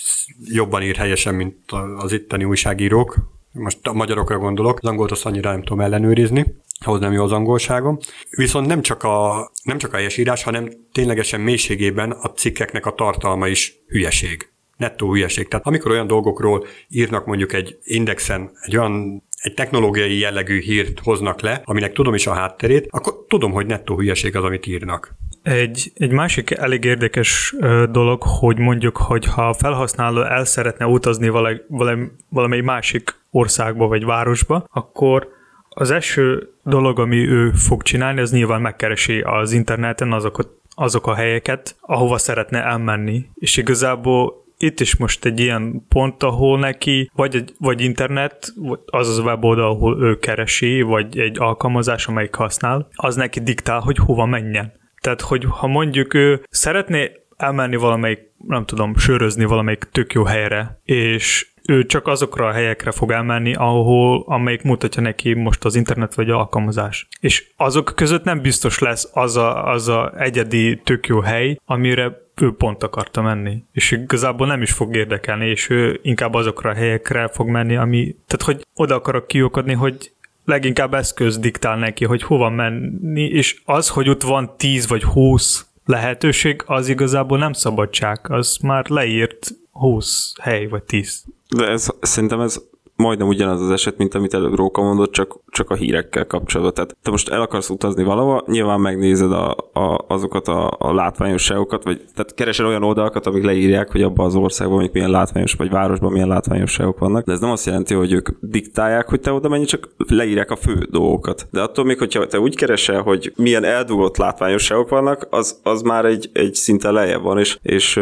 jobban 0.45 0.83
ír 0.83 0.97
helyesen, 0.97 1.35
mint 1.35 1.57
az 1.97 2.13
itteni 2.13 2.45
újságírók. 2.45 3.17
Most 3.59 3.87
a 3.87 3.93
magyarokra 3.93 4.39
gondolok, 4.39 4.79
az 4.83 4.89
angolt 4.89 5.11
azt 5.11 5.27
annyira 5.27 5.51
nem 5.51 5.63
tudom 5.63 5.81
ellenőrizni 5.81 6.45
ahhoz 6.79 7.01
nem 7.01 7.13
jó 7.13 7.23
az 7.25 7.33
angolságom. 7.33 7.99
Viszont 8.31 8.67
nem 8.67 8.83
csak 8.83 9.03
a, 9.03 9.51
nem 9.63 9.79
csak 9.79 9.93
a 9.93 9.97
helyesírás, 9.97 10.43
hanem 10.43 10.71
ténylegesen 10.93 11.41
mélységében 11.41 12.11
a 12.11 12.33
cikkeknek 12.33 12.87
a 12.87 12.95
tartalma 12.95 13.49
is 13.49 13.75
hülyeség. 13.87 14.51
Nettó 14.77 15.13
hülyeség. 15.13 15.49
Tehát 15.49 15.67
amikor 15.67 15.91
olyan 15.91 16.07
dolgokról 16.07 16.67
írnak 16.89 17.27
mondjuk 17.27 17.53
egy 17.53 17.79
indexen, 17.83 18.51
egy 18.61 18.77
olyan 18.77 19.23
egy 19.47 19.55
technológiai 19.55 20.19
jellegű 20.19 20.61
hírt 20.61 21.01
hoznak 21.01 21.41
le, 21.41 21.61
aminek 21.65 21.93
tudom 21.93 22.15
is 22.15 22.27
a 22.27 22.33
hátterét, 22.33 22.87
akkor 22.91 23.25
tudom, 23.29 23.53
hogy 23.53 23.67
nettó 23.67 23.97
hülyeség 23.97 24.37
az, 24.37 24.45
amit 24.45 24.67
írnak. 24.67 25.15
Egy, 25.43 25.93
egy 25.95 26.11
másik 26.11 26.51
elég 26.51 26.85
érdekes 26.85 27.55
dolog, 27.91 28.23
hogy 28.23 28.59
mondjuk, 28.59 28.97
hogy 28.97 29.27
ha 29.27 29.49
a 29.49 29.53
felhasználó 29.53 30.23
el 30.23 30.45
szeretne 30.45 30.87
utazni 30.87 31.29
valami, 31.29 31.57
valami, 31.69 32.07
valami 32.29 32.61
másik 32.61 33.15
országba 33.31 33.87
vagy 33.87 34.05
városba, 34.05 34.67
akkor 34.73 35.29
az 35.69 35.91
első 35.91 36.53
dolog, 36.63 36.99
ami 36.99 37.17
ő 37.17 37.51
fog 37.51 37.83
csinálni, 37.83 38.21
az 38.21 38.33
nyilván 38.33 38.61
megkeresi 38.61 39.21
az 39.21 39.53
interneten 39.53 40.13
azokat, 40.13 40.49
azok 40.75 41.07
a 41.07 41.15
helyeket, 41.15 41.77
ahova 41.81 42.19
szeretne 42.19 42.63
elmenni. 42.63 43.27
És 43.35 43.57
igazából 43.57 44.46
itt 44.59 44.81
is 44.81 44.97
most 44.97 45.25
egy 45.25 45.41
ilyen 45.41 45.87
pont, 45.89 46.23
ahol 46.23 46.59
neki 46.59 47.11
vagy, 47.15 47.37
egy, 47.37 47.55
vagy 47.59 47.81
internet, 47.81 48.53
az 48.87 49.09
az 49.09 49.19
weboldal, 49.19 49.71
ahol 49.71 50.03
ő 50.03 50.19
keresi, 50.19 50.83
vagy 50.83 51.19
egy 51.19 51.39
alkalmazás, 51.39 52.07
amelyik 52.07 52.35
használ, 52.35 52.89
az 52.95 53.17
neki 53.17 53.41
diktál, 53.41 53.81
hogy 53.81 53.97
hova 53.97 54.27
menjen. 54.27 54.73
Tehát, 55.01 55.21
hogy 55.21 55.45
ha 55.49 55.67
mondjuk 55.67 56.15
ő 56.15 56.43
szeretné 56.51 57.11
elmenni 57.37 57.77
valamelyik, 57.77 58.21
nem 58.49 58.65
tudom, 58.65 58.97
sörözni 58.97 59.45
valamelyik 59.45 59.89
tök 59.93 60.13
jó 60.13 60.25
helyre, 60.25 60.81
és 60.85 61.47
ő 61.69 61.87
csak 61.87 62.07
azokra 62.07 62.47
a 62.47 62.53
helyekre 62.53 62.91
fog 62.91 63.11
elmenni, 63.11 63.55
ahol, 63.55 64.25
amelyik 64.27 64.63
mutatja 64.63 65.03
neki 65.03 65.35
most 65.35 65.65
az 65.65 65.75
internet 65.75 66.15
vagy 66.15 66.31
alkalmazás. 66.31 67.09
És 67.21 67.47
azok 67.57 67.93
között 67.97 68.25
nem 68.25 68.41
biztos 68.41 68.79
lesz 68.79 69.11
az 69.13 69.37
a, 69.37 69.71
az 69.71 69.89
a 69.89 70.13
egyedi 70.19 70.81
tök 70.85 71.07
jó 71.07 71.21
hely, 71.21 71.59
amire 71.65 72.25
ő 72.41 72.55
pont 72.55 72.83
akarta 72.83 73.23
menni. 73.23 73.65
És 73.73 73.91
igazából 73.91 74.47
nem 74.47 74.63
is 74.63 74.73
fog 74.73 74.97
érdekelni, 74.97 75.49
és 75.49 75.71
ő 75.71 76.01
inkább 76.03 76.35
azokra 76.35 76.71
a 76.71 76.75
helyekre 76.75 77.29
fog 77.29 77.49
menni, 77.49 77.77
ami, 77.77 78.17
tehát 78.27 78.45
hogy 78.45 78.67
oda 78.75 78.95
akarok 78.95 79.27
kiukadni, 79.27 79.73
hogy 79.73 80.13
leginkább 80.45 80.95
eszköz 80.95 81.39
diktál 81.39 81.79
neki, 81.79 82.05
hogy 82.05 82.23
hova 82.23 82.51
menni, 82.51 83.23
és 83.23 83.61
az, 83.65 83.89
hogy 83.89 84.09
ott 84.09 84.23
van 84.23 84.57
10 84.57 84.89
vagy 84.89 85.03
20 85.03 85.67
lehetőség, 85.85 86.63
az 86.67 86.89
igazából 86.89 87.39
nem 87.39 87.53
szabadság, 87.53 88.21
az 88.23 88.57
már 88.63 88.89
leírt 88.89 89.51
20 89.71 90.33
hely 90.43 90.67
vagy 90.67 90.83
10. 90.83 91.25
De 91.57 91.67
ez, 91.67 91.89
szerintem 92.01 92.41
ez 92.41 92.63
majdnem 92.97 93.29
ugyanaz 93.29 93.61
az 93.61 93.71
eset, 93.71 93.97
mint 93.97 94.15
amit 94.15 94.35
előbb 94.35 94.55
Róka 94.55 94.83
mondott, 94.83 95.13
csak, 95.13 95.37
csak 95.49 95.71
a 95.71 95.75
hírekkel 95.75 96.27
kapcsolatban. 96.27 96.75
Tehát 96.75 96.97
te 97.03 97.11
most 97.11 97.29
el 97.29 97.41
akarsz 97.41 97.71
utazni 97.71 98.05
valahova, 98.05 98.43
nyilván 98.47 98.81
megnézed 98.81 99.33
a, 99.33 99.57
a, 99.73 100.05
azokat 100.09 100.49
a, 100.49 100.77
a 100.79 100.95
látványosságokat, 100.95 101.85
vagy 101.85 102.05
tehát 102.15 102.35
keresel 102.35 102.67
olyan 102.67 102.83
oldalakat, 102.83 103.27
amik 103.27 103.45
leírják, 103.45 103.91
hogy 103.91 104.03
abban 104.03 104.27
az 104.27 104.35
országban 104.35 104.75
mondjuk 104.75 104.95
milyen 104.95 105.11
látványos, 105.11 105.53
vagy 105.53 105.71
városban 105.71 106.13
milyen 106.13 106.29
látványosságok 106.29 106.99
vannak. 106.99 107.25
De 107.25 107.33
ez 107.33 107.41
nem 107.41 107.51
azt 107.51 107.67
jelenti, 107.67 107.95
hogy 107.95 108.13
ők 108.13 108.29
diktálják, 108.41 109.09
hogy 109.09 109.21
te 109.21 109.33
oda 109.33 109.49
menj, 109.49 109.65
csak 109.65 109.89
leírják 110.09 110.51
a 110.51 110.57
fő 110.57 110.87
dolgokat. 110.91 111.47
De 111.51 111.63
attól 111.63 111.85
még, 111.85 111.99
hogyha 111.99 112.27
te 112.27 112.41
úgy 112.41 112.57
keresel, 112.57 113.03
hogy 113.03 113.33
milyen 113.37 113.65
eldugott 113.65 114.17
látványosságok 114.17 114.89
vannak, 114.89 115.27
az, 115.31 115.61
az 115.63 115.83
már 115.83 116.05
egy, 116.05 116.31
egy 116.33 116.55
szinten 116.55 116.93
lejjebb 116.93 117.23
van, 117.23 117.39
és, 117.39 117.59
és, 117.63 118.01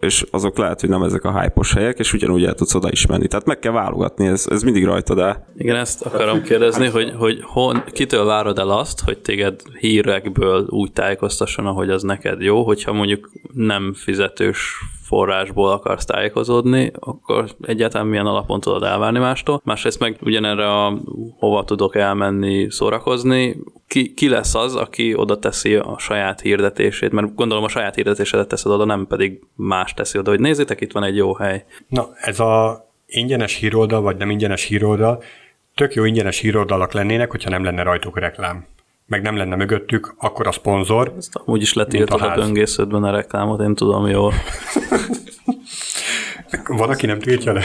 és 0.00 0.24
azok 0.30 0.58
lehet, 0.58 0.80
hogy 0.80 0.88
nem 0.88 1.02
ezek 1.02 1.24
a 1.24 1.40
hype 1.40 1.60
helyek, 1.74 1.98
és 1.98 2.12
ugyanúgy 2.12 2.44
el 2.44 2.54
tudsz 2.54 2.74
oda 2.74 2.88
is 2.90 3.06
menni. 3.06 3.26
Tehát 3.26 3.46
meg 3.46 3.58
kell 3.58 3.72
válogatni 3.72 4.28
ez, 4.32 4.46
ez 4.50 4.62
mindig 4.62 4.84
rajtad 4.84 5.18
el. 5.18 5.46
Igen, 5.56 5.76
ezt 5.76 6.02
akarom 6.02 6.42
kérdezni, 6.42 6.86
hogy, 6.86 7.12
hogy 7.16 7.40
hon, 7.42 7.84
kitől 7.92 8.24
várod 8.24 8.58
el 8.58 8.70
azt, 8.70 9.00
hogy 9.00 9.18
téged 9.18 9.60
hírekből 9.78 10.66
úgy 10.68 10.92
tájékoztasson, 10.92 11.66
ahogy 11.66 11.90
az 11.90 12.02
neked 12.02 12.40
jó, 12.40 12.62
hogyha 12.62 12.92
mondjuk 12.92 13.30
nem 13.52 13.94
fizetős 13.94 14.78
forrásból 15.02 15.70
akarsz 15.70 16.04
tájékozódni, 16.04 16.92
akkor 16.98 17.50
egyáltalán 17.60 18.06
milyen 18.06 18.26
alapon 18.26 18.60
tudod 18.60 18.82
elvárni 18.82 19.18
mástól. 19.18 19.60
Másrészt 19.64 19.98
meg 19.98 20.18
ugyanerre 20.22 20.70
a 20.70 20.98
hova 21.38 21.64
tudok 21.64 21.96
elmenni 21.96 22.70
szórakozni, 22.70 23.56
ki, 23.86 24.14
ki 24.14 24.28
lesz 24.28 24.54
az, 24.54 24.74
aki 24.74 25.14
oda 25.14 25.38
teszi 25.38 25.74
a 25.74 25.98
saját 25.98 26.40
hirdetését, 26.40 27.12
mert 27.12 27.34
gondolom 27.34 27.64
a 27.64 27.68
saját 27.68 27.94
hirdetésedet 27.94 28.48
teszed 28.48 28.72
oda, 28.72 28.84
nem 28.84 29.06
pedig 29.06 29.40
más 29.54 29.94
teszi 29.94 30.18
oda, 30.18 30.30
hogy 30.30 30.40
nézzétek, 30.40 30.80
itt 30.80 30.92
van 30.92 31.04
egy 31.04 31.16
jó 31.16 31.34
hely. 31.34 31.64
Na, 31.88 32.08
ez 32.14 32.40
a 32.40 32.84
ingyenes 33.14 33.54
híroldal, 33.54 34.00
vagy 34.00 34.16
nem 34.16 34.30
ingyenes 34.30 34.64
híroldal, 34.64 35.22
tök 35.74 35.94
jó 35.94 36.04
ingyenes 36.04 36.38
híroldalak 36.38 36.92
lennének, 36.92 37.30
hogyha 37.30 37.50
nem 37.50 37.64
lenne 37.64 37.82
rajtuk 37.82 38.18
reklám 38.18 38.66
meg 39.12 39.22
nem 39.22 39.36
lenne 39.36 39.56
mögöttük, 39.56 40.14
akkor 40.18 40.46
a 40.46 40.52
szponzor. 40.52 41.14
Ezt 41.18 41.36
amúgy 41.44 41.62
is 41.62 41.72
letiltod 41.72 42.20
a, 42.20 42.32
a 42.32 42.34
böngészetben 42.34 43.04
a 43.04 43.10
reklámot, 43.10 43.60
én 43.60 43.74
tudom 43.74 44.06
jól. 44.06 44.32
Van, 46.66 46.88
aki 46.88 47.06
nem 47.06 47.18
tiltja 47.18 47.52
le? 47.52 47.64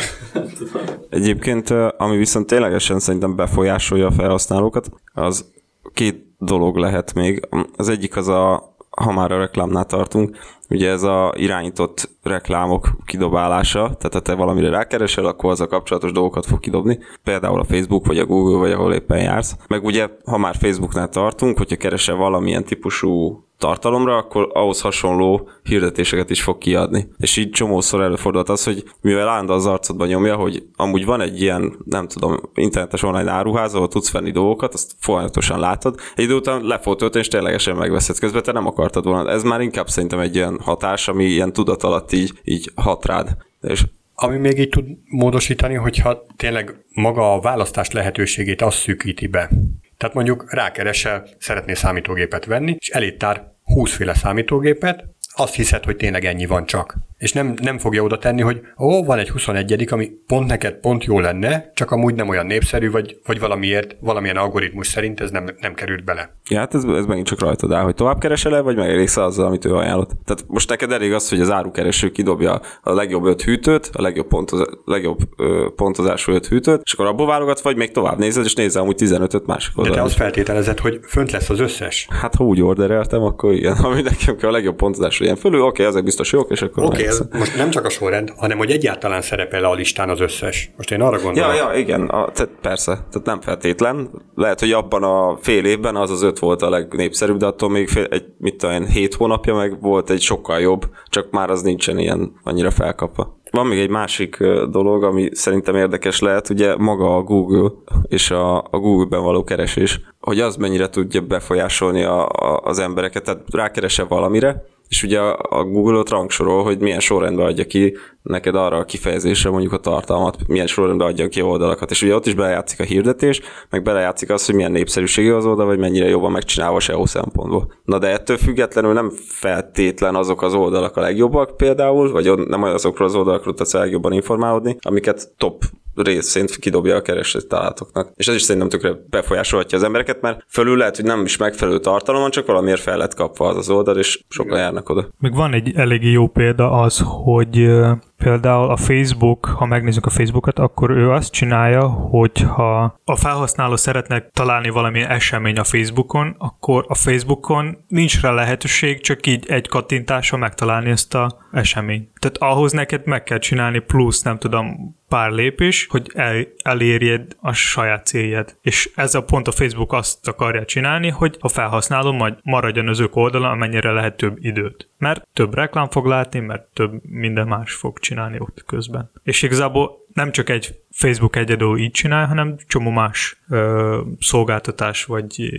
Egyébként, 1.09 1.69
ami 1.97 2.17
viszont 2.17 2.47
ténylegesen 2.47 2.99
szerintem 2.99 3.35
befolyásolja 3.35 4.07
a 4.07 4.11
felhasználókat, 4.11 4.89
az 5.13 5.51
két 5.93 6.25
dolog 6.37 6.77
lehet 6.77 7.13
még. 7.13 7.47
Az 7.75 7.89
egyik 7.89 8.15
az 8.15 8.27
a, 8.27 8.75
ha 9.03 9.11
már 9.11 9.31
a 9.31 9.37
reklámnál 9.37 9.85
tartunk, 9.85 10.37
ugye 10.69 10.89
ez 10.89 11.03
a 11.03 11.33
irányított 11.35 12.09
reklámok 12.23 12.89
kidobálása, 13.05 13.81
tehát 13.81 14.13
ha 14.13 14.19
te 14.19 14.33
valamire 14.33 14.69
rákeresel, 14.69 15.25
akkor 15.25 15.51
az 15.51 15.61
a 15.61 15.67
kapcsolatos 15.67 16.11
dolgokat 16.11 16.45
fog 16.45 16.59
kidobni, 16.59 16.99
például 17.23 17.59
a 17.59 17.63
Facebook, 17.63 18.05
vagy 18.05 18.19
a 18.19 18.25
Google, 18.25 18.57
vagy 18.57 18.71
ahol 18.71 18.93
éppen 18.93 19.21
jársz. 19.21 19.55
Meg 19.67 19.83
ugye, 19.83 20.07
ha 20.25 20.37
már 20.37 20.55
Facebooknál 20.55 21.09
tartunk, 21.09 21.57
hogyha 21.57 21.75
keresel 21.75 22.15
valamilyen 22.15 22.63
típusú 22.63 23.43
tartalomra, 23.57 24.17
akkor 24.17 24.49
ahhoz 24.53 24.81
hasonló 24.81 25.49
hirdetéseket 25.63 26.29
is 26.29 26.41
fog 26.41 26.57
kiadni. 26.57 27.07
És 27.17 27.37
így 27.37 27.49
csomószor 27.49 28.01
előfordult 28.01 28.49
az, 28.49 28.63
hogy 28.63 28.83
mivel 29.01 29.27
állandó 29.27 29.53
az 29.53 29.65
arcodba 29.65 30.05
nyomja, 30.05 30.35
hogy 30.35 30.63
amúgy 30.75 31.05
van 31.05 31.21
egy 31.21 31.41
ilyen, 31.41 31.77
nem 31.85 32.07
tudom, 32.07 32.39
internetes 32.53 33.03
online 33.03 33.31
áruház, 33.31 33.73
ahol 33.73 33.87
tudsz 33.87 34.11
venni 34.11 34.31
dolgokat, 34.31 34.73
azt 34.73 34.91
folyamatosan 34.99 35.59
látod, 35.59 35.99
egy 36.15 36.23
idő 36.23 36.35
után 36.35 36.63
le 36.63 36.79
fog 36.79 36.97
tölteni, 36.97 37.23
és 37.23 37.29
ténylegesen 37.29 37.75
megveszed 37.75 38.19
közben, 38.19 38.43
te 38.43 38.51
nem 38.51 38.67
akartad 38.67 39.05
volna. 39.05 39.29
Ez 39.29 39.43
már 39.43 39.61
inkább 39.61 39.87
szerintem 39.87 40.19
egy 40.19 40.35
ilyen 40.35 40.59
hatás, 40.61 41.07
ami 41.07 41.23
ilyen 41.23 41.53
tudat 41.53 41.83
alatt 41.83 42.11
így, 42.11 42.31
így 42.43 42.71
hat 42.75 43.05
rád. 43.05 43.37
És 43.61 43.83
ami 44.19 44.37
még 44.37 44.59
így 44.59 44.69
tud 44.69 44.85
módosítani, 45.05 45.73
hogyha 45.73 46.25
tényleg 46.35 46.85
maga 46.93 47.33
a 47.33 47.39
választás 47.39 47.91
lehetőségét 47.91 48.61
azt 48.61 48.77
szűkíti 48.77 49.27
be. 49.27 49.49
Tehát 49.97 50.15
mondjuk 50.15 50.53
rákeresel, 50.53 51.27
szeretnél 51.39 51.75
számítógépet 51.75 52.45
venni, 52.45 52.75
és 52.79 52.89
elét 52.89 53.17
tár 53.17 53.51
20 53.63 53.93
féle 53.93 54.13
számítógépet, 54.13 55.03
azt 55.33 55.55
hiszed, 55.55 55.83
hogy 55.83 55.95
tényleg 55.95 56.25
ennyi 56.25 56.45
van 56.45 56.65
csak. 56.65 56.95
És 57.17 57.33
nem, 57.33 57.53
nem 57.61 57.77
fogja 57.77 58.03
oda 58.03 58.17
tenni, 58.17 58.41
hogy 58.41 58.61
ó, 58.79 59.03
van 59.03 59.17
egy 59.17 59.29
21 59.29 59.85
ami 59.89 60.11
pont 60.27 60.47
neked 60.47 60.73
pont 60.73 61.03
jó 61.03 61.19
lenne, 61.19 61.71
csak 61.73 61.91
amúgy 61.91 62.15
nem 62.15 62.29
olyan 62.29 62.45
népszerű, 62.45 62.91
vagy, 62.91 63.19
vagy 63.25 63.39
valamiért, 63.39 63.95
valamilyen 63.99 64.37
algoritmus 64.37 64.87
szerint 64.87 65.19
ez 65.19 65.31
nem, 65.31 65.45
nem 65.59 65.73
került 65.73 66.03
bele. 66.03 66.35
Ja, 66.49 66.59
hát 66.59 66.73
ez, 66.73 66.83
ez 66.83 67.05
megint 67.05 67.27
csak 67.27 67.39
rajtad 67.39 67.71
áll, 67.71 67.83
hogy 67.83 67.95
tovább 67.95 68.19
keresel 68.19 68.55
-e, 68.55 68.59
vagy 68.59 68.75
megelégsz 68.75 69.17
azzal, 69.17 69.45
amit 69.45 69.65
ő 69.65 69.73
ajánlott. 69.73 70.09
Tehát 70.25 70.43
most 70.47 70.69
neked 70.69 70.91
elég 70.91 71.13
az, 71.13 71.29
hogy 71.29 71.41
az 71.41 71.51
árukereső 71.51 72.09
kidobja 72.09 72.61
a 72.81 72.93
legjobb 72.93 73.25
öt 73.25 73.41
hűtőt, 73.41 73.89
a 73.93 74.01
legjobb, 74.01 74.27
pontoz, 74.27 74.79
legjobb 74.85 75.19
ö, 75.37 75.67
pontozású 75.75 76.31
öt 76.31 76.47
hűtőt, 76.47 76.81
és 76.83 76.93
akkor 76.93 77.05
abból 77.05 77.27
válogatsz, 77.27 77.61
vagy 77.61 77.75
még 77.75 77.91
tovább 77.91 78.17
nézed, 78.17 78.45
és 78.45 78.53
nézel 78.53 78.81
amúgy 78.81 78.95
15-öt 78.99 79.45
másik. 79.45 79.75
De 79.75 79.89
te 79.89 80.01
azt 80.01 80.15
feltételezed, 80.15 80.79
hogy 80.79 80.99
fönt 81.07 81.31
lesz 81.31 81.49
az 81.49 81.59
összes? 81.59 82.07
Hát 82.09 82.35
ha 82.35 82.43
úgy 82.43 82.61
ordereltem, 82.61 83.21
akkor 83.21 83.53
igen. 83.53 83.77
Ami 83.87 84.01
nekem 84.01 84.35
kell 84.35 84.49
a 84.49 84.51
legjobb 84.51 84.75
pontozású 84.75 85.23
ilyen 85.23 85.35
fölül, 85.35 85.59
oké, 85.59 85.67
okay, 85.67 85.85
ezek 85.85 86.03
biztos 86.03 86.31
jók, 86.31 86.51
és 86.51 86.61
akkor 86.61 86.83
Oké, 86.83 87.01
okay, 87.01 87.06
most 87.31 87.55
nem 87.55 87.69
csak 87.69 87.85
a 87.85 87.89
sorrend, 87.89 88.33
hanem 88.37 88.57
hogy 88.57 88.71
egyáltalán 88.71 89.21
szerepel 89.21 89.63
a 89.63 89.73
listán 89.73 90.09
az 90.09 90.19
összes. 90.19 90.71
Most 90.77 90.91
én 90.91 91.01
arra 91.01 91.19
gondolom. 91.21 91.53
Ja, 91.53 91.71
ja, 91.71 91.79
igen, 91.79 92.01
a, 92.01 92.31
tehát 92.31 92.51
persze, 92.61 92.91
tehát 92.91 93.25
nem 93.25 93.41
feltétlen. 93.41 94.09
Lehet, 94.35 94.59
hogy 94.59 94.71
abban 94.71 95.03
a 95.03 95.37
fél 95.41 95.65
évben 95.65 95.95
az 95.95 96.11
az 96.11 96.21
öt 96.21 96.39
volt 96.39 96.61
a 96.61 96.69
legnépszerűbb, 96.69 97.37
de 97.37 97.45
attól 97.45 97.69
még 97.69 97.87
fél, 97.87 98.07
egy, 98.09 98.25
mit 98.37 98.55
tudom 98.55 98.85
hét 98.85 99.13
hónapja 99.13 99.55
meg 99.55 99.81
volt 99.81 100.09
egy 100.09 100.21
sokkal 100.21 100.59
jobb, 100.59 100.81
csak 101.09 101.31
már 101.31 101.49
az 101.49 101.61
nincsen 101.61 101.97
ilyen 101.97 102.31
annyira 102.43 102.71
felkapva. 102.71 103.35
Van 103.51 103.67
még 103.67 103.79
egy 103.79 103.89
másik 103.89 104.37
dolog, 104.69 105.03
ami 105.03 105.29
szerintem 105.31 105.75
érdekes 105.75 106.19
lehet, 106.19 106.49
ugye 106.49 106.75
maga 106.75 107.15
a 107.15 107.21
Google 107.21 107.69
és 108.07 108.31
a, 108.31 108.57
a 108.57 108.77
Google-ben 108.77 109.21
való 109.21 109.43
keresés, 109.43 110.01
hogy 110.19 110.39
az 110.39 110.55
mennyire 110.55 110.89
tudja 110.89 111.21
befolyásolni 111.21 112.03
a, 112.03 112.29
a, 112.29 112.61
az 112.63 112.79
embereket, 112.79 113.23
tehát 113.23 113.43
rákeresel 113.51 114.05
valamire, 114.07 114.63
és 114.89 115.03
ugye 115.03 115.19
a 115.49 115.63
Google 115.63 115.97
ott 115.97 116.09
rangsorol, 116.09 116.63
hogy 116.63 116.79
milyen 116.79 116.99
sorrendben 116.99 117.45
adja 117.45 117.65
ki 117.65 117.97
neked 118.21 118.55
arra 118.55 118.77
a 118.77 118.85
kifejezésre 118.85 119.49
mondjuk 119.49 119.73
a 119.73 119.77
tartalmat, 119.77 120.47
milyen 120.47 120.67
sorrendben 120.67 121.07
adja 121.07 121.27
ki 121.27 121.41
a 121.41 121.45
oldalakat, 121.45 121.91
és 121.91 122.01
ugye 122.01 122.15
ott 122.15 122.25
is 122.25 122.33
belejátszik 122.33 122.79
a 122.79 122.83
hirdetés, 122.83 123.41
meg 123.69 123.83
belejátszik 123.83 124.29
az, 124.29 124.45
hogy 124.45 124.55
milyen 124.55 124.71
népszerűségű 124.71 125.31
az 125.31 125.45
oldal, 125.45 125.65
vagy 125.65 125.79
mennyire 125.79 126.07
jobban 126.07 126.31
megcsinálva 126.31 126.79
SEO 126.79 127.05
szempontból. 127.05 127.73
Na 127.83 127.99
de 127.99 128.07
ettől 128.07 128.37
függetlenül 128.37 128.93
nem 128.93 129.11
feltétlen 129.27 130.15
azok 130.15 130.41
az 130.41 130.53
oldalak 130.53 130.97
a 130.97 131.01
legjobbak 131.01 131.57
például, 131.57 132.11
vagy 132.11 132.37
nem 132.47 132.63
azokról 132.63 133.07
az 133.07 133.15
oldalakról 133.15 133.53
tudsz 133.53 133.73
a 133.73 133.79
legjobban 133.79 134.11
informálódni, 134.11 134.77
amiket 134.79 135.29
top 135.37 135.63
részint 135.97 136.55
kidobja 136.55 136.95
a 136.95 137.01
keresett 137.01 137.47
találatoknak. 137.47 138.11
És 138.15 138.27
ez 138.27 138.35
is 138.35 138.41
szerintem 138.41 138.69
tökre 138.69 138.95
befolyásolhatja 139.09 139.77
az 139.77 139.83
embereket, 139.83 140.21
mert 140.21 140.43
fölül 140.49 140.77
lehet, 140.77 140.95
hogy 140.95 141.05
nem 141.05 141.25
is 141.25 141.37
megfelelő 141.37 141.79
tartalom 141.79 142.21
van, 142.21 142.31
csak 142.31 142.45
valamiért 142.45 142.81
fel 142.81 142.97
lett 142.97 143.13
kapva 143.13 143.47
az 143.47 143.57
az 143.57 143.69
oldal, 143.69 143.97
és 143.97 144.23
sokan 144.29 144.57
járnak 144.57 144.89
oda. 144.89 145.07
Még 145.19 145.35
van 145.35 145.53
egy 145.53 145.71
eléggé 145.75 146.11
jó 146.11 146.27
példa 146.27 146.71
az, 146.71 147.03
hogy 147.05 147.69
Például 148.17 148.69
a 148.69 148.75
Facebook, 148.75 149.45
ha 149.45 149.65
megnézzük 149.65 150.05
a 150.05 150.09
Facebookot, 150.09 150.59
akkor 150.59 150.89
ő 150.89 151.11
azt 151.11 151.31
csinálja, 151.31 151.87
hogy 151.87 152.41
ha 152.41 152.99
a 153.03 153.15
felhasználó 153.15 153.75
szeretne 153.75 154.19
találni 154.33 154.69
valamilyen 154.69 155.09
esemény 155.09 155.57
a 155.57 155.63
Facebookon, 155.63 156.35
akkor 156.37 156.85
a 156.87 156.95
Facebookon 156.95 157.77
nincs 157.87 158.21
rá 158.21 158.31
lehetőség, 158.31 159.01
csak 159.01 159.27
így 159.27 159.45
egy 159.47 159.67
kattintásra 159.67 160.37
megtalálni 160.37 160.89
ezt 160.89 161.15
a 161.15 161.37
eseményt. 161.51 162.09
Tehát 162.19 162.37
ahhoz 162.37 162.71
neked 162.71 163.05
meg 163.05 163.23
kell 163.23 163.39
csinálni 163.39 163.79
plusz, 163.79 164.21
nem 164.21 164.37
tudom, 164.37 164.95
pár 165.07 165.31
lépés, 165.31 165.87
hogy 165.89 166.11
el, 166.13 166.47
elérjed 166.63 167.35
a 167.39 167.53
saját 167.53 168.05
céljed. 168.05 168.55
És 168.61 168.91
ez 168.95 169.15
a 169.15 169.23
pont 169.23 169.47
a 169.47 169.51
Facebook 169.51 169.93
azt 169.93 170.27
akarja 170.27 170.65
csinálni, 170.65 171.09
hogy 171.09 171.37
a 171.39 171.47
felhasználó 171.47 172.11
majd 172.11 172.37
maradjon 172.43 172.87
az 172.87 172.99
ők 172.99 173.15
oldalon, 173.15 173.51
amennyire 173.51 173.91
lehet 173.91 174.17
több 174.17 174.37
időt. 174.39 174.89
Mert 174.97 175.27
több 175.33 175.53
reklám 175.53 175.89
fog 175.89 176.05
látni, 176.05 176.39
mert 176.39 176.63
több 176.73 176.91
minden 177.03 177.47
más 177.47 177.73
fog 177.73 177.99
csinálni 178.07 178.39
ott 178.39 178.63
közben. 178.65 179.11
És 179.23 179.41
igazából 179.41 180.05
nem 180.13 180.31
csak 180.31 180.49
egy 180.49 180.79
Facebook 180.91 181.35
egyedül 181.35 181.77
így 181.77 181.91
csinál, 181.91 182.27
hanem 182.27 182.55
csomó 182.67 182.89
más 182.89 183.41
ö, 183.49 184.01
szolgáltatás 184.19 185.03
vagy 185.03 185.53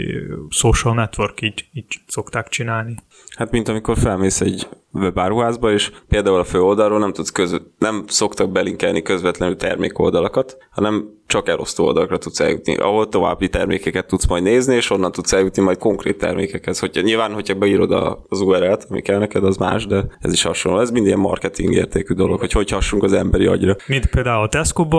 social 0.48 0.94
network 0.94 1.42
így, 1.42 1.68
így 1.72 2.00
szokták 2.06 2.48
csinálni. 2.48 2.94
Hát 3.36 3.50
mint 3.50 3.68
amikor 3.68 3.98
felmész 3.98 4.40
egy 4.40 4.68
webáruházba, 4.92 5.72
és 5.72 5.90
például 6.08 6.38
a 6.38 6.44
főoldalról 6.44 6.98
nem 6.98 7.12
tudsz 7.12 7.30
közvet, 7.30 7.62
nem 7.78 8.04
szoktak 8.06 8.50
belinkelni 8.50 9.02
közvetlenül 9.02 9.56
termékoldalakat, 9.56 10.56
hanem 10.70 11.16
csak 11.28 11.48
elosztó 11.48 11.84
oldalakra 11.84 12.18
tudsz 12.18 12.40
eljutni, 12.40 12.76
ahol 12.76 13.08
további 13.08 13.48
termékeket 13.48 14.06
tudsz 14.06 14.26
majd 14.26 14.42
nézni, 14.42 14.74
és 14.74 14.90
onnan 14.90 15.12
tudsz 15.12 15.32
eljutni 15.32 15.62
majd 15.62 15.78
konkrét 15.78 16.18
termékekhez. 16.18 16.78
Hogyha, 16.78 17.00
nyilván, 17.00 17.32
hogyha 17.32 17.54
beírod 17.54 17.92
az 18.28 18.40
URL-t, 18.40 18.86
ami 18.88 19.00
kell 19.00 19.18
neked, 19.18 19.44
az 19.44 19.56
más, 19.56 19.86
de 19.86 20.04
ez 20.20 20.32
is 20.32 20.42
hasonló. 20.42 20.80
Ez 20.80 20.90
mind 20.90 21.06
ilyen 21.06 21.18
marketing 21.18 21.74
értékű 21.74 22.14
dolog, 22.14 22.38
hogy 22.38 22.52
hogy 22.52 22.70
hassunk 22.70 23.02
az 23.02 23.12
emberi 23.12 23.46
agyra. 23.46 23.76
Mint 23.86 24.06
például 24.06 24.42
a 24.42 24.48
tesco 24.48 24.96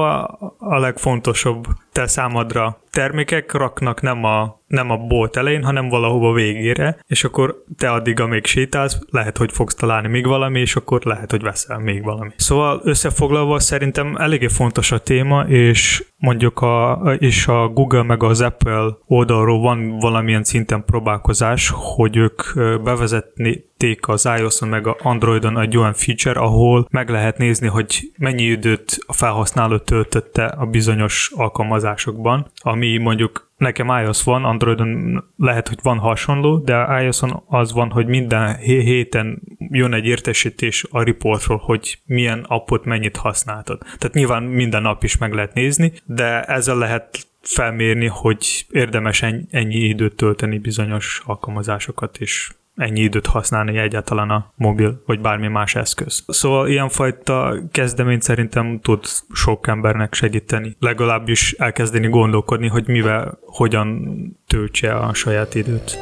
a 0.57 0.79
legfontosabb 0.79 1.65
te 1.91 2.07
számodra 2.07 2.81
termékek 2.91 3.51
raknak 3.51 4.01
nem 4.01 4.23
a, 4.23 4.61
nem 4.67 4.89
a 4.89 4.97
bolt 4.97 5.37
elején, 5.37 5.63
hanem 5.63 5.89
valahova 5.89 6.33
végére, 6.33 6.99
és 7.07 7.23
akkor 7.23 7.63
te 7.77 7.91
addig, 7.91 8.19
amíg 8.19 8.45
sétálsz, 8.45 8.99
lehet, 9.09 9.37
hogy 9.37 9.51
fogsz 9.51 9.75
találni 9.79 10.07
még 10.07 10.25
valami, 10.25 10.59
és 10.59 10.75
akkor 10.75 11.01
lehet, 11.03 11.31
hogy 11.31 11.41
veszel 11.41 11.79
még 11.79 12.03
valami. 12.03 12.29
Szóval 12.35 12.81
összefoglalva 12.83 13.59
szerintem 13.59 14.15
eléggé 14.15 14.47
fontos 14.47 14.91
a 14.91 14.99
téma, 14.99 15.43
és 15.47 16.03
mondjuk 16.17 16.61
a, 16.61 17.01
és 17.19 17.47
a 17.47 17.67
Google 17.67 18.03
meg 18.03 18.23
az 18.23 18.41
Apple 18.41 18.97
oldalról 19.05 19.59
van 19.59 19.97
valamilyen 19.99 20.43
szinten 20.43 20.85
próbálkozás, 20.85 21.71
hogy 21.73 22.17
ők 22.17 22.41
bevezetni 22.83 23.67
az 24.01 24.29
iOS-on 24.37 24.69
meg 24.69 24.87
a 24.87 24.97
Androidon 25.01 25.59
egy 25.59 25.77
olyan 25.77 25.93
feature, 25.93 26.39
ahol 26.39 26.87
meg 26.91 27.09
lehet 27.09 27.37
nézni, 27.37 27.67
hogy 27.67 28.11
mennyi 28.17 28.43
időt 28.43 28.97
a 29.07 29.13
felhasználó 29.13 29.77
töltötte 29.77 30.45
a 30.45 30.65
bizonyos 30.65 31.31
alkalmazásokban, 31.35 32.51
ami 32.61 32.97
mondjuk 32.97 33.48
nekem 33.59 33.87
iOS 33.87 34.23
van, 34.23 34.45
Androidon 34.45 35.23
lehet, 35.37 35.67
hogy 35.67 35.79
van 35.81 35.97
hasonló, 35.97 36.57
de 36.57 37.01
iOS-on 37.01 37.43
az 37.47 37.73
van, 37.73 37.89
hogy 37.89 38.07
minden 38.07 38.55
héten 38.57 39.41
jön 39.57 39.93
egy 39.93 40.05
értesítés 40.05 40.85
a 40.89 41.03
reportról, 41.03 41.57
hogy 41.57 41.99
milyen 42.05 42.45
appot 42.47 42.85
mennyit 42.85 43.17
használtad. 43.17 43.79
Tehát 43.79 44.13
nyilván 44.13 44.43
minden 44.43 44.81
nap 44.81 45.03
is 45.03 45.17
meg 45.17 45.33
lehet 45.33 45.53
nézni, 45.53 45.93
de 46.05 46.43
ezzel 46.43 46.77
lehet 46.77 47.27
felmérni, 47.41 48.05
hogy 48.05 48.65
érdemes 48.71 49.21
ennyi 49.49 49.75
időt 49.75 50.15
tölteni 50.15 50.57
bizonyos 50.57 51.21
alkalmazásokat, 51.25 52.17
és 52.17 52.51
ennyi 52.79 52.99
időt 52.99 53.25
használni 53.25 53.77
egyáltalán 53.77 54.29
a 54.29 54.53
mobil, 54.55 55.03
vagy 55.05 55.19
bármi 55.19 55.47
más 55.47 55.75
eszköz. 55.75 56.23
Szóval 56.27 56.67
ilyenfajta 56.67 57.55
kezdemény 57.71 58.19
szerintem 58.19 58.79
tud 58.79 59.05
sok 59.33 59.67
embernek 59.67 60.13
segíteni. 60.13 60.75
Legalábbis 60.79 61.51
elkezdeni 61.51 62.07
gondolkodni, 62.07 62.67
hogy 62.67 62.87
mivel, 62.87 63.39
hogyan 63.41 63.99
töltse 64.47 64.95
a 64.95 65.13
saját 65.13 65.55
időt. 65.55 65.99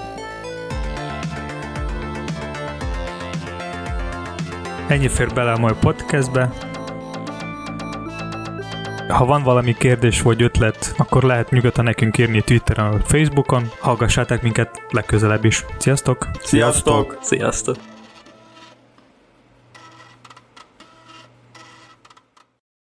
Ennyi 4.87 5.07
fér 5.07 5.33
bele 5.33 5.51
a 5.51 5.57
mai 5.57 5.73
podcastbe. 5.79 6.49
Ha 9.07 9.25
van 9.25 9.43
valami 9.43 9.73
kérdés 9.73 10.21
vagy 10.21 10.41
ötlet, 10.41 10.93
akkor 10.97 11.23
lehet 11.23 11.49
nyugodtan 11.49 11.83
nekünk 11.83 12.17
írni 12.17 12.41
Twitteren 12.41 12.91
vagy 12.91 13.03
Facebookon. 13.05 13.69
Hallgassátok 13.79 14.41
minket 14.41 14.81
legközelebb 14.89 15.45
is. 15.45 15.65
Sziasztok! 15.77 16.27
Sziasztok! 16.41 17.17
Sziasztok! 17.21 17.96